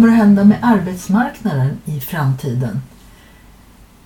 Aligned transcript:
Kommer 0.00 0.12
att 0.12 0.18
hända 0.18 0.44
med 0.44 0.58
arbetsmarknaden 0.62 1.78
i 1.84 2.00
framtiden? 2.00 2.82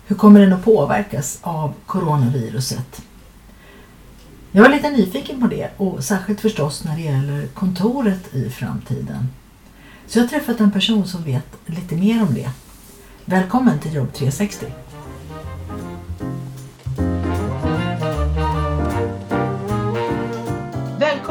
Hur 0.05 0.15
kommer 0.15 0.39
den 0.39 0.53
att 0.53 0.63
påverkas 0.63 1.39
av 1.41 1.73
coronaviruset? 1.85 3.01
Jag 4.51 4.65
är 4.65 4.69
lite 4.69 4.89
nyfiken 4.89 5.41
på 5.41 5.47
det 5.47 5.69
och 5.77 6.03
särskilt 6.03 6.41
förstås 6.41 6.83
när 6.83 6.95
det 6.95 7.01
gäller 7.01 7.47
kontoret 7.47 8.33
i 8.35 8.49
framtiden. 8.49 9.27
Så 10.07 10.19
jag 10.19 10.23
har 10.23 10.29
träffat 10.29 10.59
en 10.59 10.71
person 10.71 11.07
som 11.07 11.23
vet 11.23 11.47
lite 11.65 11.95
mer 11.95 12.21
om 12.21 12.33
det. 12.33 12.49
Välkommen 13.25 13.79
till 13.79 13.93
Jobb 13.93 14.13
360! 14.13 14.65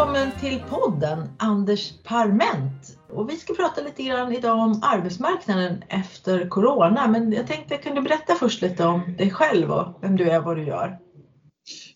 Välkommen 0.02 0.30
till 0.40 0.62
podden 0.70 1.28
Anders 1.38 1.92
Parment. 2.04 2.98
Och 3.10 3.30
vi 3.30 3.36
ska 3.36 3.54
prata 3.54 3.80
lite 3.80 4.02
grann 4.02 4.32
idag 4.32 4.58
om 4.58 4.80
arbetsmarknaden 4.82 5.84
efter 5.88 6.48
Corona. 6.48 7.08
Men 7.08 7.32
jag 7.32 7.46
tänkte, 7.46 7.76
kan 7.76 7.94
du 7.94 8.00
berätta 8.00 8.34
först 8.34 8.62
lite 8.62 8.84
om 8.84 9.00
dig 9.18 9.30
själv 9.30 9.72
och 9.72 9.98
vem 10.02 10.16
du 10.16 10.30
är 10.30 10.38
och 10.38 10.44
vad 10.44 10.56
du 10.56 10.66
gör? 10.66 10.98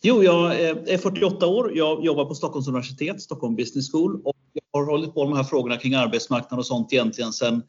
Jo, 0.03 0.23
jag 0.23 0.45
eh, 0.45 0.77
är 0.87 0.99
48 0.99 1.47
år. 1.47 1.77
Jag 1.77 2.05
jobbar 2.05 2.25
på 2.25 2.35
Stockholms 2.35 2.69
universitet, 2.69 3.23
Stockholm 3.23 3.57
Business 3.57 3.93
School. 3.93 4.21
Och 4.25 4.37
jag 4.53 4.81
har 4.81 4.87
hållit 4.87 5.15
på 5.15 5.25
med 5.25 5.33
de 5.33 5.37
här 5.37 5.45
frågorna 5.45 5.77
kring 5.77 5.95
arbetsmarknad 5.95 6.59
och 6.59 6.67
sånt 6.67 6.93
egentligen 6.93 7.33
sedan 7.33 7.63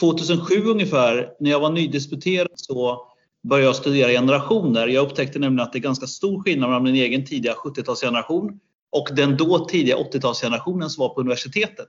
2007 0.00 0.54
ungefär. 0.54 1.30
När 1.40 1.50
jag 1.50 1.60
var 1.60 1.70
nydisputerad 1.70 2.50
så 2.54 3.06
började 3.48 3.66
jag 3.66 3.76
studera 3.76 4.10
generationer. 4.10 4.86
Jag 4.86 5.06
upptäckte 5.06 5.38
nämligen 5.38 5.66
att 5.66 5.72
det 5.72 5.78
är 5.78 5.80
ganska 5.80 6.06
stor 6.06 6.42
skillnad 6.42 6.68
mellan 6.68 6.82
min 6.82 6.94
egen 6.94 7.24
tidiga 7.24 7.52
70-talsgeneration 7.52 8.58
och 8.92 9.08
den 9.12 9.36
då 9.36 9.58
tidiga 9.58 9.96
80-talsgenerationen 9.96 10.88
som 10.88 11.02
var 11.02 11.14
på 11.14 11.20
universitetet. 11.20 11.88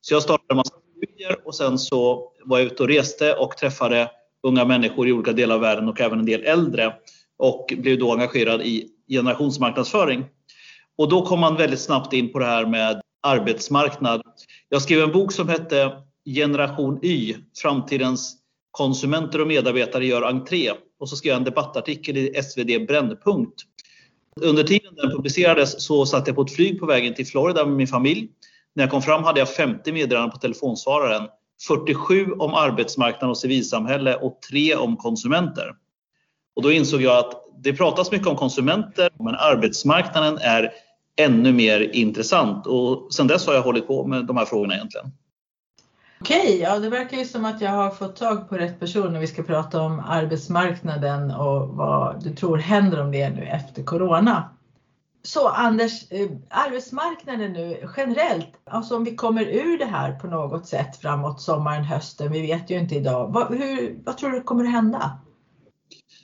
Så 0.00 0.14
jag 0.14 0.22
startade 0.22 0.46
en 0.50 0.56
massa 0.56 0.74
studier 0.96 1.36
och 1.44 1.54
sen 1.54 1.78
så 1.78 2.32
var 2.44 2.58
jag 2.58 2.66
ute 2.66 2.82
och 2.82 2.88
reste 2.88 3.34
och 3.34 3.56
träffade 3.56 4.10
unga 4.42 4.64
människor 4.64 5.08
i 5.08 5.12
olika 5.12 5.32
delar 5.32 5.54
av 5.54 5.60
världen 5.60 5.88
och 5.88 6.00
även 6.00 6.18
en 6.18 6.26
del 6.26 6.44
äldre 6.44 6.94
och 7.38 7.72
blev 7.76 7.98
då 7.98 8.12
engagerad 8.12 8.62
i 8.62 8.88
generationsmarknadsföring. 9.08 10.24
Och 10.98 11.08
då 11.08 11.26
kom 11.26 11.40
man 11.40 11.56
väldigt 11.56 11.80
snabbt 11.80 12.12
in 12.12 12.32
på 12.32 12.38
det 12.38 12.46
här 12.46 12.66
med 12.66 13.00
arbetsmarknad. 13.22 14.22
Jag 14.68 14.82
skrev 14.82 15.02
en 15.02 15.12
bok 15.12 15.32
som 15.32 15.48
hette 15.48 15.92
Generation 16.24 16.98
Y, 17.02 17.34
framtidens 17.62 18.36
konsumenter 18.70 19.40
och 19.40 19.46
medarbetare 19.46 20.06
gör 20.06 20.22
entré. 20.22 20.70
Och 21.00 21.08
så 21.08 21.16
skrev 21.16 21.30
jag 21.30 21.38
en 21.38 21.44
debattartikel 21.44 22.16
i 22.16 22.42
SvD 22.42 22.86
Brännpunkt. 22.88 23.62
Under 24.40 24.62
tiden 24.62 24.94
den 24.94 25.10
publicerades 25.10 25.84
så 25.84 26.06
satt 26.06 26.26
jag 26.26 26.36
på 26.36 26.42
ett 26.42 26.54
flyg 26.54 26.80
på 26.80 26.86
vägen 26.86 27.14
till 27.14 27.26
Florida 27.26 27.66
med 27.66 27.76
min 27.76 27.86
familj. 27.86 28.28
När 28.74 28.84
jag 28.84 28.90
kom 28.90 29.02
fram 29.02 29.24
hade 29.24 29.40
jag 29.40 29.54
50 29.54 29.92
meddelanden 29.92 30.30
på 30.30 30.38
telefonsvararen. 30.38 31.28
47 31.68 32.32
om 32.32 32.54
arbetsmarknad 32.54 33.30
och 33.30 33.38
civilsamhälle 33.38 34.16
och 34.16 34.38
3 34.50 34.74
om 34.74 34.96
konsumenter. 34.96 35.74
Och 36.56 36.62
då 36.62 36.72
insåg 36.72 37.02
jag 37.02 37.18
att 37.18 37.32
det 37.62 37.72
pratas 37.72 38.12
mycket 38.12 38.26
om 38.26 38.36
konsumenter 38.36 39.10
men 39.18 39.34
arbetsmarknaden 39.34 40.38
är 40.38 40.72
ännu 41.16 41.52
mer 41.52 41.80
intressant 41.80 42.66
och 42.66 43.14
sedan 43.14 43.26
dess 43.26 43.46
har 43.46 43.54
jag 43.54 43.62
hållit 43.62 43.86
på 43.86 44.06
med 44.06 44.26
de 44.26 44.36
här 44.36 44.44
frågorna 44.44 44.74
egentligen. 44.74 45.06
Okej, 46.20 46.60
ja 46.60 46.78
det 46.78 46.88
verkar 46.88 47.16
ju 47.16 47.24
som 47.24 47.44
att 47.44 47.60
jag 47.60 47.70
har 47.70 47.90
fått 47.90 48.16
tag 48.16 48.48
på 48.48 48.56
rätt 48.56 48.80
person 48.80 49.12
när 49.12 49.20
vi 49.20 49.26
ska 49.26 49.42
prata 49.42 49.80
om 49.80 50.00
arbetsmarknaden 50.00 51.30
och 51.30 51.68
vad 51.68 52.24
du 52.24 52.34
tror 52.34 52.58
händer 52.58 53.00
om 53.00 53.12
det 53.12 53.30
nu 53.30 53.42
efter 53.42 53.82
Corona. 53.82 54.50
Så 55.22 55.48
Anders, 55.48 56.12
eh, 56.12 56.30
arbetsmarknaden 56.48 57.52
nu 57.52 57.88
generellt, 57.96 58.48
alltså 58.64 58.96
om 58.96 59.04
vi 59.04 59.16
kommer 59.16 59.44
ur 59.44 59.78
det 59.78 59.84
här 59.84 60.12
på 60.12 60.26
något 60.26 60.66
sätt 60.66 60.96
framåt 60.96 61.40
sommaren, 61.40 61.84
hösten, 61.84 62.32
vi 62.32 62.40
vet 62.40 62.70
ju 62.70 62.78
inte 62.78 62.94
idag. 62.94 63.32
Vad, 63.32 63.58
hur, 63.58 64.02
vad 64.04 64.16
tror 64.16 64.30
du 64.30 64.42
kommer 64.42 64.64
att 64.64 64.72
hända? 64.72 65.18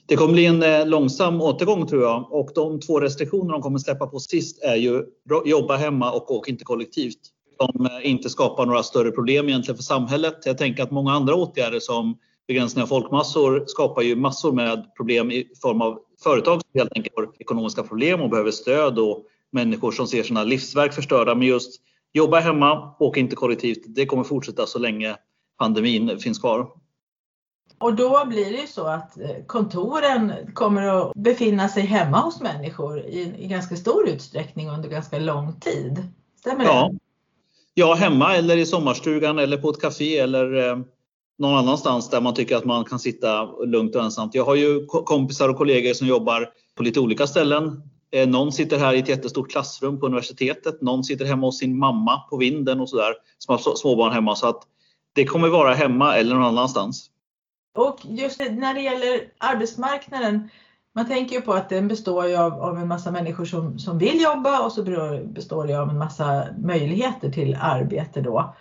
Det 0.06 0.16
kommer 0.16 0.32
bli 0.32 0.46
en 0.46 0.62
eh, 0.62 0.86
långsam 0.86 1.40
återgång 1.40 1.86
tror 1.86 2.02
jag 2.02 2.32
och 2.32 2.50
de 2.54 2.80
två 2.80 3.00
restriktioner 3.00 3.52
de 3.52 3.62
kommer 3.62 3.78
släppa 3.78 4.06
på 4.06 4.18
sist 4.18 4.62
är 4.62 4.76
ju 4.76 5.02
jobba 5.44 5.76
hemma 5.76 6.12
och 6.12 6.30
åk 6.30 6.48
inte 6.48 6.64
kollektivt. 6.64 7.20
Som 7.56 7.86
eh, 7.86 8.10
inte 8.10 8.30
skapar 8.30 8.66
några 8.66 8.82
större 8.82 9.10
problem 9.10 9.48
egentligen 9.48 9.76
för 9.76 9.84
samhället. 9.84 10.42
Jag 10.44 10.58
tänker 10.58 10.82
att 10.82 10.90
många 10.90 11.12
andra 11.12 11.34
åtgärder 11.34 11.80
som 11.80 12.18
begränsning 12.48 12.82
av 12.82 12.86
folkmassor 12.86 13.64
skapar 13.66 14.02
ju 14.02 14.16
massor 14.16 14.52
med 14.52 14.94
problem 14.96 15.30
i 15.30 15.48
form 15.62 15.82
av 15.82 15.98
företag 16.22 16.60
som 16.60 16.80
helt 16.80 16.92
enkelt 16.96 17.16
har 17.16 17.28
ekonomiska 17.38 17.82
problem 17.82 18.20
och 18.20 18.30
behöver 18.30 18.50
stöd 18.50 18.98
och 18.98 19.24
människor 19.52 19.92
som 19.92 20.06
ser 20.06 20.22
sina 20.22 20.44
livsverk 20.44 20.92
förstörda. 20.94 21.34
Men 21.34 21.46
just 21.46 21.80
jobba 22.12 22.40
hemma, 22.40 22.94
åka 22.98 23.20
inte 23.20 23.36
kollektivt, 23.36 23.82
det 23.86 24.06
kommer 24.06 24.24
fortsätta 24.24 24.66
så 24.66 24.78
länge 24.78 25.16
pandemin 25.58 26.18
finns 26.18 26.38
kvar. 26.38 26.68
Och 27.78 27.94
då 27.94 28.24
blir 28.26 28.52
det 28.52 28.60
ju 28.60 28.66
så 28.66 28.86
att 28.86 29.20
eh, 29.20 29.44
kontoren 29.46 30.32
kommer 30.54 30.82
att 30.82 31.14
befinna 31.14 31.68
sig 31.68 31.82
hemma 31.82 32.20
hos 32.20 32.40
människor 32.40 33.00
i, 33.00 33.34
i 33.38 33.46
ganska 33.46 33.76
stor 33.76 34.08
utsträckning 34.08 34.70
under 34.70 34.88
ganska 34.88 35.18
lång 35.18 35.60
tid. 35.60 36.08
Stämmer 36.38 36.64
ja. 36.64 36.90
det? 36.92 36.98
Ja, 37.78 37.94
hemma 37.94 38.37
eller 38.37 38.56
i 38.56 38.66
sommarstugan 38.66 39.38
eller 39.38 39.56
på 39.56 39.70
ett 39.70 39.81
café 39.81 40.19
eller 40.19 40.69
eh, 40.69 40.78
någon 41.38 41.54
annanstans 41.54 42.10
där 42.10 42.20
man 42.20 42.34
tycker 42.34 42.56
att 42.56 42.64
man 42.64 42.84
kan 42.84 42.98
sitta 42.98 43.44
lugnt 43.44 43.97
och 43.97 44.03
ensamt. 44.03 44.34
Jag 44.34 44.44
har 44.44 44.54
ju 44.54 44.87
kompisar 44.87 45.48
och 45.48 45.56
kollegor 45.56 45.92
som 45.92 46.06
jobbar 46.06 46.48
på 46.76 46.82
lite 46.82 47.00
olika 47.00 47.26
ställen. 47.26 47.82
Eh, 48.10 48.28
någon 48.28 48.53
sitter 48.53 48.78
här 48.78 48.94
i 48.94 48.98
ett 48.98 49.09
jättestort 49.09 49.50
klassrum 49.50 50.00
på 50.00 50.06
universitetet. 50.06 50.82
Någon 50.82 51.04
sitter 51.04 51.25
hemma 51.25 51.47
hos 51.47 51.59
sin 51.59 51.78
mamma 51.78 52.19
på 52.31 52.36
vinden 52.36 52.81
och 52.81 52.88
sådär 52.88 53.15
som 53.38 53.53
har 53.53 53.76
småbarn 53.76 54.12
hemma. 54.12 54.36
Så 54.36 54.48
att 54.48 54.62
det 55.12 55.25
kommer 55.25 55.48
vara 55.48 55.75
hemma 55.75 56.16
eller 56.16 56.34
någon 56.34 56.44
annanstans. 56.44 57.10
Och 57.76 57.98
just 58.03 58.38
när 58.38 58.75
det 58.75 58.81
gäller 58.81 59.20
arbetsmarknaden, 59.38 60.48
man 60.96 61.06
tänker 61.06 61.36
ju 61.36 61.42
på 61.42 61.52
att 61.52 61.68
den 61.68 61.88
består 61.88 62.26
ju 62.26 62.36
av, 62.36 62.52
av 62.52 62.78
en 62.78 62.88
massa 62.88 63.10
människor 63.10 63.44
som, 63.44 63.78
som 63.78 63.98
vill 63.98 64.20
jobba 64.22 64.60
och 64.60 64.72
så 64.72 64.82
består 65.24 65.66
det 65.66 65.74
av 65.74 65.90
en 65.90 65.98
massa 65.98 66.44
möjligheter 66.58 67.30
till 67.30 67.58
arbete 67.60 68.20
då. 68.20 68.54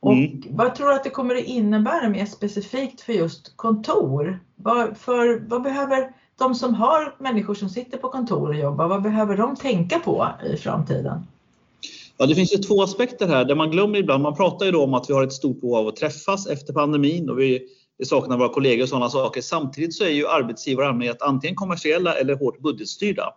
Och 0.00 0.12
mm. 0.12 0.42
Vad 0.50 0.74
tror 0.74 0.88
du 0.88 0.94
att 0.94 1.04
det 1.04 1.10
kommer 1.10 1.34
att 1.34 1.44
innebära 1.44 2.08
mer 2.08 2.26
specifikt 2.26 3.00
för 3.00 3.12
just 3.12 3.56
kontor? 3.56 4.40
Vad, 4.56 4.96
för, 4.96 5.42
vad 5.48 5.62
behöver 5.62 6.12
de 6.38 6.54
som 6.54 6.74
har 6.74 7.16
människor 7.18 7.54
som 7.54 7.68
sitter 7.68 7.98
på 7.98 8.08
kontor 8.08 8.48
och 8.48 8.56
jobbar, 8.56 8.88
vad 8.88 9.02
behöver 9.02 9.36
de 9.36 9.56
tänka 9.56 9.98
på 9.98 10.28
i 10.52 10.56
framtiden? 10.56 11.26
Ja, 12.16 12.26
det 12.26 12.34
finns 12.34 12.54
ju 12.54 12.58
två 12.58 12.82
aspekter 12.82 13.28
här. 13.28 13.44
Det 13.44 13.54
man 13.54 13.70
glömmer 13.70 13.98
ibland, 13.98 14.22
man 14.22 14.36
pratar 14.36 14.66
ju 14.66 14.72
då 14.72 14.84
om 14.84 14.94
att 14.94 15.10
vi 15.10 15.14
har 15.14 15.24
ett 15.24 15.32
stort 15.32 15.60
behov 15.60 15.76
av 15.76 15.88
att 15.88 15.96
träffas 15.96 16.46
efter 16.46 16.72
pandemin 16.72 17.30
och 17.30 17.38
vi, 17.38 17.68
vi 17.98 18.04
saknar 18.04 18.38
våra 18.38 18.48
kollegor 18.48 18.82
och 18.82 18.88
sådana 18.88 19.10
saker. 19.10 19.40
Samtidigt 19.40 19.94
så 19.94 20.04
är 20.04 20.08
ju 20.08 20.28
arbetsgivare 20.28 20.86
i 20.86 20.88
allmänhet 20.88 21.22
antingen 21.22 21.56
kommersiella 21.56 22.14
eller 22.14 22.34
hårt 22.34 22.60
budgetstyrda. 22.60 23.34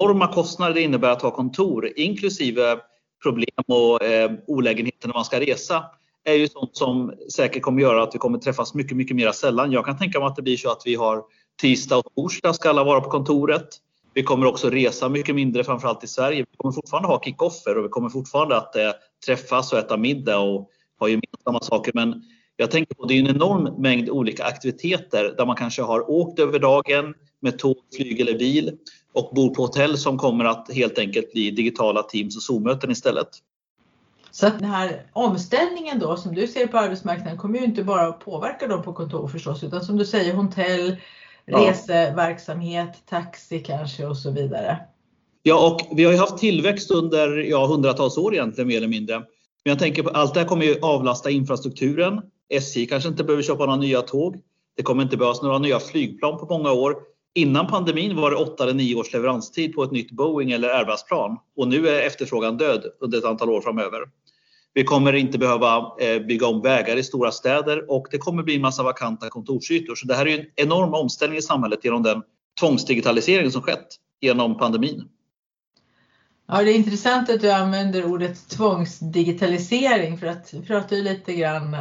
Enorma 0.00 0.32
kostnader 0.32 0.74
det 0.74 0.80
innebär 0.80 1.10
att 1.10 1.22
ha 1.22 1.30
kontor, 1.30 1.88
inklusive 1.96 2.78
problem 3.22 3.64
och 3.66 4.04
eh, 4.04 4.32
olägenheter 4.46 5.08
när 5.08 5.14
man 5.14 5.24
ska 5.24 5.40
resa 5.40 5.84
är 6.24 6.34
ju 6.34 6.48
sånt 6.48 6.76
som 6.76 7.14
säkert 7.34 7.62
kommer 7.62 7.82
göra 7.82 8.02
att 8.02 8.14
vi 8.14 8.18
kommer 8.18 8.38
träffas 8.38 8.74
mycket, 8.74 8.96
mycket 8.96 9.16
mer 9.16 9.32
sällan. 9.32 9.72
Jag 9.72 9.84
kan 9.84 9.98
tänka 9.98 10.18
mig 10.18 10.26
att 10.26 10.36
det 10.36 10.42
blir 10.42 10.56
så 10.56 10.70
att 10.70 10.82
vi 10.84 10.94
har 10.94 11.24
tisdag 11.60 11.96
och 11.96 12.14
torsdag 12.14 12.52
ska 12.52 12.70
alla 12.70 12.84
vara 12.84 13.00
på 13.00 13.10
kontoret. 13.10 13.68
Vi 14.14 14.22
kommer 14.22 14.46
också 14.46 14.70
resa 14.70 15.08
mycket 15.08 15.34
mindre, 15.34 15.64
framförallt 15.64 16.04
i 16.04 16.06
Sverige. 16.06 16.46
Vi 16.50 16.56
kommer 16.56 16.72
fortfarande 16.72 17.08
ha 17.08 17.22
kickoffer 17.22 17.78
och 17.78 17.84
vi 17.84 17.88
kommer 17.88 18.08
fortfarande 18.08 18.56
att 18.56 18.76
eh, 18.76 18.90
träffas 19.26 19.72
och 19.72 19.78
äta 19.78 19.96
middag 19.96 20.38
och 20.38 20.70
ha 20.98 21.08
gemensamma 21.08 21.60
saker. 21.60 21.92
Men 21.94 22.22
jag 22.60 22.70
tänker 22.70 22.94
på 22.94 23.06
det 23.06 23.14
är 23.14 23.20
en 23.20 23.36
enorm 23.36 23.82
mängd 23.82 24.10
olika 24.10 24.44
aktiviteter 24.44 25.34
där 25.36 25.46
man 25.46 25.56
kanske 25.56 25.82
har 25.82 26.10
åkt 26.10 26.38
över 26.38 26.58
dagen 26.58 27.14
med 27.40 27.58
tåg, 27.58 27.76
flyg 27.96 28.20
eller 28.20 28.38
bil 28.38 28.76
och 29.12 29.34
bor 29.34 29.54
på 29.54 29.62
hotell 29.62 29.98
som 29.98 30.18
kommer 30.18 30.44
att 30.44 30.74
helt 30.74 30.98
enkelt 30.98 31.32
bli 31.32 31.50
digitala 31.50 32.02
Teams 32.02 32.36
och 32.36 32.42
Zoom-möten 32.42 32.90
istället. 32.90 33.28
Så 34.30 34.46
att 34.46 34.58
den 34.58 34.70
här 34.70 35.06
omställningen 35.12 35.98
då 35.98 36.16
som 36.16 36.34
du 36.34 36.46
ser 36.46 36.66
på 36.66 36.78
arbetsmarknaden 36.78 37.38
kommer 37.38 37.58
ju 37.58 37.64
inte 37.64 37.84
bara 37.84 38.08
att 38.08 38.20
påverka 38.20 38.66
dem 38.66 38.82
på 38.82 38.92
kontor 38.92 39.28
förstås 39.28 39.64
utan 39.64 39.84
som 39.84 39.96
du 39.96 40.04
säger 40.04 40.34
hotell, 40.34 40.96
reseverksamhet, 41.46 43.02
taxi 43.06 43.58
kanske 43.58 44.06
och 44.06 44.16
så 44.16 44.30
vidare. 44.30 44.78
Ja, 45.42 45.70
och 45.70 45.96
vi 45.98 46.04
har 46.04 46.12
ju 46.12 46.18
haft 46.18 46.38
tillväxt 46.38 46.90
under 46.90 47.36
ja, 47.36 47.66
hundratals 47.66 48.18
år 48.18 48.34
egentligen 48.34 48.68
mer 48.68 48.76
eller 48.76 48.88
mindre. 48.88 49.18
Men 49.64 49.70
jag 49.70 49.78
tänker 49.78 50.02
på 50.02 50.10
allt 50.10 50.34
det 50.34 50.40
här 50.40 50.46
kommer 50.46 50.64
ju 50.64 50.80
avlasta 50.82 51.30
infrastrukturen. 51.30 52.20
SJ 52.50 52.86
kanske 52.86 53.08
inte 53.08 53.24
behöver 53.24 53.42
köpa 53.42 53.66
några 53.66 53.80
nya 53.80 54.02
tåg. 54.02 54.40
Det 54.76 54.82
kommer 54.82 55.02
inte 55.02 55.16
behövas 55.16 55.42
några 55.42 55.58
nya 55.58 55.80
flygplan 55.80 56.38
på 56.38 56.46
många 56.46 56.72
år. 56.72 56.96
Innan 57.34 57.66
pandemin 57.66 58.16
var 58.16 58.30
det 58.30 58.36
8 58.36 58.62
eller 58.62 58.74
9 58.74 58.94
års 58.94 59.12
leveranstid 59.12 59.74
på 59.74 59.82
ett 59.82 59.90
nytt 59.90 60.10
Boeing 60.10 60.50
eller 60.50 60.68
Airbus-plan 60.68 61.38
och 61.56 61.68
nu 61.68 61.88
är 61.88 62.02
efterfrågan 62.02 62.56
död 62.56 62.84
under 63.00 63.18
ett 63.18 63.24
antal 63.24 63.50
år 63.50 63.60
framöver. 63.60 64.00
Vi 64.74 64.84
kommer 64.84 65.12
inte 65.12 65.38
behöva 65.38 65.92
eh, 66.00 66.22
bygga 66.22 66.46
om 66.46 66.62
vägar 66.62 66.96
i 66.96 67.02
stora 67.02 67.32
städer 67.32 67.90
och 67.90 68.06
det 68.10 68.18
kommer 68.18 68.42
bli 68.42 68.54
en 68.54 68.62
massa 68.62 68.82
vakanta 68.82 69.28
kontorsytor. 69.28 69.94
Så 69.94 70.06
det 70.06 70.14
här 70.14 70.28
är 70.28 70.38
en 70.38 70.46
enorm 70.56 70.94
omställning 70.94 71.38
i 71.38 71.42
samhället 71.42 71.84
genom 71.84 72.02
den 72.02 72.22
tvångsdigitalisering 72.60 73.50
som 73.50 73.62
skett 73.62 73.88
genom 74.20 74.58
pandemin. 74.58 75.08
Ja, 76.48 76.62
det 76.62 76.72
är 76.72 76.76
intressant 76.76 77.30
att 77.30 77.40
du 77.40 77.50
använder 77.50 78.04
ordet 78.04 78.48
tvångsdigitalisering 78.48 80.18
för 80.18 80.26
att 80.26 80.54
vi 80.54 80.62
pratade 80.62 80.96
ju 80.96 81.02
lite 81.02 81.34
grann 81.34 81.76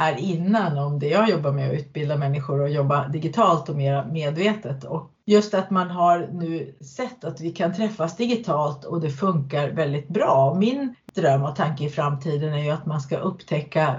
här 0.00 0.16
innan 0.16 0.78
om 0.78 0.98
det 0.98 1.08
jag 1.08 1.30
jobbar 1.30 1.52
med 1.52 1.70
att 1.70 1.74
utbilda 1.74 2.16
människor 2.16 2.60
och 2.60 2.70
jobba 2.70 3.08
digitalt 3.08 3.68
och 3.68 3.76
mer 3.76 4.04
medvetet. 4.04 4.84
Och 4.84 5.10
just 5.26 5.54
att 5.54 5.70
man 5.70 5.90
har 5.90 6.28
nu 6.32 6.74
sett 6.96 7.24
att 7.24 7.40
vi 7.40 7.50
kan 7.50 7.74
träffas 7.74 8.16
digitalt 8.16 8.84
och 8.84 9.00
det 9.00 9.10
funkar 9.10 9.70
väldigt 9.70 10.08
bra. 10.08 10.54
Min 10.54 10.94
dröm 11.14 11.42
och 11.42 11.56
tanke 11.56 11.84
i 11.84 11.88
framtiden 11.88 12.54
är 12.54 12.64
ju 12.64 12.70
att 12.70 12.86
man 12.86 13.00
ska 13.00 13.18
upptäcka 13.18 13.96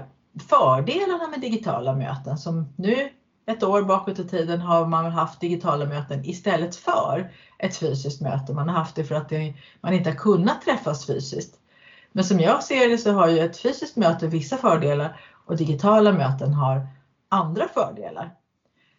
fördelarna 0.48 1.28
med 1.30 1.40
digitala 1.40 1.94
möten 1.94 2.38
som 2.38 2.72
nu 2.76 3.08
ett 3.46 3.62
år 3.62 3.82
bakåt 3.82 4.18
i 4.18 4.28
tiden 4.28 4.60
har 4.60 4.86
man 4.86 5.12
haft 5.12 5.40
digitala 5.40 5.84
möten 5.84 6.24
istället 6.24 6.76
för 6.76 7.32
ett 7.58 7.76
fysiskt 7.76 8.20
möte. 8.20 8.52
Man 8.52 8.68
har 8.68 8.76
haft 8.76 8.96
det 8.96 9.04
för 9.04 9.14
att 9.14 9.28
det, 9.28 9.54
man 9.80 9.92
inte 9.92 10.10
har 10.10 10.16
kunnat 10.16 10.62
träffas 10.62 11.06
fysiskt. 11.06 11.58
Men 12.12 12.24
som 12.24 12.40
jag 12.40 12.62
ser 12.62 12.88
det 12.88 12.98
så 12.98 13.12
har 13.12 13.28
ju 13.28 13.38
ett 13.38 13.58
fysiskt 13.58 13.96
möte 13.96 14.26
vissa 14.26 14.56
fördelar 14.56 15.20
och 15.52 15.58
digitala 15.58 16.12
möten 16.12 16.52
har 16.52 16.86
andra 17.28 17.68
fördelar. 17.68 18.30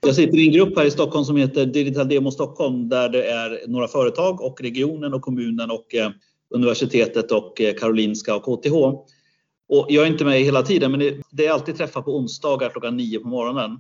Jag 0.02 0.16
sitter 0.16 0.38
i 0.38 0.48
en 0.48 0.54
grupp 0.54 0.78
här 0.78 0.86
i 0.86 0.92
Stockholm 0.92 1.26
som 1.26 1.36
heter 1.36 1.66
Digital 1.66 2.08
Demo 2.08 2.32
Stockholm 2.32 2.90
där 2.90 3.10
det 3.10 3.30
är 3.30 3.68
några 3.68 3.88
företag 3.88 4.42
och 4.42 4.62
regionen 4.62 5.14
och 5.14 5.22
kommunen 5.22 5.72
och 5.72 5.96
eh, 5.96 6.10
universitetet 6.50 7.32
och 7.32 7.62
eh, 7.62 7.74
Karolinska 7.74 8.36
och 8.36 8.44
KTH. 8.44 8.74
Och 9.70 9.86
jag 9.90 10.04
är 10.04 10.08
inte 10.08 10.26
med 10.26 10.40
hela 10.40 10.62
tiden 10.62 10.92
men 10.92 11.22
det 11.32 11.46
är 11.46 11.52
alltid 11.52 11.78
träffar 11.78 12.02
på 12.02 12.18
onsdagar 12.18 12.70
klockan 12.70 12.98
nio 12.98 13.20
på 13.20 13.28
morgonen. 13.28 13.80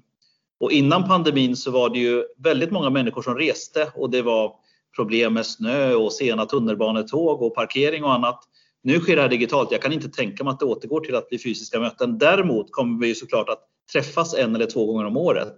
Och 0.59 0.71
innan 0.71 1.07
pandemin 1.07 1.55
så 1.55 1.71
var 1.71 1.89
det 1.89 1.99
ju 1.99 2.23
väldigt 2.37 2.71
många 2.71 2.89
människor 2.89 3.21
som 3.21 3.35
reste 3.35 3.91
och 3.95 4.09
det 4.09 4.21
var 4.21 4.51
problem 4.95 5.33
med 5.33 5.45
snö 5.45 5.93
och 5.93 6.13
sena 6.13 6.45
tunnelbanetåg 6.45 7.41
och 7.41 7.55
parkering 7.55 8.03
och 8.03 8.13
annat. 8.13 8.39
Nu 8.83 8.99
sker 8.99 9.15
det 9.15 9.21
här 9.21 9.29
digitalt. 9.29 9.71
Jag 9.71 9.81
kan 9.81 9.93
inte 9.93 10.09
tänka 10.09 10.43
mig 10.43 10.51
att 10.51 10.59
det 10.59 10.65
återgår 10.65 10.99
till 10.99 11.15
att 11.15 11.29
bli 11.29 11.39
fysiska 11.39 11.79
möten. 11.79 12.17
Däremot 12.17 12.71
kommer 12.71 12.99
vi 12.99 13.15
såklart 13.15 13.49
att 13.49 13.67
träffas 13.93 14.33
en 14.33 14.55
eller 14.55 14.65
två 14.65 14.85
gånger 14.85 15.05
om 15.05 15.17
året. 15.17 15.55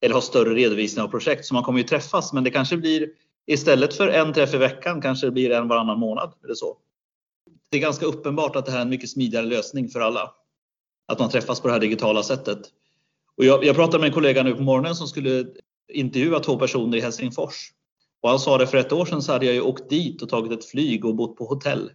Eller 0.00 0.14
ha 0.14 0.20
större 0.20 0.54
redovisning 0.54 1.02
av 1.04 1.08
projekt. 1.08 1.44
Så 1.44 1.54
man 1.54 1.62
kommer 1.62 1.78
ju 1.78 1.84
träffas 1.84 2.32
men 2.32 2.44
det 2.44 2.50
kanske 2.50 2.76
blir 2.76 3.08
istället 3.46 3.94
för 3.94 4.08
en 4.08 4.32
träff 4.32 4.54
i 4.54 4.56
veckan 4.56 5.00
kanske 5.00 5.26
det 5.26 5.30
blir 5.30 5.50
en 5.50 5.68
varannan 5.68 5.98
månad. 5.98 6.32
Eller 6.44 6.54
så. 6.54 6.76
Det 7.70 7.76
är 7.76 7.80
ganska 7.80 8.06
uppenbart 8.06 8.56
att 8.56 8.66
det 8.66 8.72
här 8.72 8.78
är 8.78 8.82
en 8.82 8.90
mycket 8.90 9.10
smidigare 9.10 9.46
lösning 9.46 9.88
för 9.88 10.00
alla. 10.00 10.30
Att 11.08 11.18
man 11.18 11.30
träffas 11.30 11.60
på 11.60 11.68
det 11.68 11.72
här 11.72 11.80
digitala 11.80 12.22
sättet. 12.22 12.58
Och 13.36 13.44
jag, 13.44 13.64
jag 13.64 13.76
pratade 13.76 13.98
med 13.98 14.06
en 14.06 14.14
kollega 14.14 14.42
nu 14.42 14.54
på 14.54 14.62
morgonen 14.62 14.94
som 14.94 15.06
skulle 15.06 15.46
intervjua 15.92 16.40
två 16.40 16.58
personer 16.58 16.98
i 16.98 17.00
Helsingfors. 17.00 17.72
Och 18.22 18.30
han 18.30 18.38
sa 18.38 18.58
det 18.58 18.66
för 18.66 18.78
ett 18.78 18.92
år 18.92 19.04
sedan 19.04 19.22
så 19.22 19.32
hade 19.32 19.46
jag 19.46 19.54
ju 19.54 19.60
åkt 19.60 19.90
dit 19.90 20.22
och 20.22 20.28
tagit 20.28 20.52
ett 20.52 20.64
flyg 20.64 21.04
och 21.04 21.14
bott 21.14 21.36
på 21.36 21.44
hotell. 21.44 21.90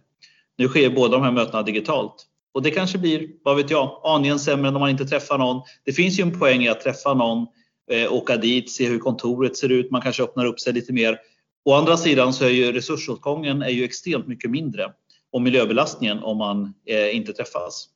Nu 0.60 0.68
sker 0.68 0.90
båda 0.90 1.16
de 1.16 1.22
här 1.22 1.32
mötena 1.32 1.62
digitalt. 1.62 2.26
Och 2.54 2.62
det 2.62 2.70
kanske 2.70 2.98
blir, 2.98 3.28
vad 3.42 3.56
vet 3.56 3.70
jag, 3.70 4.00
aningen 4.04 4.38
sämre 4.38 4.68
än 4.68 4.74
om 4.74 4.80
man 4.80 4.90
inte 4.90 5.04
träffar 5.04 5.38
någon. 5.38 5.62
Det 5.84 5.92
finns 5.92 6.18
ju 6.18 6.22
en 6.22 6.38
poäng 6.38 6.62
i 6.62 6.68
att 6.68 6.80
träffa 6.80 7.14
någon, 7.14 7.46
eh, 7.90 8.12
åka 8.12 8.36
dit, 8.36 8.70
se 8.70 8.88
hur 8.88 8.98
kontoret 8.98 9.56
ser 9.56 9.68
ut, 9.68 9.90
man 9.90 10.00
kanske 10.00 10.22
öppnar 10.22 10.44
upp 10.44 10.60
sig 10.60 10.72
lite 10.72 10.92
mer. 10.92 11.18
Å 11.64 11.74
andra 11.74 11.96
sidan 11.96 12.32
så 12.32 12.44
är 12.44 12.48
ju 12.48 12.72
resursåtgången 12.72 13.62
är 13.62 13.68
ju 13.68 13.84
extremt 13.84 14.26
mycket 14.26 14.50
mindre 14.50 14.92
och 15.32 15.42
miljöbelastningen 15.42 16.18
om 16.18 16.38
man 16.38 16.74
eh, 16.86 17.16
inte 17.16 17.32
träffas. 17.32 17.88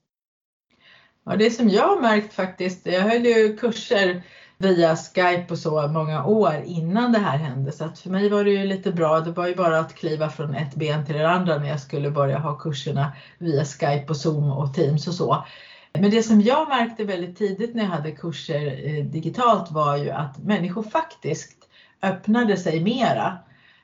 Ja, 1.26 1.37
det 1.37 1.50
som 1.50 1.69
jag 1.69 1.88
har 1.88 2.00
märkt 2.00 2.34
faktiskt, 2.34 2.87
jag 2.87 3.00
höll 3.00 3.26
ju 3.26 3.56
kurser 3.56 4.22
via 4.58 4.96
Skype 4.96 5.46
och 5.50 5.58
så 5.58 5.88
många 5.88 6.24
år 6.24 6.62
innan 6.66 7.12
det 7.12 7.18
här 7.18 7.38
hände. 7.38 7.72
Så 7.72 7.84
att 7.84 7.98
för 7.98 8.10
mig 8.10 8.28
var 8.28 8.44
det 8.44 8.50
ju 8.50 8.64
lite 8.64 8.92
bra. 8.92 9.20
Det 9.20 9.30
var 9.30 9.46
ju 9.46 9.54
bara 9.54 9.78
att 9.78 9.94
kliva 9.94 10.30
från 10.30 10.54
ett 10.54 10.74
ben 10.74 11.06
till 11.06 11.14
det 11.14 11.28
andra 11.28 11.58
när 11.58 11.68
jag 11.68 11.80
skulle 11.80 12.10
börja 12.10 12.38
ha 12.38 12.54
kurserna 12.58 13.12
via 13.38 13.64
Skype 13.64 14.06
och 14.08 14.16
Zoom 14.16 14.50
och 14.50 14.74
Teams 14.74 15.06
och 15.06 15.14
så. 15.14 15.44
Men 15.92 16.10
det 16.10 16.22
som 16.22 16.40
jag 16.40 16.68
märkte 16.68 17.04
väldigt 17.04 17.38
tidigt 17.38 17.74
när 17.74 17.82
jag 17.82 17.90
hade 17.90 18.10
kurser 18.10 18.80
eh, 18.84 19.04
digitalt 19.04 19.70
var 19.70 19.96
ju 19.96 20.10
att 20.10 20.38
människor 20.38 20.82
faktiskt 20.82 21.68
öppnade 22.02 22.56
sig 22.56 22.80
mera. 22.80 23.38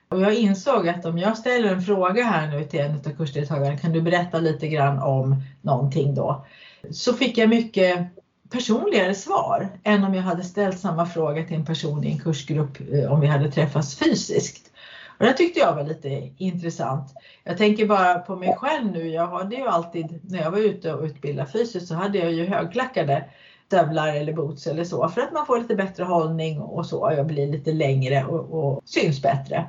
Och 0.09 0.21
jag 0.21 0.33
insåg 0.33 0.89
att 0.89 1.05
om 1.05 1.17
jag 1.17 1.37
ställer 1.37 1.73
en 1.73 1.81
fråga 1.81 2.23
här 2.23 2.47
nu 2.47 2.63
till 2.63 2.79
en 2.79 2.95
av 2.95 3.17
kursdeltagarna, 3.17 3.77
kan 3.77 3.93
du 3.93 4.01
berätta 4.01 4.39
lite 4.39 4.67
grann 4.67 4.99
om 4.99 5.43
någonting 5.61 6.15
då? 6.15 6.45
Så 6.89 7.13
fick 7.13 7.37
jag 7.37 7.49
mycket 7.49 8.07
personligare 8.51 9.15
svar 9.15 9.69
än 9.83 10.03
om 10.03 10.13
jag 10.13 10.21
hade 10.21 10.43
ställt 10.43 10.79
samma 10.79 11.05
fråga 11.05 11.43
till 11.43 11.55
en 11.55 11.65
person 11.65 12.03
i 12.03 12.11
en 12.11 12.19
kursgrupp 12.19 12.77
eh, 12.93 13.11
om 13.11 13.19
vi 13.19 13.27
hade 13.27 13.51
träffats 13.51 13.95
fysiskt. 13.95 14.71
Och 15.19 15.25
det 15.25 15.33
tyckte 15.33 15.59
jag 15.59 15.75
var 15.75 15.83
lite 15.83 16.29
intressant. 16.37 17.13
Jag 17.43 17.57
tänker 17.57 17.85
bara 17.85 18.19
på 18.19 18.35
mig 18.35 18.55
själv 18.57 18.91
nu. 18.91 19.09
Jag 19.09 19.27
hade 19.27 19.55
ju 19.55 19.67
alltid, 19.67 20.19
när 20.23 20.41
jag 20.41 20.51
var 20.51 20.59
ute 20.59 20.93
och 20.93 21.03
utbildade 21.03 21.51
fysiskt 21.51 21.87
så 21.87 21.95
hade 21.95 22.17
jag 22.17 22.31
ju 22.31 22.45
högklackade 22.45 23.25
stövlar 23.67 24.15
eller 24.15 24.33
boots 24.33 24.67
eller 24.67 24.83
så 24.83 25.09
för 25.09 25.21
att 25.21 25.33
man 25.33 25.45
får 25.45 25.59
lite 25.59 25.75
bättre 25.75 26.03
hållning 26.03 26.59
och 26.59 26.85
så. 26.85 27.13
Jag 27.17 27.27
blir 27.27 27.47
lite 27.47 27.71
längre 27.73 28.25
och, 28.25 28.63
och 28.63 28.81
syns 28.85 29.21
bättre. 29.21 29.67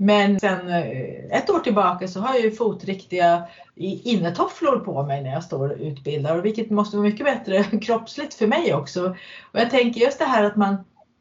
Men 0.00 0.40
sen 0.40 0.68
eh, 0.68 1.38
ett 1.38 1.50
år 1.50 1.58
tillbaka 1.58 2.08
så 2.08 2.20
har 2.20 2.34
jag 2.34 2.44
ju 2.44 2.50
fotriktiga 2.50 3.42
innetofflor 3.76 4.78
på 4.78 5.02
mig 5.02 5.22
när 5.22 5.32
jag 5.32 5.44
står 5.44 5.68
och 5.70 5.76
utbildar, 5.80 6.38
vilket 6.38 6.70
måste 6.70 6.96
vara 6.96 7.08
mycket 7.08 7.26
bättre 7.26 7.64
kroppsligt 7.82 8.34
för 8.34 8.46
mig 8.46 8.74
också. 8.74 9.08
Och 9.52 9.60
jag 9.60 9.70
tänker 9.70 10.00
just 10.00 10.18
det 10.18 10.24
här 10.24 10.44
att 10.44 10.56
man, 10.56 10.76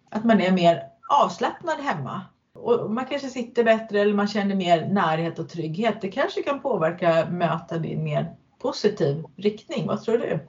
att 0.09 0.25
man 0.25 0.41
är 0.41 0.51
mer 0.51 0.83
avslappnad 1.09 1.77
hemma. 1.79 2.21
Och 2.53 2.91
man 2.91 3.05
kanske 3.05 3.27
sitter 3.27 3.63
bättre 3.63 4.01
eller 4.01 4.13
man 4.13 4.27
känner 4.27 4.55
mer 4.55 4.87
närhet 4.87 5.39
och 5.39 5.49
trygghet. 5.49 6.01
Det 6.01 6.11
kanske 6.11 6.43
kan 6.43 6.61
påverka 6.61 7.27
möten 7.31 7.85
i 7.85 7.93
en 7.93 8.03
mer 8.03 8.35
positiv 8.61 9.23
riktning. 9.37 9.87
Vad 9.87 10.03
tror 10.03 10.17
du? 10.17 10.39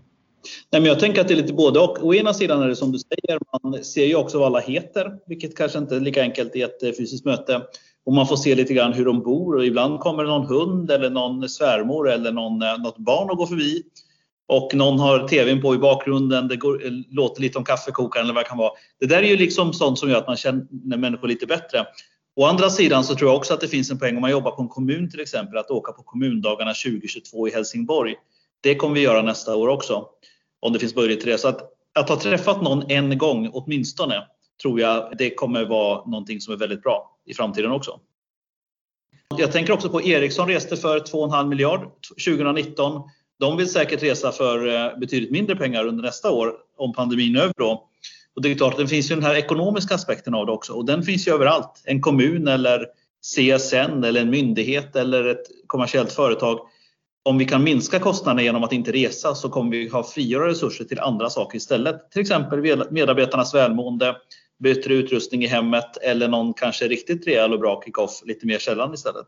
Nej, 0.70 0.80
men 0.80 0.84
jag 0.84 1.00
tänker 1.00 1.20
att 1.20 1.28
det 1.28 1.34
är 1.34 1.36
lite 1.36 1.52
både 1.52 1.80
och. 1.80 2.04
Å 2.04 2.14
ena 2.14 2.34
sidan 2.34 2.62
är 2.62 2.68
det 2.68 2.76
som 2.76 2.92
du 2.92 2.98
säger, 2.98 3.40
man 3.62 3.84
ser 3.84 4.04
ju 4.04 4.14
också 4.14 4.38
vad 4.38 4.46
alla 4.46 4.60
heter, 4.60 5.18
vilket 5.26 5.56
kanske 5.56 5.78
inte 5.78 5.96
är 5.96 6.00
lika 6.00 6.22
enkelt 6.22 6.56
i 6.56 6.62
ett 6.62 6.82
eh, 6.82 6.92
fysiskt 6.92 7.24
möte. 7.24 7.62
Och 8.08 8.14
man 8.14 8.26
får 8.26 8.36
se 8.36 8.54
lite 8.54 8.74
grann 8.74 8.92
hur 8.92 9.04
de 9.04 9.22
bor 9.22 9.56
och 9.56 9.66
ibland 9.66 10.00
kommer 10.00 10.24
någon 10.24 10.46
hund 10.46 10.90
eller 10.90 11.10
någon 11.10 11.48
svärmor 11.48 12.10
eller 12.10 12.32
någon, 12.32 12.62
eh, 12.62 12.78
något 12.78 12.98
barn 12.98 13.30
och 13.30 13.36
går 13.36 13.46
förbi. 13.46 13.82
Och 14.46 14.74
någon 14.74 14.98
har 14.98 15.28
tvn 15.28 15.62
på 15.62 15.74
i 15.74 15.78
bakgrunden, 15.78 16.48
det 16.48 16.56
går, 16.56 16.86
eh, 16.86 16.92
låter 17.10 17.42
lite 17.42 17.58
om 17.58 17.64
kaffekokaren 17.64 18.26
eller 18.26 18.34
vad 18.34 18.44
det 18.44 18.48
kan 18.48 18.58
vara. 18.58 18.72
Det 19.00 19.06
där 19.06 19.22
är 19.22 19.26
ju 19.26 19.36
liksom 19.36 19.72
sånt 19.72 19.98
som 19.98 20.10
gör 20.10 20.18
att 20.18 20.26
man 20.26 20.36
känner 20.36 20.96
människor 20.96 21.28
lite 21.28 21.46
bättre. 21.46 21.86
Å 22.36 22.44
andra 22.44 22.70
sidan 22.70 23.04
så 23.04 23.14
tror 23.14 23.30
jag 23.30 23.36
också 23.36 23.54
att 23.54 23.60
det 23.60 23.68
finns 23.68 23.90
en 23.90 23.98
poäng 23.98 24.16
om 24.16 24.20
man 24.20 24.30
jobbar 24.30 24.50
på 24.50 24.62
en 24.62 24.68
kommun 24.68 25.10
till 25.10 25.20
exempel, 25.20 25.58
att 25.58 25.70
åka 25.70 25.92
på 25.92 26.02
kommundagarna 26.02 26.74
2022 26.74 27.48
i 27.48 27.50
Helsingborg. 27.50 28.14
Det 28.60 28.74
kommer 28.74 28.94
vi 28.94 29.00
göra 29.00 29.22
nästa 29.22 29.56
år 29.56 29.68
också, 29.68 30.06
om 30.60 30.72
det 30.72 30.78
finns 30.78 30.96
möjlighet 30.96 31.20
till 31.20 31.30
det. 31.30 31.38
Så 31.38 31.48
att, 31.48 31.60
att 31.94 32.08
ha 32.08 32.16
träffat 32.16 32.62
någon 32.62 32.90
en 32.90 33.18
gång 33.18 33.50
åtminstone, 33.52 34.22
tror 34.62 34.80
jag 34.80 35.14
det 35.18 35.30
kommer 35.30 35.64
vara 35.64 36.04
någonting 36.04 36.40
som 36.40 36.54
är 36.54 36.58
väldigt 36.58 36.82
bra 36.82 37.16
i 37.26 37.34
framtiden 37.34 37.70
också. 37.70 38.00
Jag 39.36 39.52
tänker 39.52 39.72
också 39.72 39.88
på 39.88 40.02
Ericsson 40.02 40.48
reste 40.48 40.76
för 40.76 41.00
2,5 41.00 41.48
miljard 41.48 41.80
2019. 42.26 43.02
De 43.38 43.56
vill 43.56 43.68
säkert 43.68 44.02
resa 44.02 44.32
för 44.32 44.66
eh, 44.66 44.98
betydligt 44.98 45.30
mindre 45.30 45.56
pengar 45.56 45.86
under 45.86 46.02
nästa 46.02 46.30
år 46.30 46.54
om 46.76 46.92
pandemin 46.92 47.36
är 47.36 47.40
över 47.40 47.54
då. 47.58 47.88
Och 48.36 48.42
det 48.42 48.50
är 48.50 48.54
klart, 48.54 48.76
det 48.76 48.88
finns 48.88 49.10
ju 49.10 49.14
den 49.14 49.24
här 49.24 49.34
ekonomiska 49.34 49.94
aspekten 49.94 50.34
av 50.34 50.46
det 50.46 50.52
också 50.52 50.72
och 50.72 50.84
den 50.84 51.02
finns 51.02 51.28
ju 51.28 51.32
överallt. 51.32 51.82
En 51.84 52.00
kommun 52.00 52.48
eller 52.48 52.86
CSN 53.22 54.04
eller 54.04 54.20
en 54.20 54.30
myndighet 54.30 54.96
eller 54.96 55.24
ett 55.24 55.46
kommersiellt 55.66 56.12
företag. 56.12 56.60
Om 57.22 57.38
vi 57.38 57.44
kan 57.44 57.64
minska 57.64 57.98
kostnaderna 57.98 58.42
genom 58.42 58.64
att 58.64 58.72
inte 58.72 58.92
resa 58.92 59.34
så 59.34 59.48
kommer 59.48 59.70
vi 59.70 59.88
ha 59.88 60.04
frigöra 60.04 60.48
resurser 60.48 60.84
till 60.84 61.00
andra 61.00 61.30
saker 61.30 61.56
istället. 61.56 62.10
Till 62.10 62.20
exempel 62.20 62.60
medarbetarnas 62.90 63.54
välmående, 63.54 64.16
bättre 64.58 64.94
utrustning 64.94 65.42
i 65.44 65.46
hemmet 65.46 65.96
eller 65.96 66.28
någon 66.28 66.54
kanske 66.54 66.88
riktigt 66.88 67.26
rejäl 67.26 67.52
och 67.52 67.60
bra 67.60 67.82
kick-off 67.84 68.22
lite 68.24 68.46
mer 68.46 68.58
sällan 68.58 68.94
istället. 68.94 69.26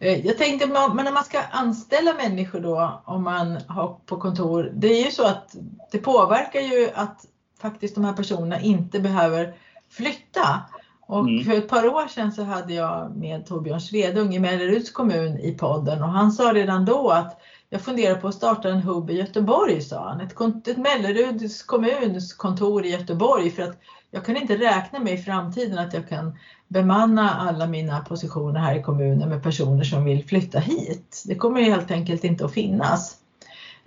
Eh, 0.00 0.26
jag 0.26 0.38
tänkte, 0.38 0.66
men 0.66 1.04
när 1.04 1.12
man 1.12 1.24
ska 1.24 1.40
anställa 1.40 2.14
människor 2.14 2.60
då, 2.60 3.02
om 3.04 3.22
man 3.22 3.58
har 3.66 4.00
på 4.06 4.16
kontor, 4.16 4.72
det 4.74 5.00
är 5.00 5.04
ju 5.04 5.10
så 5.10 5.26
att 5.26 5.56
det 5.92 5.98
påverkar 5.98 6.60
ju 6.60 6.90
att 6.94 7.24
faktiskt 7.60 7.94
de 7.94 8.04
här 8.04 8.12
personerna 8.12 8.60
inte 8.60 9.00
behöver 9.00 9.54
flytta. 9.90 10.60
Och 11.00 11.20
mm. 11.20 11.44
för 11.44 11.52
ett 11.52 11.68
par 11.68 11.86
år 11.86 12.08
sedan 12.08 12.32
så 12.32 12.42
hade 12.42 12.74
jag 12.74 13.16
med 13.16 13.46
Torbjörn 13.46 13.80
Svedung 13.80 14.34
i 14.34 14.38
Melleruds 14.38 14.90
kommun 14.90 15.38
i 15.38 15.54
podden 15.54 16.02
och 16.02 16.08
han 16.08 16.32
sa 16.32 16.52
redan 16.52 16.84
då 16.84 17.10
att 17.10 17.40
jag 17.70 17.80
funderar 17.80 18.14
på 18.14 18.28
att 18.28 18.34
starta 18.34 18.68
en 18.68 18.80
hubb 18.80 19.10
i 19.10 19.14
Göteborg, 19.14 19.82
sa 19.82 20.08
han. 20.08 20.20
Ett, 20.20 20.68
ett 20.68 20.76
Melleruds 20.76 21.62
kommuns 21.62 22.32
kontor 22.32 22.86
i 22.86 22.90
Göteborg 22.90 23.50
för 23.50 23.62
att 23.62 23.78
jag 24.10 24.24
kan 24.24 24.36
inte 24.36 24.56
räkna 24.56 24.98
med 24.98 25.14
i 25.14 25.18
framtiden 25.18 25.78
att 25.78 25.94
jag 25.94 26.08
kan 26.08 26.38
bemanna 26.68 27.30
alla 27.30 27.66
mina 27.66 28.00
positioner 28.00 28.60
här 28.60 28.78
i 28.78 28.82
kommunen 28.82 29.28
med 29.28 29.42
personer 29.42 29.84
som 29.84 30.04
vill 30.04 30.24
flytta 30.24 30.58
hit. 30.58 31.22
Det 31.26 31.34
kommer 31.34 31.60
helt 31.60 31.90
enkelt 31.90 32.24
inte 32.24 32.44
att 32.44 32.54
finnas. 32.54 33.16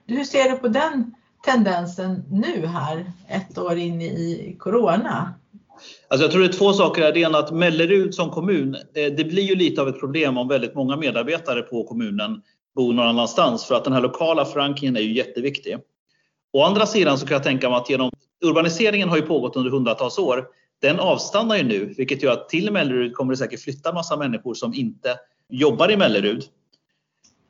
Hur 0.07 0.23
ser 0.23 0.51
du 0.51 0.57
på 0.57 0.67
den 0.67 1.15
tendensen 1.45 2.23
nu 2.29 2.65
här, 2.65 3.11
ett 3.27 3.57
år 3.57 3.77
in 3.77 4.01
i 4.01 4.55
Corona? 4.59 5.33
Alltså 6.07 6.25
jag 6.25 6.31
tror 6.31 6.41
det 6.41 6.47
är 6.47 6.53
två 6.53 6.73
saker. 6.73 7.13
Det 7.13 7.19
ena 7.19 7.37
att 7.37 7.51
Mellerud 7.51 8.15
som 8.15 8.29
kommun, 8.29 8.75
eh, 8.75 9.13
det 9.17 9.23
blir 9.23 9.43
ju 9.43 9.55
lite 9.55 9.81
av 9.81 9.87
ett 9.87 9.99
problem 9.99 10.37
om 10.37 10.47
väldigt 10.47 10.75
många 10.75 10.97
medarbetare 10.97 11.61
på 11.61 11.83
kommunen 11.83 12.41
bo 12.75 12.91
någon 12.91 13.07
annanstans 13.07 13.65
för 13.65 13.75
att 13.75 13.83
den 13.83 13.93
här 13.93 14.01
lokala 14.01 14.45
förankringen 14.45 14.95
är 14.95 15.01
ju 15.01 15.13
jätteviktig. 15.13 15.77
Å 16.53 16.63
andra 16.63 16.85
sidan 16.85 17.17
så 17.17 17.27
kan 17.27 17.35
jag 17.35 17.43
tänka 17.43 17.69
mig 17.69 17.77
att 17.77 17.89
genom 17.89 18.11
urbaniseringen 18.45 19.09
har 19.09 19.17
ju 19.17 19.23
pågått 19.23 19.55
under 19.55 19.71
hundratals 19.71 20.17
år. 20.17 20.47
Den 20.81 20.99
avstannar 20.99 21.57
ju 21.57 21.63
nu, 21.63 21.93
vilket 21.97 22.23
gör 22.23 22.33
att 22.33 22.49
till 22.49 22.71
Mellerud 22.71 23.13
kommer 23.13 23.33
det 23.33 23.37
säkert 23.37 23.59
flytta 23.59 23.93
massa 23.93 24.17
människor 24.17 24.53
som 24.53 24.73
inte 24.73 25.17
jobbar 25.49 25.91
i 25.91 25.97
Mellerud. 25.97 26.43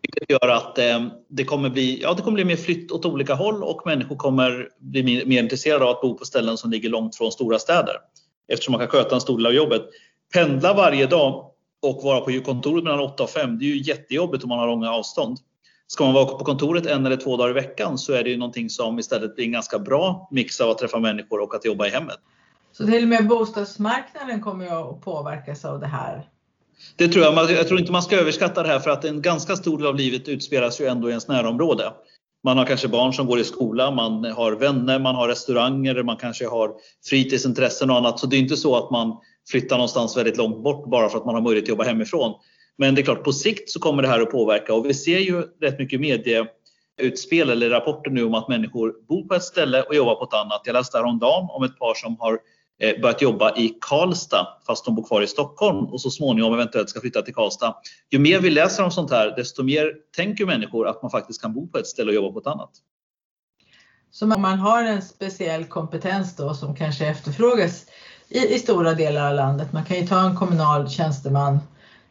Vilket 0.02 0.30
gör 0.30 0.50
att 0.50 0.78
eh, 0.78 1.08
det, 1.30 1.44
kommer 1.44 1.70
bli, 1.70 2.02
ja, 2.02 2.14
det 2.14 2.22
kommer 2.22 2.36
bli 2.36 2.46
mer 2.46 2.56
flytt 2.56 2.92
åt 2.92 3.06
olika 3.06 3.34
håll 3.34 3.64
och 3.64 3.82
människor 3.86 4.16
kommer 4.16 4.70
bli 4.80 5.04
mer, 5.04 5.26
mer 5.26 5.44
intresserade 5.44 5.86
av 5.86 5.90
att 5.90 6.02
bo 6.02 6.18
på 6.18 6.26
ställen 6.26 6.58
som 6.58 6.72
ligger 6.72 6.90
långt 6.90 7.16
från 7.16 7.32
stora 7.32 7.60
städer. 7.60 7.96
Eftersom 8.48 8.72
man 8.72 8.80
kan 8.80 8.88
sköta 8.88 9.16
en 9.16 9.22
stor 9.22 9.38
del 9.38 9.46
av 9.46 9.54
jobbet. 9.54 9.82
Pendla 10.34 10.74
varje 10.74 11.08
dag 11.08 11.51
och 11.82 12.04
vara 12.04 12.22
på 12.22 12.42
kontoret 12.46 12.84
mellan 12.84 13.00
8 13.00 13.24
och 13.24 13.30
5, 13.30 13.60
det 13.60 13.66
är 13.66 13.68
ju 13.68 13.82
jättejobbigt 13.82 14.44
om 14.44 14.50
man 14.50 14.60
har 14.60 14.68
långa 14.68 14.92
avstånd. 14.92 15.38
Ska 15.88 16.04
man 16.04 16.14
vara 16.14 16.26
på 16.26 16.46
kontoret 16.46 16.86
en 16.86 17.06
eller 17.06 17.18
två 17.18 17.38
dagar 17.38 17.50
i 17.50 17.54
veckan 17.54 17.98
så 17.98 18.14
är 18.14 18.24
det 18.24 18.30
ju 18.30 18.38
någonting 18.38 18.70
som 18.70 19.00
istället 19.00 19.36
blir 19.36 19.46
en 19.46 19.52
ganska 19.52 19.80
bra 19.80 20.28
mix 20.32 20.62
av 20.62 20.70
att 20.70 20.78
träffa 20.78 21.00
människor 21.00 21.42
och 21.42 21.56
att 21.56 21.66
jobba 21.66 21.88
i 21.88 21.90
hemmet. 21.90 22.18
Så 22.72 22.86
till 22.86 23.04
och 23.04 23.10
med 23.10 23.28
bostadsmarknaden 23.28 24.42
kommer 24.42 24.66
ju 24.66 24.72
att 24.72 25.02
påverkas 25.02 25.66
av 25.66 25.80
det 25.80 25.88
här? 25.88 26.28
Det 26.96 27.08
tror 27.08 27.26
jag. 27.26 27.52
Jag 27.52 27.68
tror 27.68 27.80
inte 27.80 27.92
man 27.92 28.04
ska 28.04 28.20
överskatta 28.20 28.64
det 28.64 28.70
här 28.70 28.80
för 28.80 28.92
att 28.92 29.06
en 29.06 29.22
ganska 29.22 29.56
stor 29.56 29.78
del 29.78 29.88
av 29.88 29.96
livet 29.96 30.28
utspelas 30.28 30.82
ju 30.82 30.86
ändå 30.86 31.08
i 31.08 31.12
ens 31.12 31.28
närområde. 31.28 31.94
Man 32.44 32.58
har 32.58 32.66
kanske 32.66 32.88
barn 32.88 33.14
som 33.14 33.28
går 33.28 33.40
i 33.40 33.44
skola, 33.44 33.92
man 33.92 34.26
har 34.26 34.52
vänner, 34.52 35.00
man 35.00 35.16
har 35.16 35.28
restauranger, 35.28 36.04
man 36.04 36.18
kanske 36.18 36.48
har 36.48 36.72
fritidsintressen 37.06 37.90
och 37.90 37.98
annat. 37.98 38.20
Så 38.20 38.28
det 38.28 38.36
är 38.36 38.40
inte 38.40 38.58
så 38.58 38.76
att 38.76 38.92
man 38.92 39.18
flytta 39.52 39.76
någonstans 39.76 40.18
väldigt 40.18 40.38
långt 40.38 40.64
bort 40.64 40.90
bara 40.90 41.10
för 41.10 41.18
att 41.18 41.26
man 41.26 41.36
har 41.36 41.42
möjlighet 41.42 41.66
att 41.66 41.70
jobba 41.70 41.84
hemifrån. 41.84 42.34
Men 42.78 42.96
det 42.96 43.02
är 43.02 43.04
klart, 43.04 43.24
på 43.24 43.34
sikt 43.34 43.70
så 43.70 43.80
kommer 43.80 44.02
det 44.02 44.08
här 44.08 44.22
att 44.22 44.32
påverka 44.32 44.74
och 44.74 44.86
vi 44.86 44.94
ser 44.94 45.20
ju 45.20 45.42
rätt 45.62 45.80
mycket 45.80 46.02
medieutspel 46.02 47.50
eller 47.50 47.70
rapporter 47.70 48.12
nu 48.12 48.24
om 48.24 48.34
att 48.34 48.48
människor 48.48 48.94
bor 49.08 49.28
på 49.28 49.36
ett 49.36 49.44
ställe 49.44 49.84
och 49.84 49.96
jobbar 49.96 50.16
på 50.16 50.24
ett 50.24 50.34
annat. 50.34 50.62
Jag 50.66 50.74
läste 50.74 50.98
häromdagen 50.98 51.48
om 51.50 51.64
ett 51.64 51.80
par 51.80 51.94
som 51.94 52.16
har 52.20 52.40
eh, 52.80 53.02
börjat 53.02 53.22
jobba 53.22 53.56
i 53.56 53.78
Karlstad 53.82 54.48
fast 54.68 54.86
de 54.86 54.96
bor 54.96 55.04
kvar 55.04 55.22
i 55.22 55.28
Stockholm 55.28 55.86
och 55.86 56.02
så 56.02 56.10
småningom 56.10 56.54
eventuellt 56.54 56.90
ska 56.90 57.02
flytta 57.02 57.22
till 57.22 57.34
Karlstad. 57.34 57.76
Ju 58.12 58.20
mer 58.20 58.40
vi 58.40 58.50
läser 58.50 58.84
om 58.84 58.92
sånt 58.92 59.12
här 59.12 59.36
desto 59.36 59.64
mer 59.64 59.94
tänker 60.16 60.46
människor 60.46 60.88
att 60.88 61.02
man 61.02 61.12
faktiskt 61.12 61.42
kan 61.42 61.54
bo 61.54 61.68
på 61.68 61.78
ett 61.78 61.88
ställe 61.88 62.10
och 62.10 62.16
jobba 62.16 62.32
på 62.32 62.40
ett 62.40 62.48
annat. 62.48 62.72
Så 64.12 64.34
om 64.34 64.42
man 64.42 64.60
har 64.60 64.84
en 64.84 65.02
speciell 65.02 65.66
kompetens 65.66 66.36
då 66.36 66.54
som 66.54 66.76
kanske 66.76 67.08
efterfrågas 67.08 67.86
i, 68.32 68.56
i 68.56 68.60
stora 68.60 68.94
delar 68.94 69.30
av 69.30 69.36
landet. 69.36 69.74
Man 69.74 69.86
kan 69.86 69.98
ju 69.98 70.08
ta 70.08 70.26
en 70.26 70.36
kommunal 70.36 70.90
tjänsteman, 70.90 71.60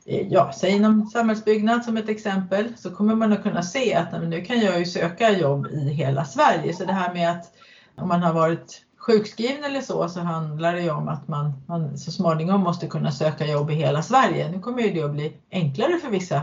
ja, 0.04 0.52
säg 0.54 0.70
inom 0.70 1.06
samhällsbyggnad 1.06 1.84
som 1.84 1.96
ett 1.96 2.08
exempel, 2.08 2.68
så 2.76 2.90
kommer 2.90 3.14
man 3.14 3.32
att 3.32 3.42
kunna 3.42 3.62
se 3.62 3.94
att 3.94 4.22
nu 4.28 4.44
kan 4.44 4.60
jag 4.60 4.78
ju 4.78 4.86
söka 4.86 5.38
jobb 5.38 5.66
i 5.66 5.90
hela 5.90 6.24
Sverige. 6.24 6.74
Så 6.74 6.84
det 6.84 6.92
här 6.92 7.14
med 7.14 7.30
att 7.30 7.52
om 7.96 8.08
man 8.08 8.22
har 8.22 8.32
varit 8.32 8.82
sjukskriven 8.98 9.64
eller 9.64 9.80
så, 9.80 10.08
så 10.08 10.20
handlar 10.20 10.74
det 10.74 10.82
ju 10.82 10.90
om 10.90 11.08
att 11.08 11.28
man, 11.28 11.52
man 11.66 11.98
så 11.98 12.10
småningom 12.10 12.60
måste 12.60 12.86
kunna 12.86 13.12
söka 13.12 13.46
jobb 13.46 13.70
i 13.70 13.74
hela 13.74 14.02
Sverige. 14.02 14.50
Nu 14.50 14.60
kommer 14.60 14.82
ju 14.82 14.92
det 14.92 15.02
att 15.02 15.12
bli 15.12 15.32
enklare 15.50 15.98
för 15.98 16.10
vissa 16.10 16.42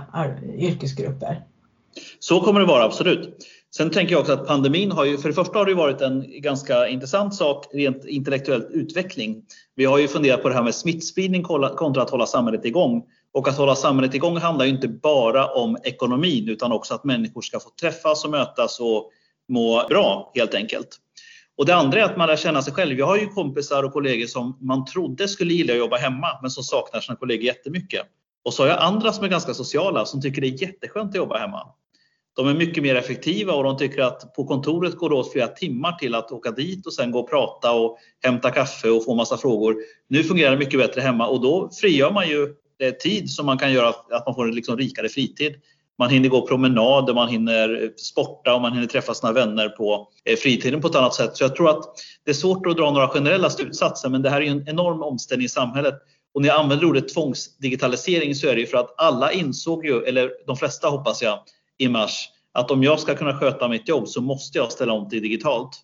yrkesgrupper. 0.57 1.41
Så 2.19 2.41
kommer 2.41 2.59
det 2.59 2.65
vara, 2.65 2.83
absolut. 2.83 3.37
Sen 3.77 3.89
tänker 3.89 4.11
jag 4.11 4.19
också 4.19 4.33
att 4.33 4.47
pandemin 4.47 4.91
har 4.91 5.05
ju, 5.05 5.17
för 5.17 5.29
det 5.29 5.35
första 5.35 5.59
har 5.59 5.65
det 5.65 5.73
varit 5.73 6.01
en 6.01 6.41
ganska 6.41 6.87
intressant 6.87 7.35
sak 7.35 7.65
rent 7.73 8.05
intellektuell 8.05 8.65
utveckling. 8.71 9.43
Vi 9.75 9.85
har 9.85 9.97
ju 9.97 10.07
funderat 10.07 10.41
på 10.41 10.49
det 10.49 10.55
här 10.55 10.63
med 10.63 10.75
smittspridning 10.75 11.43
kontra 11.43 12.01
att 12.01 12.09
hålla 12.09 12.25
samhället 12.25 12.65
igång. 12.65 13.03
Och 13.33 13.47
att 13.47 13.57
hålla 13.57 13.75
samhället 13.75 14.15
igång 14.15 14.37
handlar 14.37 14.65
ju 14.65 14.71
inte 14.71 14.87
bara 14.87 15.45
om 15.45 15.77
ekonomin 15.83 16.49
utan 16.49 16.71
också 16.71 16.93
att 16.93 17.03
människor 17.03 17.41
ska 17.41 17.59
få 17.59 17.69
träffas 17.81 18.25
och 18.25 18.31
mötas 18.31 18.79
och 18.79 19.11
må 19.49 19.85
bra 19.89 20.31
helt 20.35 20.53
enkelt. 20.53 20.87
Och 21.57 21.65
det 21.65 21.75
andra 21.75 21.99
är 21.99 22.03
att 22.03 22.17
man 22.17 22.27
lär 22.27 22.35
känna 22.35 22.61
sig 22.61 22.73
själv. 22.73 22.99
Jag 22.99 23.05
har 23.05 23.17
ju 23.17 23.27
kompisar 23.27 23.83
och 23.83 23.93
kollegor 23.93 24.27
som 24.27 24.57
man 24.61 24.85
trodde 24.85 25.27
skulle 25.27 25.53
gilla 25.53 25.73
att 25.73 25.79
jobba 25.79 25.97
hemma 25.97 26.27
men 26.41 26.51
som 26.51 26.63
saknar 26.63 27.01
sina 27.01 27.15
kollegor 27.15 27.45
jättemycket. 27.45 28.01
Och 28.45 28.53
så 28.53 28.63
har 28.63 28.69
jag 28.69 28.81
andra 28.81 29.13
som 29.13 29.23
är 29.23 29.29
ganska 29.29 29.53
sociala 29.53 30.05
som 30.05 30.21
tycker 30.21 30.41
det 30.41 30.47
är 30.47 30.61
jätteskönt 30.61 31.09
att 31.09 31.15
jobba 31.15 31.37
hemma. 31.37 31.67
De 32.37 32.47
är 32.47 32.53
mycket 32.53 32.83
mer 32.83 32.95
effektiva 32.95 33.53
och 33.53 33.63
de 33.63 33.77
tycker 33.77 34.01
att 34.01 34.33
på 34.33 34.45
kontoret 34.45 34.95
går 34.95 35.09
det 35.09 35.15
åt 35.15 35.31
flera 35.31 35.47
timmar 35.47 35.91
till 35.91 36.15
att 36.15 36.31
åka 36.31 36.51
dit 36.51 36.85
och 36.85 36.93
sen 36.93 37.11
gå 37.11 37.19
och 37.19 37.29
prata 37.29 37.71
och 37.71 37.97
hämta 38.23 38.51
kaffe 38.51 38.89
och 38.89 39.05
få 39.05 39.15
massa 39.15 39.37
frågor. 39.37 39.75
Nu 40.09 40.23
fungerar 40.23 40.51
det 40.51 40.57
mycket 40.57 40.79
bättre 40.79 41.01
hemma 41.01 41.27
och 41.27 41.41
då 41.41 41.69
frigör 41.81 42.11
man 42.11 42.29
ju 42.29 42.47
tid 43.03 43.29
som 43.29 43.45
man 43.45 43.57
kan 43.57 43.73
göra 43.73 43.89
att 43.89 44.25
man 44.25 44.35
får 44.35 44.47
en 44.47 44.55
liksom 44.55 44.77
rikare 44.77 45.09
fritid. 45.09 45.55
Man 45.99 46.09
hinner 46.09 46.29
gå 46.29 46.47
promenader, 46.47 47.13
man 47.13 47.29
hinner 47.29 47.91
sporta 47.97 48.55
och 48.55 48.61
man 48.61 48.73
hinner 48.73 48.87
träffa 48.87 49.13
sina 49.13 49.31
vänner 49.33 49.69
på 49.69 50.07
eh, 50.25 50.35
fritiden 50.35 50.81
på 50.81 50.87
ett 50.87 50.95
annat 50.95 51.13
sätt. 51.13 51.37
Så 51.37 51.43
jag 51.43 51.55
tror 51.55 51.69
att 51.69 51.83
det 52.25 52.31
är 52.31 52.35
svårt 52.35 52.65
att 52.65 52.77
dra 52.77 52.91
några 52.91 53.07
generella 53.07 53.49
slutsatser 53.49 54.09
men 54.09 54.21
det 54.21 54.29
här 54.29 54.41
är 54.41 54.51
en 54.51 54.69
enorm 54.69 55.03
omställning 55.03 55.45
i 55.45 55.49
samhället. 55.49 55.95
Och 56.33 56.41
när 56.41 56.49
jag 56.49 56.59
använder 56.59 56.85
ordet 56.85 57.13
tvångsdigitalisering 57.13 58.35
så 58.35 58.47
är 58.47 58.55
det 58.55 58.61
ju 58.61 58.67
för 58.67 58.77
att 58.77 58.93
alla 58.97 59.31
insåg 59.31 59.85
ju, 59.85 60.03
eller 60.03 60.31
de 60.47 60.57
flesta 60.57 60.87
hoppas 60.87 61.21
jag, 61.21 61.39
i 61.77 61.87
mars 61.87 62.29
att 62.51 62.71
om 62.71 62.83
jag 62.83 62.99
ska 62.99 63.15
kunna 63.15 63.39
sköta 63.39 63.67
mitt 63.67 63.87
jobb 63.87 64.07
så 64.07 64.21
måste 64.21 64.57
jag 64.57 64.71
ställa 64.71 64.93
om 64.93 65.09
till 65.09 65.21
digitalt. 65.21 65.83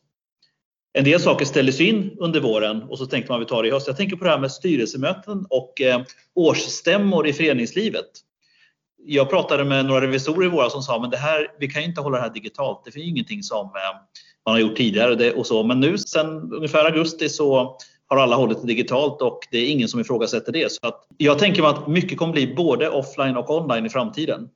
En 0.93 1.03
del 1.03 1.19
saker 1.19 1.45
ställdes 1.45 1.81
in 1.81 2.17
under 2.19 2.39
våren 2.39 2.83
och 2.83 2.97
så 2.97 3.05
tänkte 3.05 3.31
man 3.31 3.41
att 3.41 3.47
vi 3.47 3.49
tar 3.49 3.63
det 3.63 3.69
i 3.69 3.71
höst. 3.71 3.87
Jag 3.87 3.97
tänker 3.97 4.15
på 4.15 4.23
det 4.23 4.29
här 4.29 4.39
med 4.39 4.51
styrelsemöten 4.51 5.45
och 5.49 5.81
eh, 5.81 6.01
årsstämmor 6.35 7.27
i 7.27 7.33
föreningslivet 7.33 8.09
jag 9.05 9.29
pratade 9.29 9.63
med 9.63 9.85
några 9.85 10.01
revisorer 10.01 10.45
i 10.45 10.49
våras 10.49 10.71
som 10.71 10.81
sa 10.81 10.99
men 10.99 11.09
det 11.09 11.17
här, 11.17 11.47
vi 11.59 11.67
kan 11.67 11.83
inte 11.83 12.01
hålla 12.01 12.17
det 12.17 12.23
här 12.23 12.33
digitalt. 12.33 12.81
Det 12.85 12.91
finns 12.91 13.07
ingenting 13.07 13.43
som 13.43 13.65
eh, 13.65 13.71
man 14.45 14.53
har 14.53 14.59
gjort 14.59 14.75
tidigare 14.75 15.31
och 15.31 15.47
så. 15.47 15.63
Men 15.63 15.79
nu 15.79 15.97
sen 15.97 16.53
ungefär 16.53 16.85
augusti 16.85 17.29
så 17.29 17.77
har 18.07 18.17
alla 18.17 18.35
hållit 18.35 18.61
det 18.61 18.67
digitalt 18.67 19.21
och 19.21 19.39
det 19.51 19.57
är 19.57 19.67
ingen 19.67 19.87
som 19.87 19.99
ifrågasätter 19.99 20.51
det. 20.51 20.71
Så 20.71 20.87
att 20.87 21.07
jag 21.17 21.39
tänker 21.39 21.61
mig 21.61 21.71
att 21.71 21.87
mycket 21.87 22.17
kommer 22.17 22.33
bli 22.33 22.55
både 22.55 22.89
offline 22.89 23.37
och 23.37 23.49
online 23.49 23.85
i 23.85 23.89
framtiden. 23.89 24.49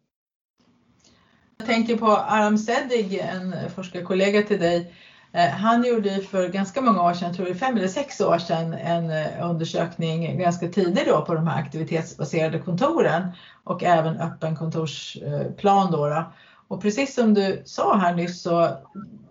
Jag 1.58 1.68
tänker 1.68 1.98
på 1.98 2.12
Aram 2.12 2.58
Sedig, 2.58 3.20
en 3.20 3.70
forskarkollega 3.76 4.42
till 4.42 4.60
dig 4.60 4.94
eh, 5.32 5.50
han 5.50 5.84
gjorde 5.84 6.22
för 6.22 6.48
ganska 6.50 6.82
många 6.82 7.04
år 7.04 7.14
sedan, 7.14 7.34
tror 7.34 7.48
jag 7.48 7.60
fem 7.60 7.78
eller 7.78 7.88
sex 7.88 8.22
år 8.22 8.38
sedan, 8.38 8.74
en 8.74 9.10
eh, 9.10 9.50
undersökning 9.50 10.40
ganska 10.40 10.68
tidigt 10.68 11.08
då 11.08 11.26
på 11.26 11.34
de 11.34 11.48
här 11.48 11.62
aktivitetsbaserade 11.62 12.60
kontoren 12.60 13.28
och 13.64 13.84
även 13.84 14.18
öppen 14.22 14.56
kontorsplan. 14.56 15.86
Eh, 15.86 15.92
då, 15.92 16.24
Och 16.68 16.82
precis 16.82 17.16
som 17.16 17.34
du 17.34 17.62
sa 17.66 17.98
här 17.98 18.16
nyss 18.16 18.42
så 18.42 18.70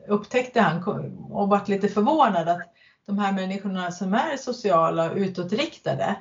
upptäckte 0.09 0.61
han 0.61 0.83
och 1.31 1.49
varit 1.49 1.69
lite 1.69 1.89
förvånad 1.89 2.49
att 2.49 2.63
de 3.07 3.19
här 3.19 3.33
människorna 3.33 3.91
som 3.91 4.15
är 4.15 4.37
sociala 4.37 5.11
och 5.11 5.17
utåtriktade, 5.17 6.17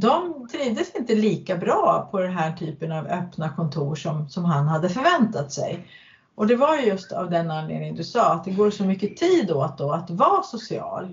de 0.00 0.48
trivdes 0.52 0.94
inte 0.94 1.14
lika 1.14 1.56
bra 1.56 2.08
på 2.10 2.20
den 2.20 2.32
här 2.32 2.52
typen 2.52 2.92
av 2.92 3.06
öppna 3.06 3.48
kontor 3.56 3.94
som, 3.94 4.28
som 4.28 4.44
han 4.44 4.68
hade 4.68 4.88
förväntat 4.88 5.52
sig. 5.52 5.86
Och 6.34 6.46
det 6.46 6.56
var 6.56 6.76
just 6.76 7.12
av 7.12 7.30
den 7.30 7.50
anledningen 7.50 7.94
du 7.94 8.04
sa 8.04 8.32
att 8.32 8.44
det 8.44 8.50
går 8.50 8.70
så 8.70 8.84
mycket 8.84 9.16
tid 9.16 9.50
åt 9.50 9.78
då 9.78 9.92
att 9.92 10.10
vara 10.10 10.42
social. 10.42 11.08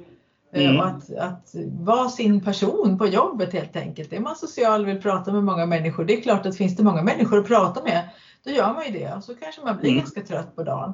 Eh, 0.53 0.65
mm. 0.65 0.79
Och 0.79 0.87
att, 0.87 1.17
att 1.17 1.55
vara 1.79 2.09
sin 2.09 2.41
person 2.41 2.97
på 2.97 3.07
jobbet 3.07 3.53
helt 3.53 3.75
enkelt. 3.75 4.13
Är 4.13 4.19
man 4.19 4.35
social 4.35 4.81
och 4.81 4.87
vill 4.87 5.01
prata 5.01 5.31
med 5.31 5.43
många 5.43 5.65
människor, 5.65 6.05
det 6.05 6.17
är 6.17 6.21
klart 6.21 6.45
att 6.45 6.57
finns 6.57 6.77
det 6.77 6.83
många 6.83 7.03
människor 7.03 7.39
att 7.39 7.47
prata 7.47 7.83
med, 7.83 8.09
då 8.45 8.51
gör 8.51 8.73
man 8.73 8.85
ju 8.85 8.91
det 8.99 9.13
och 9.13 9.23
så 9.23 9.35
kanske 9.35 9.61
man 9.61 9.77
blir 9.77 9.89
mm. 9.89 9.99
ganska 9.99 10.21
trött 10.21 10.55
på 10.55 10.63
dagen. 10.63 10.93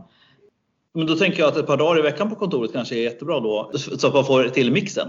Men 0.94 1.08
då 1.08 1.16
tänker 1.16 1.40
jag 1.40 1.48
att 1.48 1.58
ett 1.58 1.68
par 1.68 1.78
dagar 1.78 2.00
i 2.00 2.02
veckan 2.02 2.30
på 2.30 2.36
kontoret 2.36 2.74
kanske 2.74 2.96
är 2.96 3.04
jättebra 3.04 3.40
då, 3.40 3.72
så 3.74 4.08
att 4.08 4.14
man 4.14 4.26
får 4.26 4.44
till 4.44 4.72
mixen. 4.72 5.08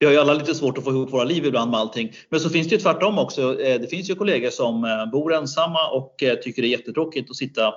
Vi 0.00 0.06
har 0.06 0.12
ju 0.12 0.18
alla 0.18 0.34
lite 0.34 0.54
svårt 0.54 0.78
att 0.78 0.84
få 0.84 0.90
ihop 0.90 1.12
våra 1.12 1.24
liv 1.24 1.46
ibland 1.46 1.70
med 1.70 1.80
allting. 1.80 2.12
Men 2.28 2.40
så 2.40 2.50
finns 2.50 2.68
det 2.68 2.74
ju 2.74 2.80
tvärtom 2.80 3.18
också. 3.18 3.60
Eh, 3.60 3.80
det 3.80 3.86
finns 3.86 4.10
ju 4.10 4.14
kollegor 4.14 4.50
som 4.50 4.84
eh, 4.84 5.06
bor 5.06 5.34
ensamma 5.34 5.88
och 5.88 6.14
tycker 6.42 6.62
det 6.62 6.68
är 6.68 6.70
jättetråkigt 6.70 7.30
att 7.30 7.36
sitta 7.36 7.74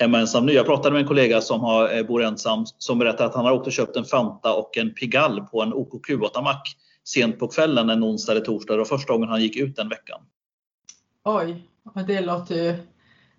hemma 0.00 0.18
ensam 0.18 0.46
nu. 0.46 0.52
Jag 0.52 0.66
pratade 0.66 0.92
med 0.92 1.02
en 1.02 1.08
kollega 1.08 1.40
som 1.40 1.60
har, 1.60 1.96
eh, 1.96 2.02
bor 2.02 2.22
ensam 2.22 2.66
som 2.78 2.98
berättade 2.98 3.28
att 3.28 3.34
han 3.34 3.44
har 3.44 3.52
åkt 3.52 3.66
och 3.66 3.72
köpt 3.72 3.96
en 3.96 4.04
Fanta 4.04 4.54
och 4.54 4.76
en 4.76 4.94
Pigalle 4.94 5.42
på 5.42 5.62
en 5.62 5.74
OKQ8-mack 5.74 6.76
sent 7.04 7.38
på 7.38 7.48
kvällen 7.48 7.90
en 7.90 8.04
onsdag 8.04 8.32
eller 8.32 8.44
torsdag. 8.44 8.72
Det 8.72 8.78
var 8.78 8.84
första 8.84 9.12
gången 9.12 9.28
han 9.28 9.42
gick 9.42 9.56
ut 9.56 9.76
den 9.76 9.88
veckan. 9.88 10.20
Oj, 11.24 11.62
det 12.06 12.20
låter 12.20 12.54
ju 12.54 12.74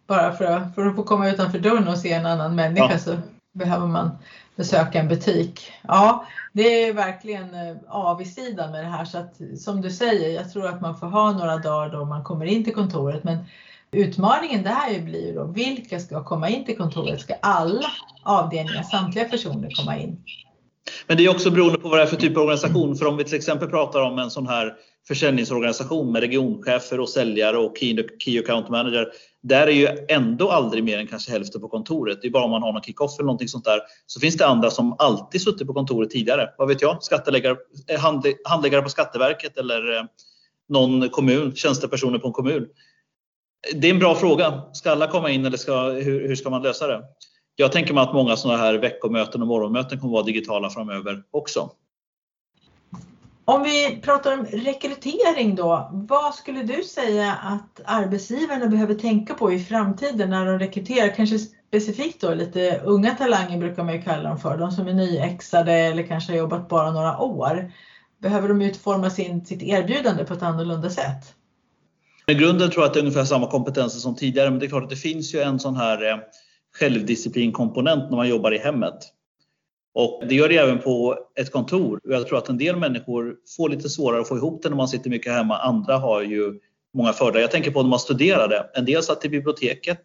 bara 0.08 0.34
för 0.34 0.46
att, 0.46 0.76
för 0.76 0.86
att 0.86 0.96
få 0.96 1.04
komma 1.04 1.30
utanför 1.30 1.60
dörren 1.60 1.88
och 1.88 1.98
se 1.98 2.12
en 2.12 2.26
annan 2.26 2.56
människa 2.56 2.92
ja. 2.92 3.00
så 3.00 3.16
behöver 3.54 3.88
man 3.88 4.10
besöka 4.56 5.00
en 5.00 5.08
butik. 5.08 5.72
Ja, 5.88 6.26
det 6.54 6.84
är 6.84 6.94
verkligen 6.94 7.54
eh, 7.54 7.76
avigsidan 7.88 8.72
med 8.72 8.84
det 8.84 8.90
här 8.90 9.06
så 9.06 9.18
att 9.18 9.42
som 9.60 9.82
du 9.82 9.92
säger, 9.92 10.30
jag 10.30 10.54
tror 10.54 10.68
att 10.68 10.82
man 10.82 11.00
får 11.00 11.08
ha 11.08 11.32
några 11.32 11.58
dagar 11.58 11.90
då 11.90 12.06
man 12.06 12.24
kommer 12.24 12.46
in 12.46 12.64
till 12.64 12.74
kontoret 12.74 13.24
men 13.24 13.38
utmaningen 13.92 14.64
där 14.64 15.02
blir 15.02 15.28
ju 15.28 15.34
då 15.34 15.44
vilka 15.44 16.00
ska 16.00 16.24
komma 16.24 16.50
in 16.50 16.66
till 16.66 16.78
kontoret? 16.78 17.22
Ska 17.22 17.34
alla 17.42 17.92
avdelningar, 18.24 18.84
samtliga 18.84 19.26
personer 19.26 19.70
komma 19.76 19.98
in? 19.98 20.24
Men 21.08 21.18
det 21.18 21.26
är 21.26 21.30
också 21.30 21.52
beroende 21.52 21.80
på 21.80 21.90
vad 21.90 22.00
det 22.00 22.04
är 22.04 22.08
för 22.08 22.16
typ 22.16 22.38
av 22.38 22.44
organisation. 22.44 22.96
För 22.96 23.06
om 23.06 23.18
vi 23.18 23.24
till 23.24 23.38
exempel 23.38 23.70
pratar 23.70 24.02
om 24.02 24.20
en 24.20 24.32
sån 24.32 24.48
här 24.48 24.74
försäljningsorganisation 25.08 26.12
med 26.12 26.22
regionchefer 26.22 27.00
och 27.00 27.10
säljare 27.10 27.58
och 27.58 27.78
key 28.20 28.40
account 28.40 28.70
manager. 28.70 29.08
Där 29.44 29.68
är 29.68 29.72
ju 29.72 29.88
ändå 30.10 30.52
aldrig 30.52 30.84
mer 30.84 30.98
än 30.98 31.08
kanske 31.08 31.32
hälften 31.32 31.62
på 31.62 31.68
kontoret. 31.68 32.20
Det 32.22 32.28
är 32.28 32.32
bara 32.32 32.44
om 32.44 32.52
man 32.52 32.64
har 32.64 32.74
någon 32.74 32.82
kick-off 32.82 33.20
eller 33.20 33.26
någonting 33.26 33.48
sånt 33.48 33.66
där. 33.66 33.80
Så 34.06 34.20
finns 34.20 34.38
det 34.38 34.48
andra 34.48 34.70
som 34.70 34.96
alltid 35.00 35.42
suttit 35.42 35.68
på 35.68 35.74
kontoret 35.74 36.10
tidigare. 36.10 36.50
Vad 36.58 36.68
vet 36.68 36.82
jag? 36.82 37.04
Skatteläggare, 37.04 37.58
eh, 37.88 38.00
handläggare 38.46 38.82
på 38.82 38.90
Skatteverket 38.90 39.58
eller 39.58 39.98
eh, 39.98 40.04
någon 40.70 41.10
kommun, 41.10 41.56
tjänstepersoner 41.56 42.20
på 42.20 42.28
en 42.28 42.34
kommun. 42.34 42.68
Det 43.74 43.88
är 43.88 43.94
en 43.94 44.00
bra 44.00 44.16
fråga. 44.16 44.64
Ska 44.74 44.92
alla 44.92 45.08
komma 45.08 45.30
in 45.30 45.46
eller 45.46 45.58
ska, 45.58 45.82
hur, 45.82 46.28
hur 46.28 46.36
ska 46.36 46.50
man 46.50 46.62
lösa 46.62 46.88
det? 46.88 47.04
Jag 47.56 47.72
tänker 47.72 47.94
mig 47.94 48.04
att 48.04 48.14
många 48.14 48.36
sådana 48.36 48.60
här 48.60 48.74
veckomöten 48.74 49.42
och 49.42 49.48
morgonmöten 49.48 50.00
kommer 50.00 50.14
att 50.14 50.14
vara 50.14 50.26
digitala 50.26 50.70
framöver 50.70 51.24
också. 51.32 51.72
Om 53.50 53.64
vi 53.64 54.02
pratar 54.02 54.34
om 54.34 54.46
rekrytering 54.46 55.56
då, 55.56 55.90
vad 55.92 56.36
skulle 56.36 56.64
du 56.64 56.84
säga 56.84 57.34
att 57.34 57.82
arbetsgivarna 57.86 58.68
behöver 58.68 58.96
tänka 58.96 59.34
på 59.34 59.52
i 59.54 59.60
framtiden 59.60 60.30
när 60.30 60.46
de 60.46 60.60
rekryterar? 60.60 61.16
Kanske 61.16 61.40
specifikt 61.40 62.22
då 62.22 62.34
lite 62.34 62.82
unga 62.86 63.16
talanger 63.16 63.58
brukar 63.58 63.84
man 63.84 63.94
ju 63.94 64.02
kalla 64.02 64.30
dem 64.30 64.40
för, 64.40 64.58
de 64.58 64.72
som 64.72 64.88
är 64.88 64.94
nyexade 64.94 65.74
eller 65.74 66.04
kanske 66.04 66.32
har 66.32 66.38
jobbat 66.38 66.70
bara 66.70 66.92
några 66.92 67.20
år. 67.20 67.72
Behöver 68.22 68.48
de 68.48 68.62
utforma 68.62 69.10
sin, 69.10 69.46
sitt 69.46 69.64
erbjudande 69.64 70.26
på 70.26 70.34
ett 70.34 70.44
annorlunda 70.44 70.90
sätt? 70.90 71.36
I 72.28 72.34
grunden 72.34 72.72
tror 72.72 72.84
jag 72.84 72.88
att 72.88 72.94
det 72.94 73.00
är 73.00 73.04
ungefär 73.04 73.26
samma 73.26 73.48
kompetenser 73.48 74.00
som 74.00 74.16
tidigare, 74.16 74.50
men 74.50 74.60
det 74.60 74.66
är 74.66 74.70
klart 74.70 74.84
att 74.84 74.90
det 74.90 74.96
finns 74.96 75.34
ju 75.36 75.40
en 75.40 75.60
sån 75.60 75.76
här 75.76 76.12
eh, 76.12 76.18
självdisciplinkomponent 76.80 78.10
när 78.10 78.18
man 78.18 78.30
jobbar 78.30 78.52
i 78.52 78.58
hemmet. 78.58 79.14
Och 80.00 80.24
det 80.28 80.36
gör 80.36 80.50
det 80.50 80.58
även 80.58 80.80
på 80.80 81.18
ett 81.36 81.52
kontor. 81.52 82.00
Jag 82.04 82.28
tror 82.28 82.38
att 82.38 82.50
en 82.50 82.58
del 82.58 82.76
människor 82.76 83.36
får 83.58 83.70
lite 83.70 83.90
svårare 83.90 84.22
att 84.22 84.28
få 84.28 84.38
ihop 84.38 84.64
det 84.64 84.70
när 84.70 84.76
man 84.76 84.88
sitter 84.88 85.10
mycket 85.10 85.34
hemma. 85.34 85.58
Andra 85.58 85.98
har 85.98 86.22
ju 86.22 86.60
många 86.94 87.14
fördelar. 87.14 87.42
Jag 87.42 87.52
tänker 87.52 87.72
på 87.72 87.82
när 87.82 87.90
man 87.90 88.00
studerade. 88.00 88.70
En 88.74 88.86
del 88.86 89.04
satt 89.04 89.26
i 89.26 89.30
biblioteket. 89.30 90.02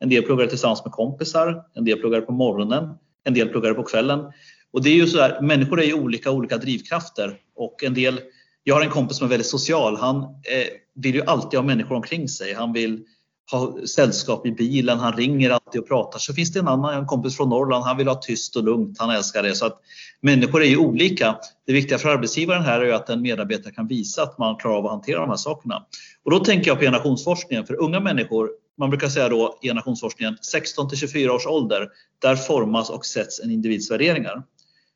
En 0.00 0.08
del 0.08 0.22
pluggade 0.22 0.48
tillsammans 0.48 0.84
med 0.84 0.92
kompisar. 0.92 1.64
En 1.74 1.84
del 1.84 1.98
pluggade 1.98 2.22
på 2.22 2.32
morgonen. 2.32 2.94
En 3.24 3.34
del 3.34 3.48
pluggade 3.48 3.74
på 3.74 3.82
kvällen. 3.82 4.32
Och 4.72 4.82
det 4.82 4.90
är 4.90 4.94
ju 4.94 5.06
så 5.06 5.20
här, 5.20 5.40
människor 5.40 5.80
är 5.80 5.86
ju 5.86 5.94
olika, 5.94 6.30
olika 6.30 6.56
drivkrafter. 6.56 7.36
Och 7.56 7.84
en 7.84 7.94
del, 7.94 8.20
jag 8.64 8.74
har 8.74 8.82
en 8.82 8.90
kompis 8.90 9.16
som 9.16 9.24
är 9.24 9.30
väldigt 9.30 9.46
social. 9.46 9.96
Han 9.96 10.22
eh, 10.22 10.66
vill 10.94 11.14
ju 11.14 11.22
alltid 11.22 11.58
ha 11.58 11.66
människor 11.66 11.94
omkring 11.94 12.28
sig. 12.28 12.54
Han 12.54 12.72
vill 12.72 13.04
ha 13.50 13.86
sällskap 13.86 14.46
i 14.46 14.52
bilen, 14.52 14.98
han 14.98 15.12
ringer 15.12 15.50
alltid 15.50 15.80
och 15.80 15.88
pratar. 15.88 16.18
Så 16.18 16.34
finns 16.34 16.52
det 16.52 16.58
en 16.58 16.68
annan, 16.68 16.94
en 16.94 17.06
kompis 17.06 17.36
från 17.36 17.48
Norrland, 17.48 17.84
han 17.84 17.96
vill 17.96 18.08
ha 18.08 18.14
tyst 18.14 18.56
och 18.56 18.64
lugnt, 18.64 18.98
han 18.98 19.10
älskar 19.10 19.42
det. 19.42 19.54
Så 19.54 19.66
att 19.66 19.80
människor 20.20 20.62
är 20.62 20.66
ju 20.66 20.76
olika. 20.76 21.36
Det 21.66 21.72
viktiga 21.72 21.98
för 21.98 22.08
arbetsgivaren 22.08 22.62
här 22.62 22.80
är 22.80 22.92
att 22.92 23.08
en 23.08 23.22
medarbetare 23.22 23.72
kan 23.72 23.86
visa 23.86 24.22
att 24.22 24.38
man 24.38 24.56
klarar 24.56 24.76
av 24.76 24.86
att 24.86 24.92
hantera 24.92 25.20
de 25.20 25.28
här 25.28 25.36
sakerna. 25.36 25.82
Och 26.24 26.30
då 26.30 26.38
tänker 26.38 26.70
jag 26.70 26.78
på 26.78 26.84
generationsforskningen, 26.84 27.66
för 27.66 27.82
unga 27.82 28.00
människor, 28.00 28.50
man 28.78 28.90
brukar 28.90 29.08
säga 29.08 29.28
då 29.28 29.58
generationsforskningen, 29.62 30.36
16 30.42 30.88
till 30.88 30.98
24 30.98 31.32
års 31.32 31.46
ålder, 31.46 31.88
där 32.18 32.36
formas 32.36 32.90
och 32.90 33.06
sätts 33.06 33.40
en 33.40 33.50
individs 33.50 33.90
värderingar. 33.90 34.42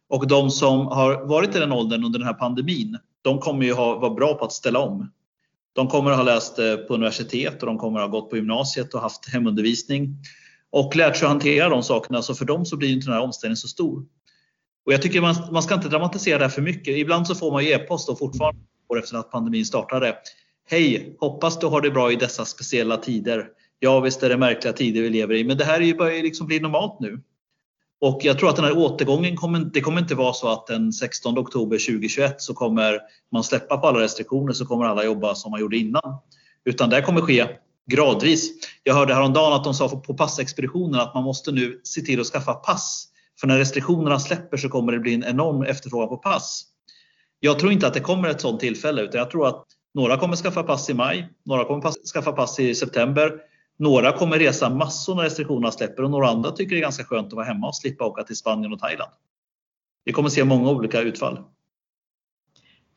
Och 0.08 0.28
de 0.28 0.50
som 0.50 0.86
har 0.86 1.24
varit 1.24 1.56
i 1.56 1.58
den 1.58 1.72
åldern 1.72 2.04
under 2.04 2.18
den 2.18 2.28
här 2.28 2.34
pandemin, 2.34 2.98
de 3.22 3.38
kommer 3.38 3.64
ju 3.64 3.72
ha, 3.72 3.98
vara 3.98 4.14
bra 4.14 4.34
på 4.34 4.44
att 4.44 4.52
ställa 4.52 4.78
om. 4.78 5.10
De 5.74 5.88
kommer 5.88 6.10
att 6.10 6.16
ha 6.16 6.24
läst 6.24 6.58
eh, 6.58 6.76
på 6.76 6.94
universitet 6.94 7.62
och 7.62 7.66
de 7.66 7.78
kommer 7.78 8.00
att 8.00 8.10
ha 8.10 8.20
gått 8.20 8.30
på 8.30 8.36
gymnasiet 8.36 8.94
och 8.94 9.00
haft 9.00 9.32
hemundervisning 9.32 10.16
och 10.70 10.96
lärt 10.96 11.16
sig 11.16 11.26
att 11.26 11.32
hantera 11.32 11.68
de 11.68 11.82
sakerna. 11.82 12.22
Så 12.22 12.34
för 12.34 12.44
dem 12.44 12.64
så 12.64 12.76
blir 12.76 12.92
inte 12.92 13.06
den 13.06 13.14
här 13.14 13.22
omställningen 13.22 13.56
så 13.56 13.68
stor. 13.68 14.04
Och 14.86 14.92
jag 14.92 15.02
tycker 15.02 15.20
man, 15.20 15.34
man 15.52 15.62
ska 15.62 15.74
inte 15.74 15.88
dramatisera 15.88 16.38
det 16.38 16.44
här 16.44 16.50
för 16.50 16.62
mycket. 16.62 16.96
Ibland 16.96 17.26
så 17.26 17.34
får 17.34 17.52
man 17.52 17.62
e-post 17.62 18.08
och 18.08 18.18
fortfarande 18.18 18.60
år 18.88 18.98
efter 18.98 19.16
att 19.16 19.30
pandemin 19.30 19.66
startade. 19.66 20.16
Hej! 20.68 21.16
Hoppas 21.20 21.58
du 21.58 21.66
har 21.66 21.80
det 21.80 21.90
bra 21.90 22.12
i 22.12 22.16
dessa 22.16 22.44
speciella 22.44 22.96
tider. 22.96 23.48
Ja, 23.78 24.00
visst 24.00 24.22
är 24.22 24.28
det 24.28 24.36
märkliga 24.36 24.72
tider 24.72 25.02
vi 25.02 25.10
lever 25.10 25.34
i, 25.34 25.44
men 25.44 25.56
det 25.56 25.64
här 25.64 25.80
är 25.80 25.84
ju 25.84 25.94
börjar 25.94 26.22
liksom 26.22 26.46
bli 26.46 26.60
normalt 26.60 27.00
nu. 27.00 27.20
Och 28.04 28.18
jag 28.22 28.38
tror 28.38 28.48
att 28.48 28.56
den 28.56 28.64
här 28.64 28.78
återgången 28.78 29.36
kommer, 29.36 29.58
det 29.58 29.80
kommer 29.80 30.00
inte 30.00 30.14
vara 30.14 30.32
så 30.32 30.48
att 30.48 30.66
den 30.66 30.92
16 30.92 31.38
oktober 31.38 31.78
2021 31.78 32.42
så 32.42 32.54
kommer 32.54 33.00
man 33.32 33.44
släppa 33.44 33.76
på 33.76 33.86
alla 33.86 34.00
restriktioner 34.00 34.52
så 34.52 34.66
kommer 34.66 34.84
alla 34.84 35.04
jobba 35.04 35.34
som 35.34 35.50
man 35.50 35.60
gjorde 35.60 35.76
innan. 35.76 36.18
Utan 36.64 36.90
det 36.90 37.02
kommer 37.02 37.20
ske 37.20 37.46
gradvis. 37.90 38.50
Jag 38.82 38.94
hörde 38.94 39.14
häromdagen 39.14 39.52
att 39.52 39.64
de 39.64 39.74
sa 39.74 39.88
på 39.88 40.14
passexpeditionen 40.14 41.00
att 41.00 41.14
man 41.14 41.24
måste 41.24 41.52
nu 41.52 41.80
se 41.84 42.00
till 42.00 42.20
att 42.20 42.26
skaffa 42.26 42.54
pass. 42.54 43.08
För 43.40 43.46
när 43.46 43.58
restriktionerna 43.58 44.18
släpper 44.18 44.56
så 44.56 44.68
kommer 44.68 44.92
det 44.92 44.98
bli 44.98 45.14
en 45.14 45.24
enorm 45.24 45.62
efterfrågan 45.62 46.08
på 46.08 46.16
pass. 46.16 46.64
Jag 47.40 47.58
tror 47.58 47.72
inte 47.72 47.86
att 47.86 47.94
det 47.94 48.00
kommer 48.00 48.28
ett 48.28 48.40
sådant 48.40 48.60
tillfälle 48.60 49.02
utan 49.02 49.18
jag 49.18 49.30
tror 49.30 49.46
att 49.46 49.64
några 49.94 50.16
kommer 50.16 50.36
skaffa 50.36 50.62
pass 50.62 50.90
i 50.90 50.94
maj, 50.94 51.28
några 51.44 51.64
kommer 51.64 52.08
skaffa 52.12 52.32
pass 52.32 52.60
i 52.60 52.74
september 52.74 53.32
några 53.76 54.12
kommer 54.12 54.38
resa 54.38 54.70
massor 54.70 55.14
när 55.14 55.22
restriktionerna 55.22 55.70
släpper 55.70 56.02
och 56.02 56.10
några 56.10 56.28
andra 56.28 56.50
tycker 56.50 56.74
det 56.74 56.80
är 56.80 56.82
ganska 56.82 57.04
skönt 57.04 57.26
att 57.26 57.32
vara 57.32 57.46
hemma 57.46 57.68
och 57.68 57.76
slippa 57.76 58.04
åka 58.04 58.22
till 58.22 58.36
Spanien 58.36 58.72
och 58.72 58.78
Thailand. 58.78 59.12
Vi 60.04 60.12
kommer 60.12 60.28
se 60.28 60.44
många 60.44 60.70
olika 60.70 61.00
utfall. 61.00 61.38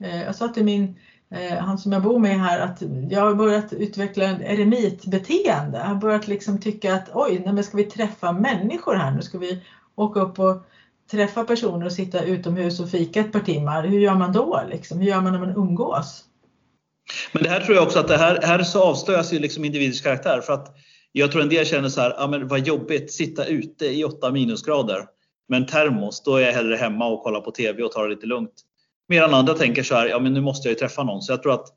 Eh, 0.04 0.24
jag 0.24 0.36
sa 0.36 0.48
till 0.48 0.64
min, 0.64 1.00
eh, 1.30 1.58
han 1.58 1.78
som 1.78 1.92
jag 1.92 2.04
bor 2.04 2.20
med 2.20 2.40
här 2.40 2.60
att 2.60 2.84
jag 3.10 3.22
har 3.22 3.36
börjat 3.36 3.74
utveckla 3.74 4.24
ett 4.26 4.42
eremitbeteende. 4.42 5.78
Jag 5.78 5.86
har 5.86 5.96
börjat 5.96 6.28
liksom 6.28 6.62
tycka 6.62 6.96
att 6.96 7.10
oj, 7.14 7.42
nej, 7.46 7.54
men 7.54 7.64
ska 7.64 7.78
vi 7.78 7.84
träffa 7.84 8.32
människor 8.32 8.96
här 8.96 9.12
nu? 9.12 9.22
Ska 9.22 9.38
vi 9.38 9.64
åka 9.96 10.20
upp 10.20 10.40
och 10.40 10.66
träffa 11.12 11.44
personer 11.44 11.86
och 11.86 11.92
sitta 11.92 12.24
utomhus 12.24 12.80
och 12.80 12.90
fika 12.90 13.20
ett 13.20 13.32
par 13.32 13.40
timmar? 13.40 13.84
Hur 13.84 14.00
gör 14.00 14.16
man 14.16 14.34
då? 14.34 14.62
Liksom? 14.70 15.00
Hur 15.00 15.08
gör 15.08 15.22
man 15.22 15.34
när 15.34 15.40
man 15.40 15.56
umgås? 15.56 16.27
Men 17.32 17.44
det 17.44 17.50
här 17.50 17.60
tror 17.60 17.76
jag 17.76 17.84
också 17.84 18.00
att 18.00 18.08
det 18.08 18.18
här, 18.18 18.40
här 18.42 18.64
så 18.64 18.84
avslöjas 18.84 19.34
ju 19.34 19.40
liksom 19.40 19.66
individers 19.66 20.02
karaktär. 20.02 20.42
För 20.42 20.54
att 20.54 20.76
jag 21.12 21.32
tror 21.32 21.42
en 21.42 21.50
del 21.50 21.66
känner 21.66 21.90
så 21.90 22.02
här, 22.02 22.14
ja 22.18 22.28
men 22.28 22.48
vad 22.48 22.68
jobbigt, 22.68 23.12
sitta 23.12 23.46
ute 23.46 23.86
i 23.86 24.04
8 24.04 24.32
minusgrader 24.32 25.06
med 25.50 25.58
en 25.58 25.66
termos, 25.66 26.24
då 26.24 26.36
är 26.36 26.42
jag 26.42 26.54
hellre 26.54 26.76
hemma 26.76 27.08
och 27.08 27.24
kollar 27.24 27.42
på 27.42 27.52
TV 27.52 27.84
och 27.84 27.92
tar 27.92 28.04
det 28.04 28.10
lite 28.10 28.26
lugnt. 28.26 28.54
Medan 29.10 29.34
andra 29.34 29.54
tänker 29.54 29.84
så 29.84 29.96
här, 29.96 30.08
ja 30.08 30.20
men 30.20 30.34
nu 30.34 30.42
måste 30.42 30.68
jag 30.68 30.74
ju 30.74 30.80
träffa 30.80 31.04
någon. 31.04 31.22
Så 31.22 31.32
jag 31.32 31.44
tror 31.44 31.54
att 31.54 31.68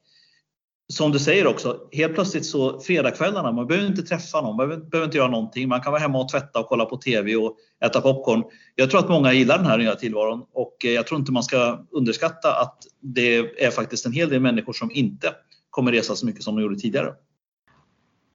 som 0.90 1.12
du 1.12 1.18
säger 1.18 1.46
också, 1.46 1.76
helt 1.92 2.14
plötsligt 2.14 2.46
så 2.46 2.81
fredagskvällarna, 2.81 3.53
man 3.53 3.66
behöver 3.66 3.87
inte 3.87 4.03
träffa 4.03 4.40
någon, 4.40 4.57
man 4.57 4.68
behöver 4.68 5.05
inte 5.05 5.16
göra 5.16 5.29
någonting. 5.29 5.68
Man 5.68 5.81
kan 5.81 5.92
vara 5.92 6.03
hemma 6.03 6.20
och 6.20 6.29
tvätta 6.29 6.61
och 6.61 6.66
kolla 6.66 6.85
på 6.85 6.96
TV 6.96 7.37
och 7.37 7.57
äta 7.85 8.00
popcorn. 8.00 8.44
Jag 8.74 8.90
tror 8.90 9.00
att 9.00 9.09
många 9.09 9.33
gillar 9.33 9.59
den 9.59 9.66
här 9.66 9.79
nya 9.79 9.94
tillvaron 9.94 10.42
och 10.53 10.76
eh, 10.85 10.90
jag 10.90 11.07
tror 11.07 11.20
inte 11.20 11.33
man 11.33 11.42
ska 11.42 11.87
underskatta 11.90 12.53
att 12.53 12.79
det 13.00 13.37
är 13.64 13.70
faktiskt 13.70 14.07
en 14.07 14.12
hel 14.12 14.29
del 14.29 14.40
människor 14.40 14.72
som 14.72 14.90
inte 14.90 15.33
kommer 15.70 15.92
resa 15.92 16.16
så 16.16 16.26
mycket 16.26 16.42
som 16.42 16.57
de 16.57 16.62
gjorde 16.62 16.76
tidigare. 16.76 17.12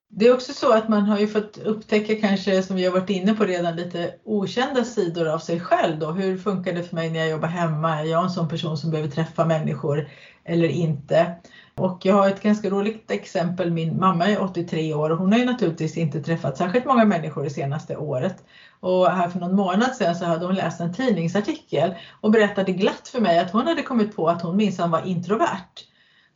Det 0.09 0.27
är 0.27 0.33
också 0.33 0.53
så 0.53 0.73
att 0.73 0.89
man 0.89 1.01
har 1.03 1.19
ju 1.19 1.27
fått 1.27 1.57
upptäcka 1.57 2.15
kanske, 2.15 2.63
som 2.63 2.75
vi 2.75 2.85
har 2.85 2.91
varit 2.91 3.09
inne 3.09 3.33
på 3.33 3.43
redan, 3.43 3.75
lite 3.75 4.13
okända 4.25 4.83
sidor 4.83 5.27
av 5.27 5.39
sig 5.39 5.59
själv. 5.59 5.99
Då. 5.99 6.11
Hur 6.11 6.37
funkar 6.37 6.73
det 6.73 6.83
för 6.83 6.95
mig 6.95 7.09
när 7.09 7.19
jag 7.19 7.29
jobbar 7.29 7.47
hemma? 7.47 7.99
Är 7.99 8.03
jag 8.03 8.23
en 8.23 8.29
sån 8.29 8.49
person 8.49 8.77
som 8.77 8.91
behöver 8.91 9.09
träffa 9.09 9.45
människor 9.45 10.09
eller 10.43 10.67
inte? 10.67 11.35
Och 11.77 12.05
jag 12.05 12.13
har 12.13 12.29
ett 12.29 12.41
ganska 12.43 12.69
roligt 12.69 13.11
exempel. 13.11 13.71
Min 13.71 13.99
mamma 13.99 14.27
är 14.27 14.41
83 14.41 14.93
år 14.93 15.09
och 15.09 15.17
hon 15.17 15.31
har 15.31 15.39
ju 15.39 15.45
naturligtvis 15.45 15.97
inte 15.97 16.21
träffat 16.21 16.57
särskilt 16.57 16.85
många 16.85 17.05
människor 17.05 17.43
det 17.43 17.49
senaste 17.49 17.97
året. 17.97 18.43
Och 18.79 19.11
här 19.11 19.29
för 19.29 19.39
någon 19.39 19.55
månad 19.55 19.95
sedan 19.95 20.15
så 20.15 20.25
hade 20.25 20.45
hon 20.45 20.55
läst 20.55 20.81
en 20.81 20.93
tidningsartikel 20.93 21.95
och 22.21 22.31
berättade 22.31 22.71
glatt 22.71 23.07
för 23.07 23.19
mig 23.19 23.39
att 23.39 23.51
hon 23.51 23.67
hade 23.67 23.81
kommit 23.81 24.15
på 24.15 24.29
att 24.29 24.41
hon 24.41 24.57
minsann 24.57 24.91
var 24.91 25.07
introvert. 25.07 25.85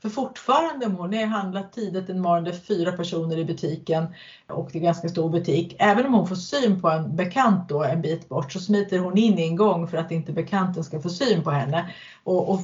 För 0.02 0.10
fortfarande 0.10 0.86
om 0.86 0.96
hon 0.96 1.14
är 1.14 1.26
handlat 1.26 1.74
tidigt 1.74 2.10
en 2.10 2.22
morgon, 2.22 2.44
det 2.44 2.52
är 2.52 2.54
fyra 2.54 2.92
personer 2.92 3.38
i 3.38 3.46
butiken 3.46 4.08
och 4.48 4.70
det 4.72 4.80
är 4.80 4.84
ganska 4.84 5.10
stor 5.10 5.30
butik. 5.30 5.76
Även 5.80 6.06
om 6.06 6.14
hon 6.14 6.28
får 6.28 6.36
syn 6.36 6.82
på 6.82 6.90
en 6.90 7.16
bekant 7.16 7.70
då 7.70 7.84
en 7.84 8.02
bit 8.02 8.30
bort 8.30 8.52
så 8.52 8.60
smiter 8.60 9.00
hon 9.00 9.18
in 9.18 9.40
i 9.40 9.48
en 9.48 9.56
gång 9.56 9.88
för 9.88 9.98
att 9.98 10.12
inte 10.12 10.32
bekanten 10.32 10.84
ska 10.84 11.02
få 11.02 11.10
syn 11.10 11.44
på 11.44 11.52
henne. 11.52 11.94
Och, 12.24 12.50
och 12.50 12.60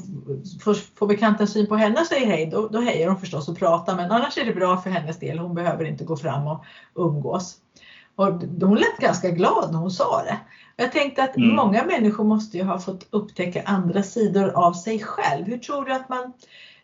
får 0.95 1.07
bekanten 1.07 1.47
syn 1.47 1.67
på 1.67 1.75
henne 1.75 2.01
och 2.01 2.07
säger 2.07 2.27
hej, 2.27 2.45
då, 2.45 2.67
då 2.67 2.79
hejar 2.79 3.07
hon 3.07 3.19
förstås 3.19 3.49
och 3.49 3.57
pratar 3.57 3.95
men 3.95 4.11
annars 4.11 4.37
är 4.37 4.45
det 4.45 4.53
bra 4.53 4.77
för 4.77 4.89
hennes 4.89 5.19
del. 5.19 5.39
Hon 5.39 5.55
behöver 5.55 5.85
inte 5.85 6.03
gå 6.03 6.17
fram 6.17 6.47
och 6.47 6.65
umgås. 6.95 7.57
Och 8.15 8.25
hon 8.61 8.75
lät 8.75 8.97
ganska 8.99 9.29
glad 9.29 9.71
när 9.71 9.79
hon 9.79 9.91
sa 9.91 10.23
det. 10.23 10.37
Jag 10.75 10.91
tänkte 10.91 11.23
att 11.23 11.37
mm. 11.37 11.55
många 11.55 11.83
människor 11.83 12.23
måste 12.23 12.57
ju 12.57 12.63
ha 12.63 12.79
fått 12.79 13.07
upptäcka 13.09 13.63
andra 13.65 14.03
sidor 14.03 14.49
av 14.49 14.73
sig 14.73 14.99
själv. 14.99 15.45
Hur 15.45 15.57
tror 15.57 15.85
du 15.85 15.93
att 15.93 16.09
man 16.09 16.33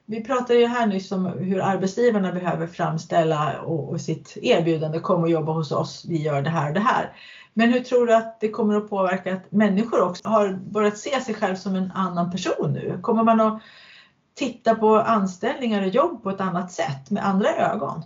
vi 0.06 0.24
pratade 0.24 0.60
ju 0.60 0.66
här 0.66 0.88
nyss 0.88 1.12
om 1.12 1.26
hur 1.26 1.62
arbetsgivarna 1.62 2.32
behöver 2.32 2.68
framställa 2.68 3.62
och, 3.62 3.90
och 3.90 4.02
sitt 4.02 4.38
erbjudande, 4.42 5.00
kom 5.00 5.22
och 5.22 5.30
jobba 5.30 5.52
hos 5.52 5.72
oss, 5.72 6.06
vi 6.10 6.22
gör 6.22 6.42
det 6.42 6.50
här 6.50 6.68
och 6.68 6.74
det 6.74 6.80
här. 6.80 7.14
Men 7.54 7.74
hur 7.74 7.80
tror 7.80 8.08
du 8.08 8.14
att 8.14 8.40
det 8.40 8.50
kommer 8.50 8.76
att 8.76 8.90
påverka 8.90 9.34
att 9.34 9.52
människor 9.52 10.02
också 10.02 10.28
har 10.28 10.54
börjat 10.54 10.98
se 10.98 11.22
sig 11.22 11.36
själv 11.36 11.56
som 11.56 11.76
en 11.76 11.92
annan 11.92 12.32
person 12.32 12.74
nu? 12.74 13.00
Kommer 13.02 13.24
man 13.24 13.42
att 13.42 13.62
titta 14.36 14.76
på 14.76 14.96
anställningar 14.96 15.82
och 15.82 15.88
jobb 15.88 16.24
på 16.24 16.30
ett 16.30 16.42
annat 16.42 16.72
sätt 16.72 17.10
med 17.10 17.26
andra 17.26 17.56
ögon? 17.56 18.04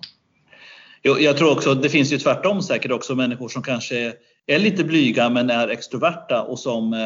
Jag 1.02 1.38
tror 1.38 1.52
också, 1.52 1.74
det 1.74 1.90
finns 1.90 2.14
ju 2.14 2.18
tvärtom 2.18 2.62
säkert 2.62 2.92
också 2.92 3.16
människor 3.16 3.50
som 3.50 3.64
kanske 3.64 4.14
är 4.48 4.60
lite 4.60 4.84
blyga 4.84 5.30
men 5.30 5.50
är 5.50 5.68
extroverta 5.68 6.42
och 6.42 6.60
som 6.60 6.94
eh, 6.94 7.00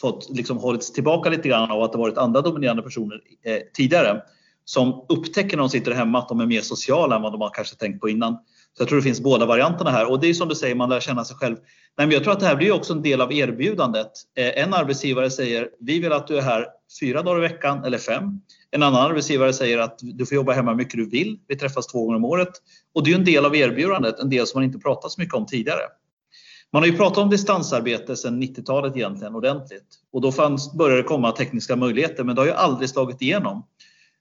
fått 0.00 0.28
liksom 0.30 0.58
hållits 0.58 0.92
tillbaka 0.92 1.30
lite 1.30 1.48
grann 1.48 1.70
av 1.70 1.82
att 1.82 1.92
det 1.92 1.98
varit 1.98 2.18
andra 2.18 2.40
dominerande 2.40 2.82
personer 2.82 3.20
eh, 3.44 3.58
tidigare. 3.74 4.22
Som 4.68 5.06
upptäcker 5.08 5.56
när 5.56 5.62
de 5.62 5.70
sitter 5.70 5.92
hemma 5.92 6.18
att 6.18 6.28
de 6.28 6.40
är 6.40 6.46
mer 6.46 6.60
sociala 6.60 7.16
än 7.16 7.22
vad 7.22 7.32
de 7.32 7.40
har 7.40 7.50
kanske 7.50 7.76
tänkt 7.76 8.00
på 8.00 8.08
innan. 8.08 8.32
Så 8.76 8.82
jag 8.82 8.88
tror 8.88 8.98
det 8.98 9.02
finns 9.02 9.20
båda 9.20 9.46
varianterna 9.46 9.90
här 9.90 10.10
och 10.10 10.20
det 10.20 10.28
är 10.28 10.34
som 10.34 10.48
du 10.48 10.54
säger, 10.54 10.74
man 10.74 10.88
lär 10.88 11.00
känna 11.00 11.24
sig 11.24 11.36
själv. 11.36 11.56
Nej, 11.98 12.06
men 12.06 12.10
jag 12.10 12.22
tror 12.24 12.32
att 12.32 12.40
det 12.40 12.46
här 12.46 12.56
blir 12.56 12.72
också 12.72 12.92
en 12.92 13.02
del 13.02 13.20
av 13.20 13.32
erbjudandet. 13.32 14.10
Eh, 14.36 14.62
en 14.62 14.74
arbetsgivare 14.74 15.30
säger 15.30 15.68
vi 15.80 16.00
vill 16.00 16.12
att 16.12 16.26
du 16.26 16.36
är 16.36 16.42
här 16.42 16.66
fyra 17.00 17.22
dagar 17.22 17.44
i 17.44 17.48
veckan 17.48 17.84
eller 17.84 17.98
fem. 17.98 18.40
En 18.70 18.82
annan 18.82 19.02
arbetsgivare 19.02 19.52
säger 19.52 19.78
att 19.78 19.98
du 20.02 20.26
får 20.26 20.34
jobba 20.34 20.52
hemma 20.52 20.70
hur 20.70 20.78
mycket 20.78 20.96
du 20.96 21.08
vill. 21.08 21.38
Vi 21.48 21.56
träffas 21.56 21.86
två 21.86 22.04
gånger 22.04 22.16
om 22.16 22.24
året. 22.24 22.52
Och 22.94 23.04
det 23.04 23.10
är 23.10 23.14
en 23.14 23.24
del 23.24 23.44
av 23.44 23.56
erbjudandet, 23.56 24.18
en 24.18 24.30
del 24.30 24.46
som 24.46 24.58
man 24.58 24.64
inte 24.64 24.78
pratat 24.78 25.10
så 25.10 25.20
mycket 25.20 25.34
om 25.34 25.46
tidigare. 25.46 25.82
Man 26.72 26.82
har 26.82 26.86
ju 26.86 26.96
pratat 26.96 27.18
om 27.18 27.30
distansarbete 27.30 28.16
sedan 28.16 28.42
90-talet 28.42 28.96
egentligen 28.96 29.34
ordentligt 29.34 29.86
och 30.12 30.20
då 30.20 30.32
fanns, 30.32 30.72
började 30.72 31.02
det 31.02 31.08
komma 31.08 31.32
tekniska 31.32 31.76
möjligheter 31.76 32.24
men 32.24 32.34
det 32.34 32.40
har 32.40 32.46
ju 32.46 32.52
aldrig 32.52 32.88
slagit 32.90 33.22
igenom. 33.22 33.66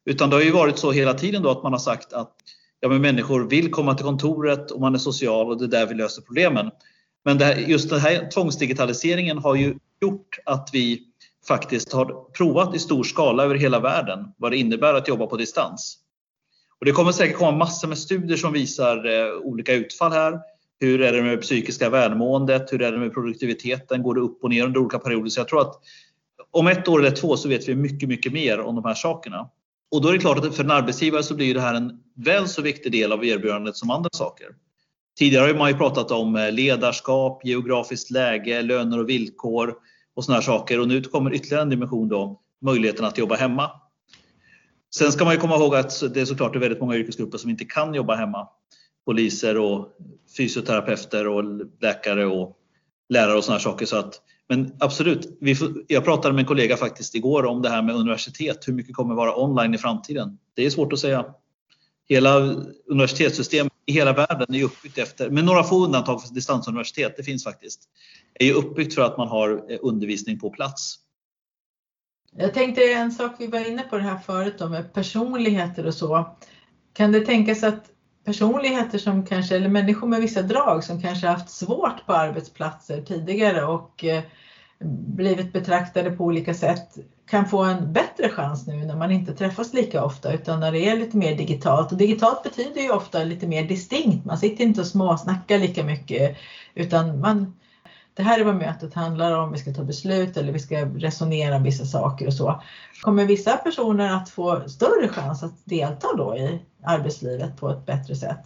Utan 0.06 0.30
det 0.30 0.36
har 0.36 0.44
ju 0.44 0.52
varit 0.52 0.78
så 0.78 0.92
hela 0.92 1.14
tiden 1.14 1.44
då 1.44 1.50
att 1.50 1.64
man 1.64 1.72
har 1.72 1.80
sagt 1.80 2.14
att 2.14 2.36
ja, 2.80 2.90
men 2.90 3.02
människor 3.02 3.50
vill 3.50 3.72
komma 3.72 3.94
till 3.94 4.06
kontoret 4.06 4.72
och 4.72 4.82
man 4.82 4.96
är 4.96 5.00
social 5.00 5.48
och 5.48 5.58
det 5.60 5.66
är 5.66 5.80
där 5.80 5.86
vi 5.86 5.94
löser 5.94 6.22
problemen. 6.22 6.72
Men 7.26 7.38
det 7.38 7.46
här, 7.46 7.56
just 7.56 7.90
den 7.90 8.00
här 8.00 8.30
tvångsdigitaliseringen 8.32 9.38
har 9.38 9.56
ju 9.56 9.76
gjort 10.02 10.40
att 10.46 10.70
vi 10.74 11.04
faktiskt 11.48 11.94
har 11.94 12.32
provat 12.32 12.76
i 12.76 12.80
stor 12.80 13.04
skala 13.04 13.44
över 13.44 13.56
hela 13.56 13.80
världen 13.80 14.26
vad 14.38 14.52
det 14.52 14.58
innebär 14.58 14.94
att 14.94 15.08
jobba 15.08 15.28
på 15.28 15.38
distans. 15.38 15.98
Och 16.80 16.86
det 16.86 16.92
kommer 16.92 17.12
säkert 17.12 17.38
komma 17.38 17.58
massor 17.58 17.88
med 17.88 17.98
studier 17.98 18.38
som 18.38 18.54
visar 18.54 19.06
eh, 19.06 19.38
olika 19.38 19.74
utfall 19.74 20.12
här. 20.12 20.40
Hur 20.80 21.02
är 21.02 21.14
det 21.14 21.22
med 21.22 21.42
psykiska 21.42 21.90
välmåendet? 21.90 22.74
Hur 22.74 22.82
är 22.82 22.92
det 22.92 22.98
med 22.98 23.14
produktiviteten? 23.14 24.04
Går 24.04 24.16
det 24.16 24.22
upp 24.22 24.44
och 24.44 24.50
ner 24.50 24.66
under 24.66 24.80
olika 24.80 25.00
perioder? 25.00 25.30
Så 25.30 25.40
jag 25.40 25.48
tror 25.48 25.62
att 25.62 25.76
om 26.52 26.68
ett 26.68 26.88
år 26.88 27.00
eller 27.00 27.12
två 27.12 27.38
så 27.38 27.50
vet 27.50 27.70
vi 27.70 27.76
mycket, 27.76 28.10
mycket 28.10 28.34
mer 28.34 28.60
om 28.60 28.76
de 28.76 28.86
här 28.86 28.94
sakerna. 28.94 29.50
Och 29.92 30.02
då 30.02 30.10
är 30.10 30.14
det 30.14 30.20
klart 30.20 30.46
att 30.46 30.56
för 30.56 30.64
en 30.64 30.72
arbetsgivare 30.72 31.24
så 31.24 31.36
blir 31.36 31.54
det 31.54 31.62
här 31.62 31.74
en 31.74 32.00
väl 32.16 32.48
så 32.48 32.62
viktig 32.62 32.92
del 32.92 33.12
av 33.12 33.26
erbjudandet 33.26 33.76
som 33.76 33.90
andra 33.90 34.10
saker. 34.14 34.48
Tidigare 35.18 35.48
har 35.48 35.58
man 35.58 35.72
ju 35.72 35.78
pratat 35.78 36.12
om 36.12 36.36
eh, 36.36 36.52
ledarskap, 36.52 37.46
geografiskt 37.46 38.12
läge, 38.12 38.62
löner 38.62 39.00
och 39.00 39.10
villkor 39.10 39.76
och 40.16 40.24
sådana 40.24 40.40
här 40.40 40.46
saker 40.46 40.80
och 40.80 40.88
nu 40.88 41.02
kommer 41.02 41.34
ytterligare 41.34 41.62
en 41.62 41.70
dimension 41.70 42.10
då, 42.10 42.42
möjligheten 42.62 43.06
att 43.06 43.18
jobba 43.18 43.36
hemma. 43.36 43.72
Sen 44.96 45.12
ska 45.12 45.26
man 45.26 45.34
ju 45.34 45.40
komma 45.40 45.56
ihåg 45.56 45.76
att 45.76 46.14
det 46.14 46.22
är 46.22 46.26
såklart 46.26 46.56
väldigt 46.56 46.80
många 46.80 46.96
yrkesgrupper 46.96 47.38
som 47.38 47.50
inte 47.50 47.66
kan 47.66 47.94
jobba 47.94 48.16
hemma. 48.16 48.48
Poliser 49.06 49.58
och 49.58 49.98
fysioterapeuter 50.38 51.28
och 51.28 51.44
läkare 51.82 52.26
och 52.26 52.58
lärare 53.10 53.38
och 53.38 53.44
sådana 53.44 53.60
saker. 53.60 53.86
Så 53.86 53.98
att, 53.98 54.22
men 54.50 54.76
absolut, 54.80 55.38
vi 55.42 55.56
får, 55.56 55.84
jag 55.88 56.04
pratade 56.04 56.34
med 56.34 56.42
en 56.42 56.48
kollega 56.48 56.78
faktiskt 56.78 57.16
igår 57.16 57.46
om 57.46 57.62
det 57.62 57.70
här 57.70 57.82
med 57.82 57.96
universitet. 57.96 58.68
Hur 58.68 58.74
mycket 58.74 58.96
kommer 58.96 59.16
vara 59.16 59.40
online 59.44 59.74
i 59.74 59.78
framtiden? 59.78 60.38
Det 60.54 60.66
är 60.66 60.70
svårt 60.70 60.94
att 60.94 61.00
säga. 61.00 61.26
Hela 62.08 62.40
universitetssystemet 62.90 63.74
i 63.86 63.94
hela 63.94 64.14
världen 64.14 64.56
är 64.56 64.64
uppbyggt 64.64 64.98
efter, 64.98 65.30
med 65.30 65.46
några 65.46 65.64
få 65.64 65.86
undantag 65.86 66.22
för 66.22 66.34
distansuniversitet, 66.34 67.18
det 67.18 67.24
finns 67.24 67.44
faktiskt, 67.44 67.90
är 68.34 68.46
ju 68.46 68.54
uppbyggt 68.54 68.96
för 68.96 69.02
att 69.02 69.18
man 69.18 69.28
har 69.28 69.72
eh, 69.72 69.78
undervisning 69.82 70.40
på 70.40 70.50
plats. 70.50 70.96
Jag 72.38 72.54
tänkte 72.54 72.84
en 72.94 73.12
sak 73.12 73.32
vi 73.40 73.48
var 73.48 73.70
inne 73.70 73.84
på 73.84 73.98
det 73.98 74.04
här 74.04 74.18
förut 74.18 74.56
då 74.60 74.70
med 74.70 74.94
personligheter 74.94 75.86
och 75.86 75.94
så. 75.94 76.38
Kan 76.94 77.12
det 77.12 77.26
tänkas 77.26 77.64
att 77.64 77.92
personligheter 78.26 78.98
som 78.98 79.26
kanske, 79.26 79.56
eller 79.56 79.70
människor 79.70 80.08
med 80.08 80.22
vissa 80.22 80.42
drag 80.42 80.84
som 80.84 81.02
kanske 81.02 81.28
haft 81.28 81.50
svårt 81.50 82.06
på 82.06 82.14
arbetsplatser 82.14 83.02
tidigare 83.02 83.66
och 83.66 84.06
eh, 84.06 84.24
blivit 85.16 85.54
betraktade 85.54 86.12
på 86.12 86.24
olika 86.24 86.54
sätt 86.54 86.98
kan 87.30 87.46
få 87.46 87.64
en 87.64 87.94
bättre 87.94 88.30
chans 88.30 88.68
nu 88.68 88.86
när 88.86 88.96
man 88.96 89.12
inte 89.12 89.34
träffas 89.34 89.74
lika 89.74 90.04
ofta 90.04 90.34
utan 90.34 90.60
när 90.60 90.72
det 90.72 90.90
är 90.90 90.98
lite 90.98 91.18
mer 91.18 91.38
digitalt. 91.38 91.92
Och 91.92 91.98
digitalt 91.98 92.44
betyder 92.44 92.82
ju 92.82 92.92
ofta 92.92 93.24
lite 93.24 93.48
mer 93.48 93.64
distinkt. 93.64 94.26
Man 94.26 94.38
sitter 94.38 94.64
inte 94.64 94.82
och 94.82 94.88
småsnackar 94.88 95.60
lika 95.60 95.84
mycket 95.84 96.38
utan 96.76 97.20
man, 97.20 97.56
det 98.14 98.24
här 98.24 98.40
är 98.40 98.44
vad 98.44 98.56
mötet 98.56 98.94
handlar 98.94 99.38
om, 99.38 99.52
vi 99.52 99.58
ska 99.58 99.74
ta 99.74 99.84
beslut 99.84 100.38
eller 100.38 100.52
vi 100.52 100.60
ska 100.60 100.86
resonera 100.86 101.56
om 101.56 101.64
vissa 101.64 101.86
saker 101.86 102.28
och 102.28 102.34
så. 102.34 102.62
Kommer 103.02 103.26
vissa 103.26 103.58
personer 103.58 104.14
att 104.14 104.30
få 104.30 104.70
större 104.70 105.10
chans 105.10 105.44
att 105.44 105.66
delta 105.66 106.08
då 106.18 106.38
i 106.38 106.60
arbetslivet 106.86 107.58
på 107.58 107.70
ett 107.70 107.86
bättre 107.86 108.16
sätt? 108.16 108.40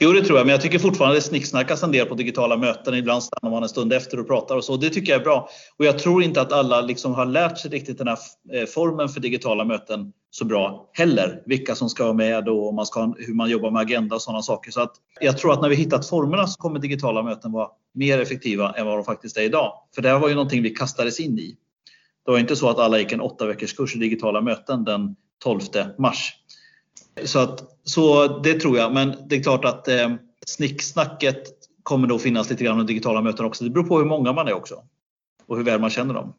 Jo, 0.00 0.12
det 0.12 0.22
tror 0.22 0.38
jag, 0.38 0.46
men 0.46 0.52
jag 0.52 0.60
tycker 0.60 0.78
fortfarande 0.78 1.16
det 1.16 1.22
snicksnackas 1.22 1.82
en 1.82 1.92
del 1.92 2.06
på 2.06 2.14
digitala 2.14 2.56
möten. 2.56 2.94
Ibland 2.94 3.22
stannar 3.22 3.50
man 3.50 3.62
en 3.62 3.68
stund 3.68 3.92
efter 3.92 4.20
och 4.20 4.26
pratar 4.26 4.56
och 4.56 4.64
så. 4.64 4.76
Det 4.76 4.90
tycker 4.90 5.12
jag 5.12 5.20
är 5.20 5.24
bra. 5.24 5.48
Och 5.78 5.84
jag 5.84 5.98
tror 5.98 6.22
inte 6.22 6.40
att 6.40 6.52
alla 6.52 6.80
liksom 6.80 7.14
har 7.14 7.26
lärt 7.26 7.58
sig 7.58 7.70
riktigt 7.70 7.98
den 7.98 8.08
här 8.08 8.18
eh, 8.52 8.66
formen 8.66 9.08
för 9.08 9.20
digitala 9.20 9.64
möten 9.64 10.12
så 10.30 10.44
bra 10.44 10.90
heller. 10.92 11.42
Vilka 11.46 11.74
som 11.74 11.88
ska 11.88 12.04
vara 12.04 12.14
med 12.14 12.48
och 12.48 12.74
man 12.74 12.86
ska, 12.86 13.14
hur 13.18 13.34
man 13.34 13.50
jobbar 13.50 13.70
med 13.70 13.82
agenda 13.82 14.14
och 14.14 14.22
sådana 14.22 14.42
saker. 14.42 14.70
Så 14.70 14.80
att 14.80 14.92
jag 15.20 15.38
tror 15.38 15.52
att 15.52 15.62
när 15.62 15.68
vi 15.68 15.76
hittat 15.76 16.08
formerna 16.08 16.46
så 16.46 16.60
kommer 16.60 16.78
digitala 16.78 17.22
möten 17.22 17.52
vara 17.52 17.68
mer 17.94 18.18
effektiva 18.18 18.72
än 18.72 18.86
vad 18.86 18.98
de 18.98 19.04
faktiskt 19.04 19.36
är 19.36 19.42
idag. 19.42 19.72
För 19.94 20.02
det 20.02 20.08
här 20.08 20.18
var 20.18 20.28
ju 20.28 20.34
någonting 20.34 20.62
vi 20.62 20.70
kastades 20.70 21.20
in 21.20 21.38
i. 21.38 21.56
Det 22.24 22.30
var 22.30 22.38
inte 22.38 22.56
så 22.56 22.68
att 22.68 22.78
alla 22.78 22.98
gick 22.98 23.12
en 23.12 23.20
åtta 23.20 23.46
veckors 23.46 23.72
kurs 23.72 23.96
i 23.96 23.98
digitala 23.98 24.40
möten 24.40 24.84
den 24.84 25.16
12 25.42 25.60
mars. 25.98 26.32
Så, 27.24 27.38
att, 27.38 27.64
så 27.84 28.26
det 28.38 28.60
tror 28.60 28.78
jag, 28.78 28.92
men 28.92 29.16
det 29.28 29.36
är 29.36 29.42
klart 29.42 29.64
att 29.64 29.88
eh, 29.88 30.14
snicksnacket 30.46 31.42
kommer 31.82 32.08
då 32.08 32.18
finnas 32.18 32.50
lite 32.50 32.64
grann 32.64 32.80
i 32.80 32.84
digitala 32.84 33.20
möten 33.20 33.44
också. 33.44 33.64
Det 33.64 33.70
beror 33.70 33.84
på 33.84 33.98
hur 33.98 34.04
många 34.04 34.32
man 34.32 34.48
är 34.48 34.52
också 34.52 34.74
och 35.46 35.56
hur 35.56 35.64
väl 35.64 35.80
man 35.80 35.90
känner 35.90 36.14
dem. 36.14 36.34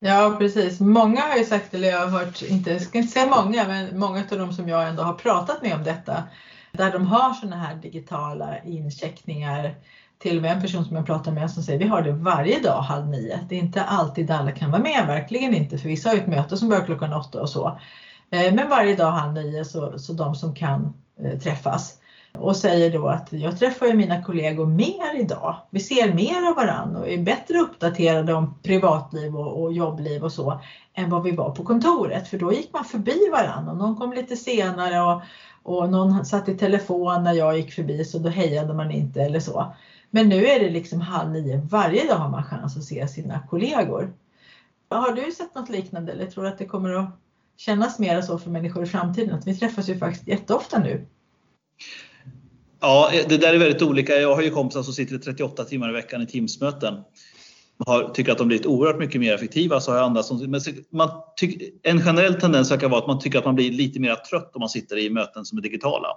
Ja 0.00 0.36
precis. 0.38 0.80
Många 0.80 1.20
har 1.20 1.36
ju 1.36 1.44
sagt, 1.44 1.74
eller 1.74 1.88
jag 1.88 2.06
har 2.06 2.18
hört, 2.18 2.42
inte, 2.42 2.70
jag 2.70 2.82
ska 2.82 2.98
inte 2.98 3.12
säga 3.12 3.42
många, 3.42 3.68
men 3.68 3.98
många 3.98 4.24
av 4.30 4.38
dem 4.38 4.52
som 4.52 4.68
jag 4.68 4.88
ändå 4.88 5.02
har 5.02 5.14
pratat 5.14 5.62
med 5.62 5.74
om 5.74 5.84
detta, 5.84 6.22
där 6.72 6.92
de 6.92 7.06
har 7.06 7.34
sådana 7.34 7.56
här 7.56 7.74
digitala 7.74 8.62
incheckningar. 8.64 9.74
Till 10.18 10.36
och 10.36 10.42
med 10.42 10.52
en 10.52 10.62
person 10.62 10.84
som 10.84 10.96
jag 10.96 11.06
pratar 11.06 11.32
med 11.32 11.50
som 11.50 11.62
säger 11.62 11.78
vi 11.78 11.86
har 11.86 12.02
det 12.02 12.12
varje 12.12 12.60
dag 12.60 12.82
halv 12.82 13.06
nio. 13.06 13.40
Det 13.48 13.54
är 13.54 13.58
inte 13.58 13.82
alltid 13.82 14.30
alla 14.30 14.52
kan 14.52 14.70
vara 14.70 14.82
med, 14.82 15.06
verkligen 15.06 15.54
inte, 15.54 15.78
för 15.78 15.88
vissa 15.88 16.08
har 16.08 16.16
ju 16.16 16.20
ett 16.20 16.28
möte 16.28 16.56
som 16.56 16.68
börjar 16.68 16.84
klockan 16.84 17.12
åtta 17.12 17.40
och 17.40 17.50
så. 17.50 17.80
Eh, 18.30 18.54
men 18.54 18.68
varje 18.68 18.96
dag 18.96 19.10
halv 19.10 19.32
nio 19.32 19.64
så, 19.64 19.98
så 19.98 20.12
de 20.12 20.34
som 20.34 20.54
kan 20.54 20.94
eh, 21.20 21.38
träffas. 21.38 21.98
Och 22.38 22.56
säger 22.56 22.92
då 22.92 23.08
att 23.08 23.32
jag 23.32 23.58
träffar 23.58 23.86
ju 23.86 23.94
mina 23.94 24.22
kollegor 24.22 24.66
mer 24.66 25.20
idag. 25.20 25.56
Vi 25.70 25.80
ser 25.80 26.14
mer 26.14 26.48
av 26.48 26.54
varandra 26.54 27.00
och 27.00 27.08
är 27.08 27.18
bättre 27.18 27.58
uppdaterade 27.58 28.34
om 28.34 28.58
privatliv 28.62 29.36
och, 29.36 29.62
och 29.62 29.72
jobbliv 29.72 30.24
och 30.24 30.32
så 30.32 30.60
än 30.94 31.10
vad 31.10 31.22
vi 31.22 31.30
var 31.30 31.50
på 31.50 31.64
kontoret. 31.64 32.28
För 32.28 32.38
då 32.38 32.52
gick 32.52 32.72
man 32.72 32.84
förbi 32.84 33.28
varandra 33.32 33.72
och 33.72 33.78
någon 33.78 33.96
kom 33.96 34.12
lite 34.12 34.36
senare 34.36 35.00
och, 35.00 35.22
och 35.62 35.90
någon 35.90 36.24
satt 36.24 36.48
i 36.48 36.56
telefon 36.56 37.24
när 37.24 37.32
jag 37.32 37.56
gick 37.56 37.72
förbi 37.72 38.04
så 38.04 38.18
då 38.18 38.28
hejade 38.28 38.74
man 38.74 38.90
inte 38.90 39.22
eller 39.22 39.40
så. 39.40 39.74
Men 40.10 40.28
nu 40.28 40.46
är 40.46 40.60
det 40.60 40.70
liksom 40.70 41.00
halv 41.00 41.30
nio. 41.30 41.66
Varje 41.70 42.06
dag 42.08 42.16
har 42.16 42.28
man 42.28 42.44
chans 42.44 42.76
att 42.76 42.84
se 42.84 43.08
sina 43.08 43.40
kollegor. 43.50 44.12
Har 44.90 45.12
du 45.12 45.32
sett 45.32 45.54
något 45.54 45.68
liknande 45.68 46.12
eller 46.12 46.26
tror 46.26 46.44
du 46.44 46.50
att 46.50 46.58
det 46.58 46.66
kommer 46.66 46.94
att 46.94 47.10
kännas 47.58 47.98
mer 47.98 48.22
så 48.22 48.38
för 48.38 48.50
människor 48.50 48.82
i 48.82 48.86
framtiden? 48.86 49.34
Att 49.34 49.46
vi 49.46 49.56
träffas 49.56 49.88
ju 49.88 49.98
faktiskt 49.98 50.28
jätteofta 50.28 50.78
nu. 50.78 51.06
Ja, 52.80 53.10
det 53.28 53.36
där 53.36 53.54
är 53.54 53.58
väldigt 53.58 53.82
olika. 53.82 54.14
Jag 54.14 54.34
har 54.34 54.42
ju 54.42 54.50
kompisar 54.50 54.82
som 54.82 54.92
sitter 54.94 55.18
38 55.18 55.64
timmar 55.64 55.90
i 55.90 55.92
veckan 55.92 56.22
i 56.22 56.26
Teamsmöten. 56.26 56.94
Har, 57.86 58.08
tycker 58.08 58.32
att 58.32 58.38
de 58.38 58.48
blivit 58.48 58.66
oerhört 58.66 58.98
mycket 58.98 59.20
mer 59.20 59.34
effektiva. 59.34 59.80
Så 59.80 59.90
har 59.90 59.98
jag 59.98 60.06
andra 60.06 60.22
som, 60.22 60.50
men 60.50 60.60
man 60.92 61.10
tyck, 61.36 61.62
en 61.82 62.00
generell 62.00 62.34
tendens 62.34 62.70
verkar 62.70 62.88
vara 62.88 63.00
att 63.00 63.06
man 63.06 63.18
tycker 63.18 63.38
att 63.38 63.44
man 63.44 63.54
blir 63.54 63.72
lite 63.72 64.00
mer 64.00 64.14
trött 64.14 64.56
om 64.56 64.60
man 64.60 64.68
sitter 64.68 64.98
i 64.98 65.10
möten 65.10 65.44
som 65.44 65.58
är 65.58 65.62
digitala. 65.62 66.08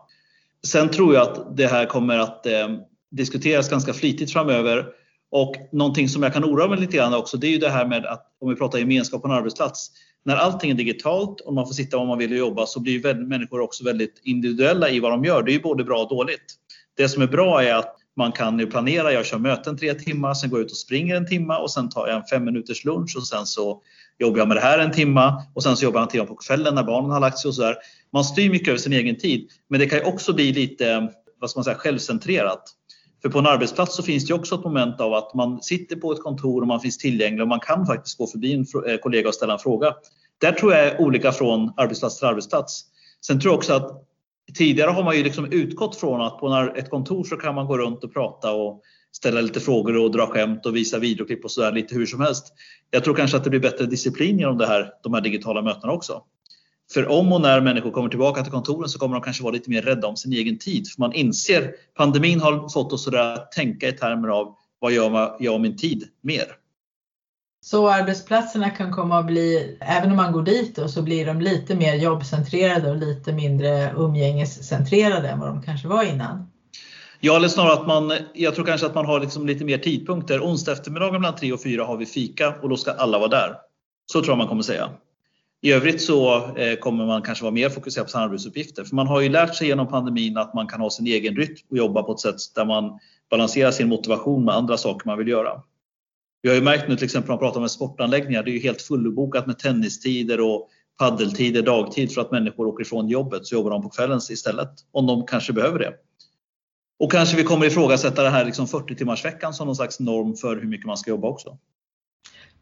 Sen 0.67 0.89
tror 0.89 1.13
jag 1.13 1.23
att 1.23 1.57
det 1.57 1.67
här 1.67 1.85
kommer 1.85 2.17
att 2.17 2.45
eh, 2.45 2.67
diskuteras 3.11 3.69
ganska 3.69 3.93
flitigt 3.93 4.33
framöver. 4.33 4.85
Och 5.31 5.55
någonting 5.71 6.09
som 6.09 6.23
jag 6.23 6.33
kan 6.33 6.45
oroa 6.45 6.67
mig 6.67 6.79
lite 6.79 6.97
grann 6.97 7.13
också, 7.13 7.37
det 7.37 7.47
är 7.47 7.51
ju 7.51 7.57
det 7.57 7.69
här 7.69 7.87
med 7.87 8.05
att 8.05 8.27
om 8.41 8.49
vi 8.49 8.55
pratar 8.55 8.79
gemenskap 8.79 9.21
på 9.21 9.27
en 9.27 9.33
arbetsplats 9.33 9.91
när 10.23 10.35
allting 10.35 10.71
är 10.71 10.75
digitalt 10.75 11.41
och 11.41 11.53
man 11.53 11.67
får 11.67 11.73
sitta 11.73 11.97
var 11.97 12.05
man 12.05 12.17
vill 12.17 12.31
och 12.31 12.37
jobba 12.37 12.65
så 12.65 12.79
blir 12.79 13.13
människor 13.13 13.59
också 13.59 13.83
väldigt 13.83 14.21
individuella 14.23 14.89
i 14.89 14.99
vad 14.99 15.11
de 15.11 15.23
gör. 15.23 15.43
Det 15.43 15.51
är 15.51 15.53
ju 15.53 15.61
både 15.61 15.83
bra 15.83 16.03
och 16.03 16.09
dåligt. 16.09 16.55
Det 16.97 17.09
som 17.09 17.21
är 17.21 17.27
bra 17.27 17.63
är 17.63 17.75
att 17.75 17.95
Man 18.15 18.31
kan 18.31 18.59
ju 18.59 18.67
planera, 18.67 19.13
jag 19.13 19.25
kör 19.25 19.37
möten 19.37 19.77
tre 19.77 19.93
timmar, 19.93 20.33
sen 20.33 20.49
går 20.49 20.59
jag 20.59 20.65
ut 20.65 20.71
och 20.71 20.77
springer 20.77 21.15
en 21.15 21.27
timme 21.27 21.55
och 21.55 21.71
sen 21.71 21.89
tar 21.89 22.07
jag 22.07 22.17
en 22.17 22.23
fem 22.23 22.45
minuters 22.45 22.85
lunch 22.85 23.17
och 23.17 23.27
sen 23.27 23.45
så 23.45 23.81
jobbar 24.19 24.37
jag 24.37 24.47
med 24.47 24.57
det 24.57 24.61
här 24.61 24.79
en 24.79 24.91
timma 24.91 25.43
och 25.53 25.63
sen 25.63 25.77
så 25.77 25.85
jobbar 25.85 25.99
jag 25.99 26.05
en 26.05 26.11
timme 26.11 26.25
på 26.25 26.35
kvällen 26.35 26.75
när 26.75 26.83
barnen 26.83 27.11
har 27.11 27.19
lagt 27.19 27.37
sig 27.37 27.49
och 27.49 27.55
sådär. 27.55 27.75
Man 28.13 28.23
styr 28.23 28.49
mycket 28.49 28.67
över 28.67 28.77
sin 28.77 28.93
egen 28.93 29.17
tid. 29.17 29.49
Men 29.69 29.79
det 29.79 29.85
kan 29.85 29.99
ju 29.99 30.05
också 30.05 30.33
bli 30.33 30.53
lite, 30.53 31.13
vad 31.39 31.49
ska 31.49 31.57
man 31.57 31.63
säga, 31.63 31.75
självcentrerat. 31.75 32.63
För 33.21 33.29
på 33.29 33.39
en 33.39 33.47
arbetsplats 33.47 33.95
så 33.95 34.03
finns 34.03 34.25
det 34.25 34.33
också 34.33 34.55
ett 34.55 34.63
moment 34.63 35.01
av 35.01 35.13
att 35.13 35.33
man 35.33 35.61
sitter 35.61 35.95
på 35.95 36.11
ett 36.11 36.19
kontor 36.19 36.61
och 36.61 36.67
man 36.67 36.79
finns 36.79 36.97
tillgänglig 36.97 37.41
och 37.41 37.47
man 37.47 37.59
kan 37.59 37.85
faktiskt 37.85 38.17
gå 38.17 38.27
förbi 38.27 38.53
en 38.53 38.65
eh, 38.87 38.97
kollega 38.97 39.27
och 39.27 39.35
ställa 39.35 39.53
en 39.53 39.59
fråga. 39.59 39.95
Där 40.41 40.51
tror 40.51 40.73
jag 40.73 40.87
är 40.87 41.01
olika 41.01 41.31
från 41.31 41.73
arbetsplats 41.77 42.19
till 42.19 42.27
arbetsplats. 42.27 42.85
Sen 43.25 43.39
tror 43.39 43.51
jag 43.51 43.57
också 43.57 43.73
att 43.73 44.07
tidigare 44.53 44.91
har 44.91 45.03
man 45.03 45.17
ju 45.17 45.23
liksom 45.23 45.45
utgått 45.45 45.95
från 45.95 46.21
att 46.21 46.37
på 46.39 46.71
ett 46.75 46.89
kontor 46.89 47.23
så 47.23 47.37
kan 47.37 47.55
man 47.55 47.65
gå 47.65 47.77
runt 47.77 48.03
och 48.03 48.13
prata 48.13 48.51
och 48.51 48.81
ställa 49.11 49.41
lite 49.41 49.59
frågor 49.59 49.97
och 49.97 50.11
dra 50.11 50.27
skämt 50.27 50.65
och 50.65 50.75
visa 50.75 50.99
videoklipp 50.99 51.43
och 51.43 51.51
sådär 51.51 51.71
lite 51.71 51.95
hur 51.95 52.05
som 52.05 52.21
helst. 52.21 52.53
Jag 52.91 53.03
tror 53.03 53.15
kanske 53.15 53.37
att 53.37 53.43
det 53.43 53.49
blir 53.49 53.59
bättre 53.59 53.85
disciplin 53.85 54.39
genom 54.39 54.57
det 54.57 54.67
här, 54.67 54.91
de 55.03 55.13
här 55.13 55.21
digitala 55.21 55.61
mötena 55.61 55.93
också. 55.93 56.23
För 56.93 57.07
om 57.07 57.33
och 57.33 57.41
när 57.41 57.61
människor 57.61 57.91
kommer 57.91 58.09
tillbaka 58.09 58.43
till 58.43 58.51
kontoren 58.51 58.89
så 58.89 58.99
kommer 58.99 59.15
de 59.15 59.23
kanske 59.23 59.43
vara 59.43 59.53
lite 59.53 59.69
mer 59.69 59.81
rädda 59.81 60.07
om 60.07 60.15
sin 60.15 60.33
egen 60.33 60.57
tid. 60.57 60.87
För 60.87 60.99
man 60.99 61.13
inser, 61.13 61.71
pandemin 61.97 62.41
har 62.41 62.69
fått 62.69 62.93
oss 62.93 63.07
att 63.07 63.51
tänka 63.51 63.87
i 63.87 63.91
termer 63.91 64.27
av 64.27 64.55
vad 64.79 64.91
gör 64.91 65.35
jag 65.39 65.55
om 65.55 65.61
min 65.61 65.77
tid 65.77 66.07
mer? 66.21 66.45
Så 67.65 67.89
arbetsplatserna 67.89 68.69
kan 68.69 68.91
komma 68.91 69.19
att 69.19 69.25
bli, 69.25 69.77
även 69.81 70.11
om 70.11 70.17
man 70.17 70.31
går 70.31 70.43
dit 70.43 70.75
då, 70.75 70.87
så 70.87 71.01
blir 71.01 71.25
de 71.25 71.41
lite 71.41 71.75
mer 71.75 71.95
jobbcentrerade 71.95 72.91
och 72.91 72.97
lite 72.97 73.33
mindre 73.33 73.93
umgängescentrerade 73.97 75.29
än 75.29 75.39
vad 75.39 75.49
de 75.49 75.61
kanske 75.61 75.87
var 75.87 76.03
innan? 76.03 76.51
Ja, 77.19 77.35
eller 77.35 77.47
snarare 77.47 77.73
att 77.73 77.87
man, 77.87 78.13
jag 78.33 78.55
tror 78.55 78.65
kanske 78.65 78.87
att 78.87 78.95
man 78.95 79.05
har 79.05 79.19
liksom 79.19 79.47
lite 79.47 79.65
mer 79.65 79.77
tidpunkter. 79.77 80.39
Onsdag 80.39 80.71
eftermiddag 80.71 81.11
mellan 81.11 81.35
3 81.35 81.53
och 81.53 81.63
4 81.63 81.83
har 81.83 81.97
vi 81.97 82.05
fika 82.05 82.55
och 82.61 82.69
då 82.69 82.77
ska 82.77 82.91
alla 82.91 83.19
vara 83.19 83.29
där. 83.29 83.55
Så 84.11 84.19
tror 84.19 84.31
jag 84.31 84.37
man 84.37 84.47
kommer 84.47 84.63
säga. 84.63 84.89
I 85.63 85.71
övrigt 85.71 86.01
så 86.01 86.47
eh, 86.57 86.75
kommer 86.75 87.05
man 87.05 87.21
kanske 87.21 87.43
vara 87.43 87.53
mer 87.53 87.69
fokuserad 87.69 88.07
på 88.07 88.11
samarbetsuppgifter. 88.11 88.83
För 88.83 88.95
man 88.95 89.07
har 89.07 89.21
ju 89.21 89.29
lärt 89.29 89.55
sig 89.55 89.67
genom 89.67 89.87
pandemin 89.87 90.37
att 90.37 90.53
man 90.53 90.67
kan 90.67 90.81
ha 90.81 90.89
sin 90.89 91.07
egen 91.07 91.35
rytm 91.35 91.67
och 91.69 91.77
jobba 91.77 92.03
på 92.03 92.11
ett 92.11 92.19
sätt 92.19 92.35
där 92.55 92.65
man 92.65 92.99
balanserar 93.29 93.71
sin 93.71 93.89
motivation 93.89 94.45
med 94.45 94.55
andra 94.55 94.77
saker 94.77 95.07
man 95.07 95.17
vill 95.17 95.27
göra. 95.27 95.61
Vi 96.41 96.49
har 96.49 96.55
ju 96.55 96.61
märkt 96.61 96.87
nu 96.87 96.95
till 96.95 97.05
exempel 97.05 97.27
när 97.27 97.35
man 97.35 97.39
pratar 97.39 97.61
om 97.61 97.69
sportanläggningar, 97.69 98.43
det 98.43 98.51
är 98.51 98.53
ju 98.53 98.59
helt 98.59 98.81
fullbokat 98.81 99.47
med 99.47 99.59
tennistider 99.59 100.41
och 100.41 100.69
paddeltider 100.99 101.61
dagtid 101.61 102.13
för 102.13 102.21
att 102.21 102.31
människor 102.31 102.67
åker 102.67 102.83
ifrån 102.83 103.07
jobbet 103.07 103.45
så 103.45 103.55
jobbar 103.55 103.71
de 103.71 103.81
på 103.81 103.89
kvällen 103.89 104.19
istället 104.29 104.69
om 104.91 105.07
de 105.07 105.25
kanske 105.25 105.53
behöver 105.53 105.79
det. 105.79 105.93
Och 106.99 107.11
kanske 107.11 107.37
vi 107.37 107.43
kommer 107.43 107.65
ifrågasätta 107.65 108.23
det 108.23 108.29
här 108.29 108.45
liksom 108.45 108.67
40 108.67 108.95
timmars 108.95 109.25
veckan 109.25 109.53
som 109.53 109.67
någon 109.67 109.75
slags 109.75 109.99
norm 109.99 110.35
för 110.35 110.55
hur 110.55 110.67
mycket 110.67 110.85
man 110.85 110.97
ska 110.97 111.09
jobba 111.09 111.27
också. 111.27 111.57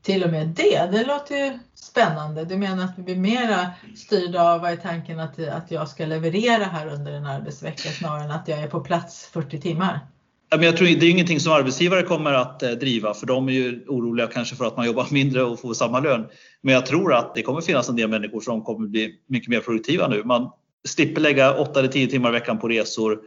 Till 0.01 0.23
och 0.23 0.29
med 0.29 0.47
det, 0.47 0.89
det 0.91 1.05
låter 1.05 1.35
ju 1.35 1.59
spännande. 1.75 2.45
Du 2.45 2.57
menar 2.57 2.83
att 2.83 2.93
vi 2.97 3.03
blir 3.03 3.15
mera 3.15 3.67
styrda 3.95 4.43
av 4.43 4.61
vad 4.61 4.71
är 4.71 4.75
tanken 4.75 5.19
att, 5.19 5.39
att 5.39 5.71
jag 5.71 5.89
ska 5.89 6.05
leverera 6.05 6.63
här 6.63 6.87
under 6.87 7.11
en 7.11 7.25
arbetsvecka 7.25 7.89
snarare 7.89 8.23
än 8.23 8.31
att 8.31 8.47
jag 8.47 8.59
är 8.59 8.67
på 8.67 8.79
plats 8.79 9.29
40 9.33 9.61
timmar? 9.61 9.99
Jag 10.49 10.77
tror 10.77 10.87
det 10.87 11.05
är 11.05 11.11
ingenting 11.11 11.39
som 11.39 11.53
arbetsgivare 11.53 12.03
kommer 12.03 12.33
att 12.33 12.63
eh, 12.63 12.71
driva 12.71 13.13
för 13.13 13.25
de 13.25 13.49
är 13.49 13.53
ju 13.53 13.85
oroliga 13.87 14.27
kanske 14.27 14.55
för 14.55 14.65
att 14.65 14.77
man 14.77 14.85
jobbar 14.85 15.07
mindre 15.11 15.43
och 15.43 15.59
får 15.59 15.73
samma 15.73 15.99
lön. 15.99 16.27
Men 16.61 16.73
jag 16.73 16.85
tror 16.85 17.13
att 17.13 17.35
det 17.35 17.41
kommer 17.41 17.61
finnas 17.61 17.89
en 17.89 17.95
del 17.95 18.09
människor 18.09 18.41
som 18.41 18.61
kommer 18.61 18.87
bli 18.87 19.15
mycket 19.27 19.49
mer 19.49 19.59
produktiva 19.59 20.07
nu. 20.07 20.23
Man 20.23 20.51
slipper 20.87 21.21
lägga 21.21 21.53
8 21.53 21.79
eller 21.79 21.89
10 21.89 22.07
timmar 22.07 22.29
i 22.29 22.31
veckan 22.31 22.59
på 22.59 22.67
resor 22.67 23.19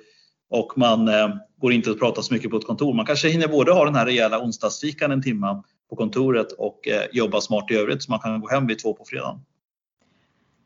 och 0.50 0.72
man 0.76 1.08
eh, 1.08 1.28
går 1.60 1.72
inte 1.72 1.90
att 1.90 1.98
prata 1.98 2.22
så 2.22 2.34
mycket 2.34 2.50
på 2.50 2.56
ett 2.56 2.66
kontor. 2.66 2.94
Man 2.94 3.06
kanske 3.06 3.28
hinner 3.28 3.48
både 3.48 3.72
ha 3.72 3.84
den 3.84 3.94
här 3.94 4.06
rejäla 4.06 4.40
onsdagsfikan 4.40 5.12
en 5.12 5.22
timme 5.22 5.46
på 5.92 5.96
kontoret 5.96 6.52
och 6.52 6.88
eh, 6.88 7.02
jobba 7.12 7.40
smart 7.40 7.70
i 7.70 7.74
övrigt 7.74 8.02
så 8.02 8.10
man 8.10 8.20
kan 8.20 8.40
gå 8.40 8.48
hem 8.48 8.66
vid 8.66 8.78
två 8.78 8.94
på 8.94 9.04
fredagen. 9.04 9.40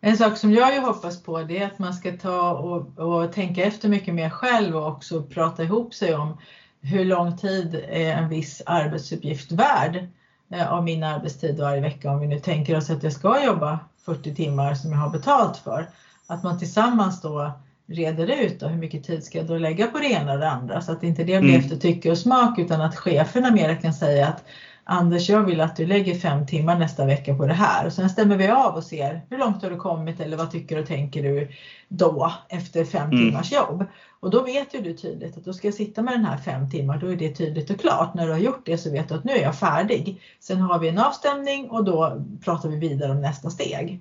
En 0.00 0.16
sak 0.16 0.36
som 0.36 0.52
jag 0.52 0.74
ju 0.74 0.80
hoppas 0.80 1.22
på 1.22 1.42
det 1.42 1.58
är 1.58 1.66
att 1.66 1.78
man 1.78 1.94
ska 1.94 2.12
ta 2.12 2.52
och, 2.52 2.98
och, 2.98 3.32
tänka 3.32 3.64
efter 3.64 3.88
mycket 3.88 4.14
mer 4.14 4.30
själv 4.30 4.76
och 4.76 4.86
också 4.86 5.22
prata 5.22 5.62
ihop 5.62 5.94
sig 5.94 6.14
om 6.14 6.38
hur 6.80 7.04
lång 7.04 7.36
tid 7.36 7.84
är 7.88 8.12
en 8.12 8.28
viss 8.28 8.62
arbetsuppgift 8.66 9.52
värd 9.52 10.08
eh, 10.52 10.72
av 10.72 10.84
min 10.84 11.02
arbetstid 11.02 11.58
varje 11.58 11.80
vecka 11.80 12.10
om 12.10 12.20
vi 12.20 12.26
nu 12.26 12.40
tänker 12.40 12.76
oss 12.76 12.90
att 12.90 13.02
jag 13.02 13.12
ska 13.12 13.44
jobba 13.44 13.78
40 14.04 14.34
timmar 14.34 14.74
som 14.74 14.92
jag 14.92 14.98
har 14.98 15.10
betalt 15.10 15.56
för. 15.56 15.90
Att 16.26 16.42
man 16.42 16.58
tillsammans 16.58 17.22
då 17.22 17.52
reder 17.86 18.40
ut 18.40 18.60
då, 18.60 18.66
hur 18.66 18.78
mycket 18.78 19.04
tid 19.04 19.24
ska 19.24 19.38
jag 19.38 19.46
då 19.46 19.58
lägga 19.58 19.86
på 19.86 19.98
det 19.98 20.12
ena 20.12 20.32
och 20.32 20.38
det 20.38 20.50
andra 20.50 20.80
så 20.80 20.92
att 20.92 21.02
inte 21.02 21.24
det 21.24 21.40
blir 21.40 21.54
mm. 21.54 21.60
efter 21.60 21.76
tycke 21.76 22.10
och 22.10 22.18
smak 22.18 22.58
utan 22.58 22.80
att 22.80 22.96
cheferna 22.96 23.50
mer 23.50 23.80
kan 23.80 23.94
säga 23.94 24.28
att 24.28 24.44
Anders, 24.88 25.28
jag 25.28 25.42
vill 25.42 25.60
att 25.60 25.76
du 25.76 25.86
lägger 25.86 26.14
fem 26.14 26.46
timmar 26.46 26.78
nästa 26.78 27.06
vecka 27.06 27.34
på 27.34 27.46
det 27.46 27.54
här 27.54 27.86
och 27.86 27.92
sen 27.92 28.10
stämmer 28.10 28.36
vi 28.36 28.48
av 28.48 28.74
och 28.74 28.84
ser 28.84 29.20
hur 29.30 29.38
långt 29.38 29.62
har 29.62 29.70
du 29.70 29.76
kommit 29.76 30.20
eller 30.20 30.36
vad 30.36 30.50
tycker 30.50 30.78
och 30.78 30.86
tänker 30.86 31.22
du 31.22 31.48
då 31.88 32.32
efter 32.48 32.84
fem 32.84 33.10
mm. 33.10 33.18
timmars 33.18 33.52
jobb. 33.52 33.84
Och 34.20 34.30
då 34.30 34.42
vet 34.42 34.74
ju 34.74 34.80
du 34.80 34.94
tydligt 34.94 35.36
att 35.36 35.44
då 35.44 35.52
ska 35.52 35.66
jag 35.66 35.74
sitta 35.74 36.02
med 36.02 36.14
den 36.14 36.24
här 36.24 36.38
fem 36.38 36.70
timmar, 36.70 36.98
då 36.98 37.06
är 37.06 37.16
det 37.16 37.34
tydligt 37.34 37.70
och 37.70 37.80
klart. 37.80 38.14
När 38.14 38.26
du 38.26 38.32
har 38.32 38.38
gjort 38.38 38.66
det 38.66 38.78
så 38.78 38.90
vet 38.90 39.08
du 39.08 39.14
att 39.14 39.24
nu 39.24 39.32
är 39.32 39.42
jag 39.42 39.58
färdig. 39.58 40.20
Sen 40.40 40.60
har 40.60 40.78
vi 40.78 40.88
en 40.88 40.98
avstämning 40.98 41.70
och 41.70 41.84
då 41.84 42.22
pratar 42.44 42.68
vi 42.68 42.76
vidare 42.76 43.12
om 43.12 43.20
nästa 43.20 43.50
steg. 43.50 44.00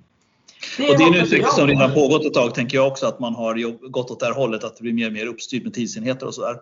Det 0.78 0.90
och 0.90 0.98
det 0.98 1.04
är 1.04 1.08
en 1.08 1.14
utveckling 1.14 1.50
som 1.50 1.66
redan 1.66 1.94
pågått 1.94 2.26
ett 2.26 2.34
tag 2.34 2.54
tänker 2.54 2.76
jag 2.76 2.86
också 2.86 3.06
att 3.06 3.20
man 3.20 3.34
har 3.34 3.88
gått 3.88 4.10
åt 4.10 4.20
det 4.20 4.26
här 4.26 4.34
hållet 4.34 4.64
att 4.64 4.76
det 4.76 4.82
blir 4.82 4.92
mer 4.92 5.06
och 5.06 5.12
mer 5.12 5.26
uppstyrt 5.26 5.64
med 5.64 5.74
tidsenheter 5.74 6.26
och 6.26 6.34
sådär. 6.34 6.56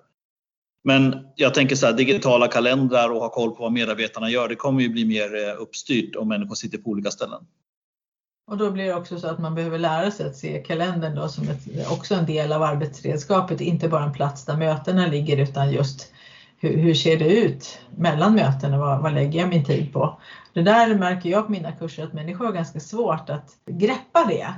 Men 0.84 1.26
jag 1.36 1.54
tänker 1.54 1.76
så 1.76 1.86
här, 1.86 1.92
digitala 1.92 2.48
kalendrar 2.48 3.10
och 3.10 3.20
ha 3.20 3.28
koll 3.28 3.50
på 3.50 3.62
vad 3.62 3.72
medarbetarna 3.72 4.30
gör, 4.30 4.48
det 4.48 4.54
kommer 4.54 4.82
ju 4.82 4.88
bli 4.88 5.04
mer 5.04 5.48
eh, 5.48 5.62
uppstyrt 5.62 6.16
om 6.16 6.28
människor 6.28 6.54
sitter 6.54 6.78
på 6.78 6.90
olika 6.90 7.10
ställen. 7.10 7.46
Och 8.46 8.56
då 8.56 8.70
blir 8.70 8.84
det 8.84 8.94
också 8.94 9.18
så 9.18 9.26
att 9.26 9.38
man 9.38 9.54
behöver 9.54 9.78
lära 9.78 10.10
sig 10.10 10.26
att 10.26 10.36
se 10.36 10.62
kalendern 10.66 11.14
då 11.14 11.28
som 11.28 11.48
ett, 11.48 11.90
också 11.90 12.14
en 12.14 12.26
del 12.26 12.52
av 12.52 12.62
arbetsredskapet, 12.62 13.60
inte 13.60 13.88
bara 13.88 14.04
en 14.04 14.12
plats 14.12 14.44
där 14.44 14.56
mötena 14.56 15.06
ligger 15.06 15.36
utan 15.36 15.72
just 15.72 16.12
hur, 16.58 16.76
hur 16.76 16.94
ser 16.94 17.18
det 17.18 17.36
ut 17.36 17.78
mellan 17.96 18.34
mötena, 18.34 18.78
vad, 18.78 19.02
vad 19.02 19.14
lägger 19.14 19.40
jag 19.40 19.48
min 19.48 19.64
tid 19.64 19.92
på? 19.92 20.20
Det 20.52 20.62
där 20.62 20.94
märker 20.94 21.30
jag 21.30 21.46
på 21.46 21.52
mina 21.52 21.72
kurser 21.72 22.04
att 22.04 22.12
människor 22.12 22.44
har 22.44 22.52
ganska 22.52 22.80
svårt 22.80 23.30
att 23.30 23.50
greppa 23.66 24.24
det. 24.28 24.54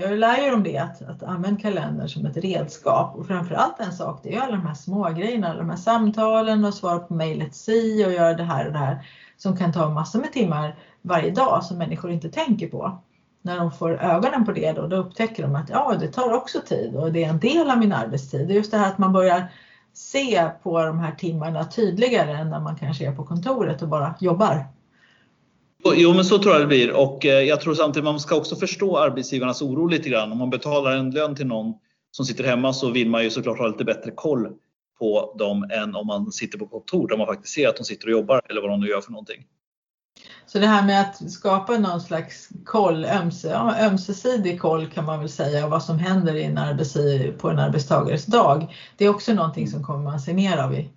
Jag 0.00 0.18
lär 0.18 0.44
ju 0.44 0.50
dem 0.50 0.62
det, 0.62 0.78
att, 0.78 1.02
att 1.02 1.22
använda 1.22 1.60
kalendern 1.60 2.08
som 2.08 2.26
ett 2.26 2.36
redskap 2.36 3.16
och 3.16 3.26
framförallt 3.26 3.80
en 3.80 3.92
sak, 3.92 4.20
det 4.22 4.34
är 4.34 4.40
alla 4.40 4.56
de 4.56 4.66
här 4.66 4.74
små 4.74 5.08
grejerna, 5.08 5.54
de 5.54 5.70
här 5.70 5.76
samtalen 5.76 6.64
och 6.64 6.74
svara 6.74 6.98
på 6.98 7.14
mejlet 7.14 7.54
si 7.54 8.04
och 8.06 8.12
göra 8.12 8.34
det 8.34 8.42
här 8.42 8.66
och 8.66 8.72
det 8.72 8.78
här 8.78 9.06
som 9.36 9.56
kan 9.56 9.72
ta 9.72 9.88
massor 9.88 10.18
med 10.18 10.32
timmar 10.32 10.76
varje 11.02 11.30
dag 11.30 11.64
som 11.64 11.78
människor 11.78 12.10
inte 12.10 12.28
tänker 12.28 12.66
på. 12.66 12.98
När 13.42 13.58
de 13.58 13.72
får 13.72 14.02
ögonen 14.02 14.44
på 14.44 14.52
det 14.52 14.72
då, 14.72 14.86
då 14.86 14.96
upptäcker 14.96 15.42
de 15.42 15.54
att 15.54 15.68
ja, 15.68 15.94
det 16.00 16.08
tar 16.08 16.32
också 16.32 16.60
tid 16.60 16.94
och 16.94 17.12
det 17.12 17.24
är 17.24 17.28
en 17.28 17.38
del 17.38 17.70
av 17.70 17.78
min 17.78 17.92
arbetstid. 17.92 18.48
Det 18.48 18.54
är 18.54 18.56
just 18.56 18.70
det 18.70 18.76
här 18.76 18.88
att 18.88 18.98
man 18.98 19.12
börjar 19.12 19.52
se 19.92 20.50
på 20.62 20.84
de 20.84 20.98
här 20.98 21.12
timmarna 21.12 21.64
tydligare 21.64 22.32
än 22.32 22.50
när 22.50 22.60
man 22.60 22.76
kanske 22.76 23.06
är 23.06 23.12
på 23.12 23.24
kontoret 23.24 23.82
och 23.82 23.88
bara 23.88 24.14
jobbar. 24.20 24.66
Jo, 25.84 26.14
men 26.14 26.24
så 26.24 26.38
tror 26.38 26.54
jag 26.54 26.62
det 26.62 26.66
blir 26.66 26.92
och 26.92 27.26
eh, 27.26 27.42
jag 27.42 27.60
tror 27.60 27.74
samtidigt 27.74 28.04
man 28.04 28.20
ska 28.20 28.36
också 28.36 28.56
förstå 28.56 28.98
arbetsgivarnas 28.98 29.62
oro 29.62 29.86
lite 29.86 30.08
grann. 30.08 30.32
Om 30.32 30.38
man 30.38 30.50
betalar 30.50 30.92
en 30.92 31.10
lön 31.10 31.36
till 31.36 31.46
någon 31.46 31.74
som 32.10 32.24
sitter 32.24 32.44
hemma 32.44 32.72
så 32.72 32.90
vill 32.90 33.10
man 33.10 33.24
ju 33.24 33.30
såklart 33.30 33.58
ha 33.58 33.66
lite 33.66 33.84
bättre 33.84 34.10
koll 34.10 34.48
på 34.98 35.34
dem 35.38 35.70
än 35.70 35.94
om 35.94 36.06
man 36.06 36.32
sitter 36.32 36.58
på 36.58 36.66
kontor 36.66 37.08
där 37.08 37.16
man 37.16 37.26
faktiskt 37.26 37.54
ser 37.54 37.68
att 37.68 37.76
de 37.76 37.84
sitter 37.84 38.06
och 38.06 38.12
jobbar 38.12 38.42
eller 38.48 38.60
vad 38.60 38.70
de 38.70 38.80
nu 38.80 38.88
gör 38.88 39.00
för 39.00 39.10
någonting. 39.10 39.44
Så 40.46 40.58
det 40.58 40.66
här 40.66 40.86
med 40.86 41.00
att 41.00 41.30
skapa 41.30 41.78
någon 41.78 42.00
slags 42.00 42.48
koll, 42.64 43.04
ömse, 43.04 43.48
ja, 43.48 43.76
ömsesidig 43.80 44.60
koll 44.60 44.86
kan 44.86 45.04
man 45.04 45.20
väl 45.20 45.28
säga, 45.28 45.64
och 45.64 45.70
vad 45.70 45.82
som 45.82 45.98
händer 45.98 46.34
i 46.34 46.44
en 46.44 47.38
på 47.38 47.50
en 47.50 47.58
arbetstagares 47.58 48.26
dag. 48.26 48.74
Det 48.96 49.04
är 49.04 49.08
också 49.08 49.34
någonting 49.34 49.68
som 49.68 49.84
kommer 49.84 50.04
man 50.04 50.20
se 50.20 50.34
mer 50.34 50.58
av 50.58 50.74
i, 50.74 50.90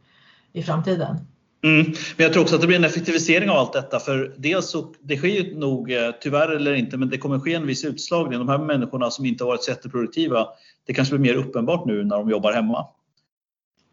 i 0.53 0.63
framtiden. 0.63 1.17
Mm. 1.63 1.85
Men 1.85 2.23
jag 2.23 2.33
tror 2.33 2.43
också 2.43 2.55
att 2.55 2.61
det 2.61 2.67
blir 2.67 2.77
en 2.77 2.83
effektivisering 2.83 3.49
av 3.49 3.57
allt 3.57 3.73
detta. 3.73 3.99
För 3.99 4.33
dels 4.37 4.69
så, 4.69 4.93
det 5.01 5.17
sker 5.17 5.27
ju 5.27 5.59
nog, 5.59 5.91
eh, 5.91 6.11
tyvärr 6.21 6.49
eller 6.49 6.73
inte, 6.73 6.97
men 6.97 7.09
det 7.09 7.17
kommer 7.17 7.39
ske 7.39 7.53
en 7.53 7.67
viss 7.67 7.85
utslagning. 7.85 8.39
De 8.39 8.49
här 8.49 8.57
människorna 8.57 9.11
som 9.11 9.25
inte 9.25 9.43
har 9.43 9.49
varit 9.49 9.63
så 9.63 9.71
jätteproduktiva, 9.71 10.47
det 10.85 10.93
kanske 10.93 11.17
blir 11.17 11.33
mer 11.33 11.41
uppenbart 11.41 11.85
nu 11.85 12.03
när 12.03 12.17
de 12.17 12.29
jobbar 12.29 12.53
hemma. 12.53 12.85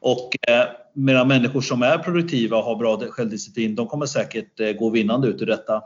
Och 0.00 0.48
eh, 0.48 0.64
medan 0.92 1.28
människor 1.28 1.60
som 1.60 1.82
är 1.82 1.98
produktiva 1.98 2.56
och 2.56 2.64
har 2.64 2.76
bra 2.76 3.00
självdisciplin, 3.10 3.74
de 3.74 3.86
kommer 3.86 4.06
säkert 4.06 4.60
eh, 4.60 4.72
gå 4.72 4.90
vinnande 4.90 5.28
ut 5.28 5.42
ur 5.42 5.46
detta 5.46 5.82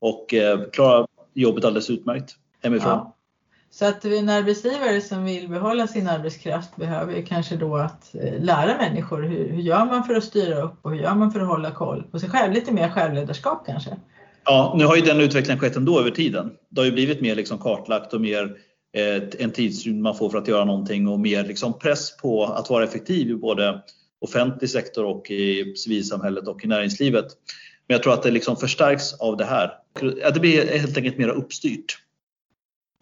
och 0.00 0.34
eh, 0.34 0.60
klara 0.72 1.06
jobbet 1.34 1.64
alldeles 1.64 1.90
utmärkt 1.90 2.36
hemifrån. 2.62 2.90
Ja. 2.90 3.16
Så 3.78 3.84
att 3.84 4.04
en 4.04 4.28
arbetsgivare 4.28 5.00
som 5.00 5.24
vill 5.24 5.48
behålla 5.48 5.86
sin 5.86 6.08
arbetskraft 6.08 6.76
behöver 6.76 7.22
kanske 7.22 7.56
då 7.56 7.76
att 7.76 8.14
eh, 8.14 8.42
lära 8.42 8.76
människor 8.76 9.22
hur, 9.22 9.48
hur 9.48 9.62
gör 9.62 9.84
man 9.84 10.04
för 10.04 10.14
att 10.14 10.24
styra 10.24 10.62
upp 10.62 10.78
och 10.82 10.90
hur 10.90 10.98
gör 10.98 11.14
man 11.14 11.32
för 11.32 11.40
att 11.40 11.48
hålla 11.48 11.70
koll 11.70 12.02
på 12.02 12.18
sig 12.18 12.30
själv? 12.30 12.52
Lite 12.52 12.72
mer 12.72 12.88
självledarskap 12.88 13.66
kanske? 13.66 13.90
Ja, 14.44 14.74
nu 14.78 14.84
har 14.84 14.96
ju 14.96 15.02
den 15.02 15.20
utvecklingen 15.20 15.60
skett 15.60 15.76
ändå 15.76 16.00
över 16.00 16.10
tiden. 16.10 16.50
Det 16.70 16.80
har 16.80 16.86
ju 16.86 16.92
blivit 16.92 17.20
mer 17.20 17.34
liksom 17.34 17.58
kartlagt 17.58 18.14
och 18.14 18.20
mer 18.20 18.56
eh, 18.96 19.22
en 19.38 19.50
tidsrymd 19.50 20.02
man 20.02 20.16
får 20.16 20.30
för 20.30 20.38
att 20.38 20.48
göra 20.48 20.64
någonting 20.64 21.08
och 21.08 21.20
mer 21.20 21.44
liksom 21.44 21.78
press 21.78 22.16
på 22.16 22.44
att 22.44 22.70
vara 22.70 22.84
effektiv 22.84 23.30
i 23.30 23.34
både 23.34 23.82
offentlig 24.20 24.70
sektor 24.70 25.04
och 25.04 25.30
i 25.30 25.76
civilsamhället 25.76 26.48
och 26.48 26.64
i 26.64 26.66
näringslivet. 26.66 27.26
Men 27.88 27.94
jag 27.94 28.02
tror 28.02 28.12
att 28.12 28.22
det 28.22 28.30
liksom 28.30 28.56
förstärks 28.56 29.12
av 29.12 29.36
det 29.36 29.44
här. 29.44 29.72
Att 30.24 30.34
det 30.34 30.40
blir 30.40 30.78
helt 30.78 30.96
enkelt 30.96 31.18
mer 31.18 31.28
uppstyrt. 31.28 32.03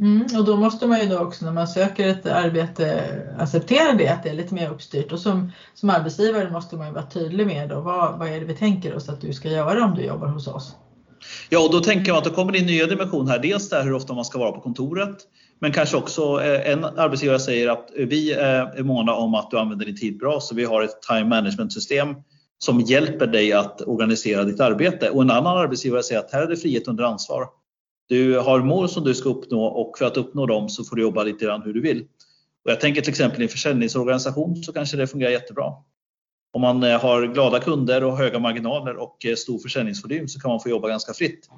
Mm, 0.00 0.26
och 0.38 0.44
då 0.44 0.57
måste 0.57 0.87
man 0.87 1.00
ju 1.00 1.07
då 1.07 1.18
också 1.18 1.44
när 1.44 1.52
man 1.52 1.68
söker 1.68 2.09
ett 2.09 2.26
arbete 2.26 3.05
acceptera 3.38 3.92
det, 3.92 4.09
att 4.09 4.22
det 4.22 4.28
är 4.28 4.35
lite 4.35 4.55
mer 4.55 4.70
uppstyrt. 4.70 5.12
Och 5.12 5.18
som, 5.18 5.52
som 5.74 5.90
arbetsgivare 5.90 6.50
måste 6.50 6.76
man 6.76 6.87
ju 6.87 6.92
vara 6.92 7.07
tydlig 7.07 7.46
med 7.46 7.68
då, 7.68 7.81
vad, 7.81 8.18
vad 8.18 8.28
är 8.28 8.40
det 8.40 8.46
vi 8.46 8.55
tänker 8.55 8.94
oss 8.94 9.09
att 9.09 9.20
du 9.20 9.33
ska 9.33 9.48
göra 9.48 9.85
om 9.85 9.94
du 9.94 10.02
jobbar 10.02 10.28
hos 10.28 10.46
oss? 10.46 10.76
Ja, 11.48 11.64
och 11.66 11.72
då 11.72 11.81
tänker 11.81 12.12
man 12.12 12.18
att 12.18 12.24
det 12.24 12.31
kommer 12.31 12.57
in 12.57 12.66
nya 12.66 12.87
dimensioner 12.87 13.33
här. 13.33 13.38
Dels 13.38 13.68
där 13.68 13.85
hur 13.85 13.92
ofta 13.92 14.14
man 14.14 14.24
ska 14.24 14.38
vara 14.38 14.52
på 14.52 14.61
kontoret, 14.61 15.16
men 15.61 15.72
kanske 15.72 15.96
också 15.96 16.42
eh, 16.42 16.72
en 16.72 16.85
arbetsgivare 16.85 17.38
säger 17.38 17.68
att 17.68 17.90
vi 17.96 18.33
eh, 18.33 18.38
är 18.40 18.83
måna 18.83 19.14
om 19.14 19.35
att 19.35 19.50
du 19.50 19.59
använder 19.59 19.87
din 19.87 19.96
tid 19.96 20.18
bra, 20.18 20.40
så 20.40 20.55
vi 20.55 20.64
har 20.64 20.83
ett 20.83 21.02
time 21.09 21.24
management 21.24 21.72
system 21.72 22.14
som 22.59 22.81
hjälper 22.81 23.26
dig 23.26 23.52
att 23.52 23.81
organisera 23.81 24.44
ditt 24.44 24.61
arbete. 24.61 25.11
Och 25.11 25.22
en 25.22 25.31
annan 25.31 25.59
arbetsgivare 25.59 26.02
säger 26.02 26.20
att 26.20 26.33
här 26.33 26.42
är 26.42 26.46
det 26.46 26.57
frihet 26.57 26.88
under 26.88 27.05
ansvar. 27.05 27.46
Du 28.08 28.38
har 28.38 28.60
mål 28.60 28.88
som 28.88 29.04
du 29.04 29.14
ska 29.14 29.28
uppnå 29.28 29.64
och 29.64 29.98
för 29.98 30.04
att 30.04 30.16
uppnå 30.16 30.46
dem 30.46 30.68
så 30.68 30.84
får 30.84 30.96
du 30.96 31.02
jobba 31.02 31.22
lite 31.22 31.44
grann 31.44 31.62
hur 31.62 31.72
du 31.72 31.80
vill. 31.80 32.06
Och 32.64 32.70
jag 32.70 32.80
tänker 32.80 33.00
till 33.00 33.10
exempel 33.10 33.40
i 33.40 33.44
en 33.44 33.48
försäljningsorganisation 33.48 34.56
så 34.56 34.72
kanske 34.72 34.96
det 34.96 35.06
fungerar 35.06 35.30
jättebra. 35.30 35.72
Om 36.52 36.60
man 36.60 36.82
eh, 36.82 37.00
har 37.00 37.26
glada 37.26 37.60
kunder 37.60 38.04
och 38.04 38.18
höga 38.18 38.38
marginaler 38.38 38.96
och 38.96 39.26
eh, 39.26 39.34
stor 39.34 39.58
försäljningsvolym 39.58 40.28
så 40.28 40.40
kan 40.40 40.50
man 40.50 40.60
få 40.60 40.68
jobba 40.68 40.88
ganska 40.88 41.14
fritt. 41.14 41.48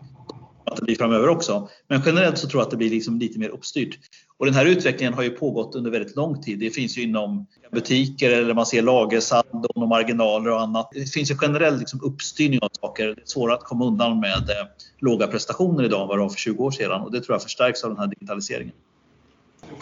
Att 0.65 0.77
det 0.77 0.85
blir 0.85 0.97
framöver 0.97 1.29
också. 1.29 1.69
Men 1.89 2.03
generellt 2.07 2.39
så 2.39 2.49
tror 2.49 2.61
jag 2.61 2.65
att 2.65 2.71
det 2.71 2.77
blir 2.77 2.91
liksom 2.91 3.19
lite 3.19 3.39
mer 3.39 3.49
uppstyrt. 3.49 3.99
Och 4.37 4.47
den 4.47 4.55
här 4.55 4.67
utvecklingen 4.67 5.15
har 5.15 5.23
ju 5.23 5.31
pågått 5.31 5.75
under 5.75 5.91
väldigt 5.91 6.17
lång 6.17 6.43
tid. 6.43 6.59
Det 6.59 6.71
finns 6.71 6.99
ju 6.99 7.03
inom 7.03 7.47
butiker 7.73 8.31
eller 8.31 8.55
man 8.55 8.67
ser 8.67 8.83
lagersaldon 8.83 9.83
och 9.83 9.89
marginaler 9.89 10.51
och 10.51 10.61
annat. 10.61 10.89
Det 10.93 11.13
finns 11.13 11.31
ju 11.31 11.37
generell 11.37 11.79
liksom 11.79 12.01
uppstyrning 12.03 12.59
av 12.63 12.71
saker. 12.81 13.07
Det 13.07 13.13
är 13.13 13.27
svårare 13.27 13.57
att 13.57 13.65
komma 13.65 13.85
undan 13.85 14.21
med 14.21 14.51
eh, 14.51 14.67
låga 14.99 15.27
prestationer 15.27 15.85
idag 15.85 16.03
än 16.03 16.09
vad 16.09 16.19
det 16.19 16.23
var 16.23 16.29
för 16.29 16.39
20 16.39 16.65
år 16.65 16.71
sedan 16.71 17.03
och 17.03 17.13
det 17.13 17.21
tror 17.21 17.35
jag 17.35 17.43
förstärks 17.43 17.85
av 17.85 17.91
den 17.91 17.99
här 17.99 18.07
digitaliseringen. 18.07 18.75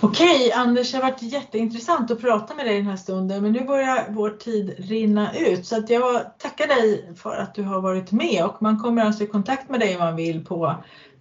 Okej 0.00 0.52
Anders, 0.52 0.92
det 0.92 0.98
har 0.98 1.10
varit 1.10 1.22
jätteintressant 1.22 2.10
att 2.10 2.20
prata 2.20 2.54
med 2.54 2.66
dig 2.66 2.76
den 2.76 2.86
här 2.86 2.96
stunden 2.96 3.42
men 3.42 3.52
nu 3.52 3.64
börjar 3.64 4.06
vår 4.10 4.30
tid 4.30 4.74
rinna 4.78 5.38
ut 5.38 5.66
så 5.66 5.78
att 5.78 5.90
jag 5.90 6.38
tackar 6.38 6.66
dig 6.66 7.14
för 7.16 7.36
att 7.36 7.54
du 7.54 7.62
har 7.62 7.80
varit 7.80 8.12
med 8.12 8.44
och 8.44 8.62
man 8.62 8.78
kommer 8.78 9.04
alltså 9.04 9.24
i 9.24 9.26
kontakt 9.26 9.70
med 9.70 9.80
dig 9.80 9.96
om 9.96 10.04
man 10.04 10.16
vill 10.16 10.44
på, 10.44 10.74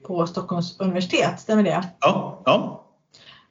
på 0.08 0.28
Stockholms 0.28 0.80
universitet, 0.80 1.40
stämmer 1.40 1.64
det? 1.64 1.84
Ja, 2.00 2.42
ja. 2.46 2.86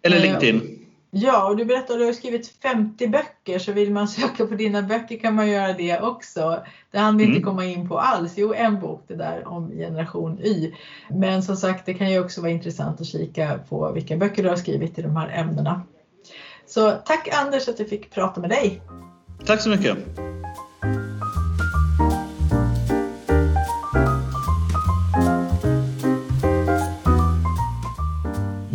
eller 0.02 0.16
eh, 0.16 0.22
LinkedIn. 0.22 0.79
Ja, 1.10 1.48
och 1.48 1.56
du 1.56 1.64
berättade 1.64 1.92
att 1.92 2.00
du 2.00 2.04
har 2.04 2.12
skrivit 2.12 2.48
50 2.62 3.08
böcker 3.08 3.58
så 3.58 3.72
vill 3.72 3.92
man 3.92 4.08
söka 4.18 4.46
på 4.46 4.54
dina 4.54 4.82
böcker 4.82 5.18
kan 5.18 5.34
man 5.34 5.48
göra 5.48 5.72
det 5.72 6.00
också. 6.00 6.62
Det 6.90 6.98
hann 6.98 7.16
vi 7.16 7.24
mm. 7.24 7.36
inte 7.36 7.44
komma 7.44 7.64
in 7.64 7.88
på 7.88 7.98
alls. 7.98 8.32
Jo, 8.36 8.54
en 8.54 8.80
bok 8.80 9.04
det 9.06 9.14
där 9.14 9.48
om 9.48 9.70
generation 9.70 10.40
Y. 10.40 10.72
Men 11.10 11.42
som 11.42 11.56
sagt, 11.56 11.86
det 11.86 11.94
kan 11.94 12.10
ju 12.10 12.20
också 12.20 12.40
vara 12.40 12.50
intressant 12.50 13.00
att 13.00 13.06
kika 13.06 13.60
på 13.68 13.92
vilka 13.92 14.16
böcker 14.16 14.42
du 14.42 14.48
har 14.48 14.56
skrivit 14.56 14.98
i 14.98 15.02
de 15.02 15.16
här 15.16 15.28
ämnena. 15.28 15.82
Så 16.66 16.90
tack 16.90 17.28
Anders 17.32 17.68
att 17.68 17.80
vi 17.80 17.84
fick 17.84 18.10
prata 18.10 18.40
med 18.40 18.50
dig. 18.50 18.82
Tack 19.46 19.60
så 19.60 19.68
mycket. 19.68 19.98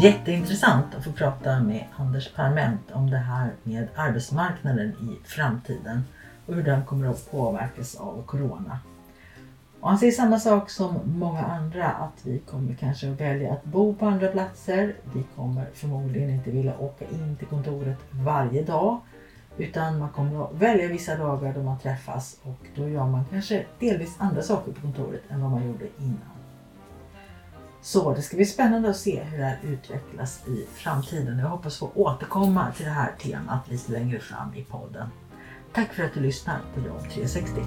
Jätteintressant 0.06 0.96
att 0.96 1.04
få 1.04 1.12
prata 1.12 1.60
med 1.60 1.86
Anders 1.96 2.34
Parment 2.34 2.92
om 2.92 3.10
det 3.10 3.18
här 3.18 3.52
med 3.64 3.88
arbetsmarknaden 3.96 4.90
i 4.90 5.28
framtiden 5.28 6.04
och 6.46 6.56
hur 6.56 6.64
den 6.64 6.86
kommer 6.86 7.10
att 7.10 7.32
påverkas 7.32 7.96
av 7.96 8.24
Corona. 8.26 8.80
Och 9.80 9.90
han 9.90 10.00
säger 10.00 10.12
samma 10.12 10.40
sak 10.40 10.70
som 10.70 11.00
många 11.06 11.44
andra 11.44 11.88
att 11.90 12.26
vi 12.26 12.40
kommer 12.40 12.74
kanske 12.74 13.12
att 13.12 13.22
välja 13.22 13.54
att 13.54 13.64
bo 13.64 13.96
på 13.96 14.06
andra 14.06 14.28
platser. 14.28 14.96
Vi 15.14 15.24
kommer 15.36 15.66
förmodligen 15.74 16.30
inte 16.30 16.52
vilja 16.52 16.80
åka 16.80 17.06
in 17.06 17.36
till 17.36 17.48
kontoret 17.48 17.98
varje 18.12 18.64
dag 18.64 19.00
utan 19.58 20.00
man 20.00 20.10
kommer 20.10 20.44
att 20.44 20.54
välja 20.54 20.88
vissa 20.88 21.18
dagar 21.18 21.54
då 21.54 21.64
man 21.64 21.80
träffas 21.80 22.38
och 22.44 22.68
då 22.76 22.90
gör 22.90 23.06
man 23.06 23.26
kanske 23.32 23.66
delvis 23.80 24.16
andra 24.20 24.42
saker 24.42 24.72
på 24.72 24.82
kontoret 24.82 25.22
än 25.30 25.42
vad 25.42 25.52
man 25.52 25.68
gjorde 25.68 25.86
innan. 25.98 26.35
Så 27.86 28.14
det 28.14 28.22
ska 28.22 28.38
bli 28.38 28.46
spännande 28.46 28.90
att 28.90 28.98
se 28.98 29.24
hur 29.24 29.38
det 29.38 29.44
här 29.44 29.60
utvecklas 29.64 30.48
i 30.48 30.66
framtiden. 30.74 31.40
Jag 31.40 31.48
hoppas 31.48 31.78
få 31.78 31.92
återkomma 31.96 32.72
till 32.72 32.86
det 32.86 32.92
här 32.92 33.12
temat 33.22 33.70
lite 33.70 33.92
längre 33.92 34.20
fram 34.20 34.54
i 34.56 34.64
podden. 34.64 35.10
Tack 35.74 35.94
för 35.94 36.04
att 36.04 36.14
du 36.14 36.20
lyssnar 36.20 36.60
på 36.74 36.80
Jobb 36.80 37.10
360. 37.14 37.62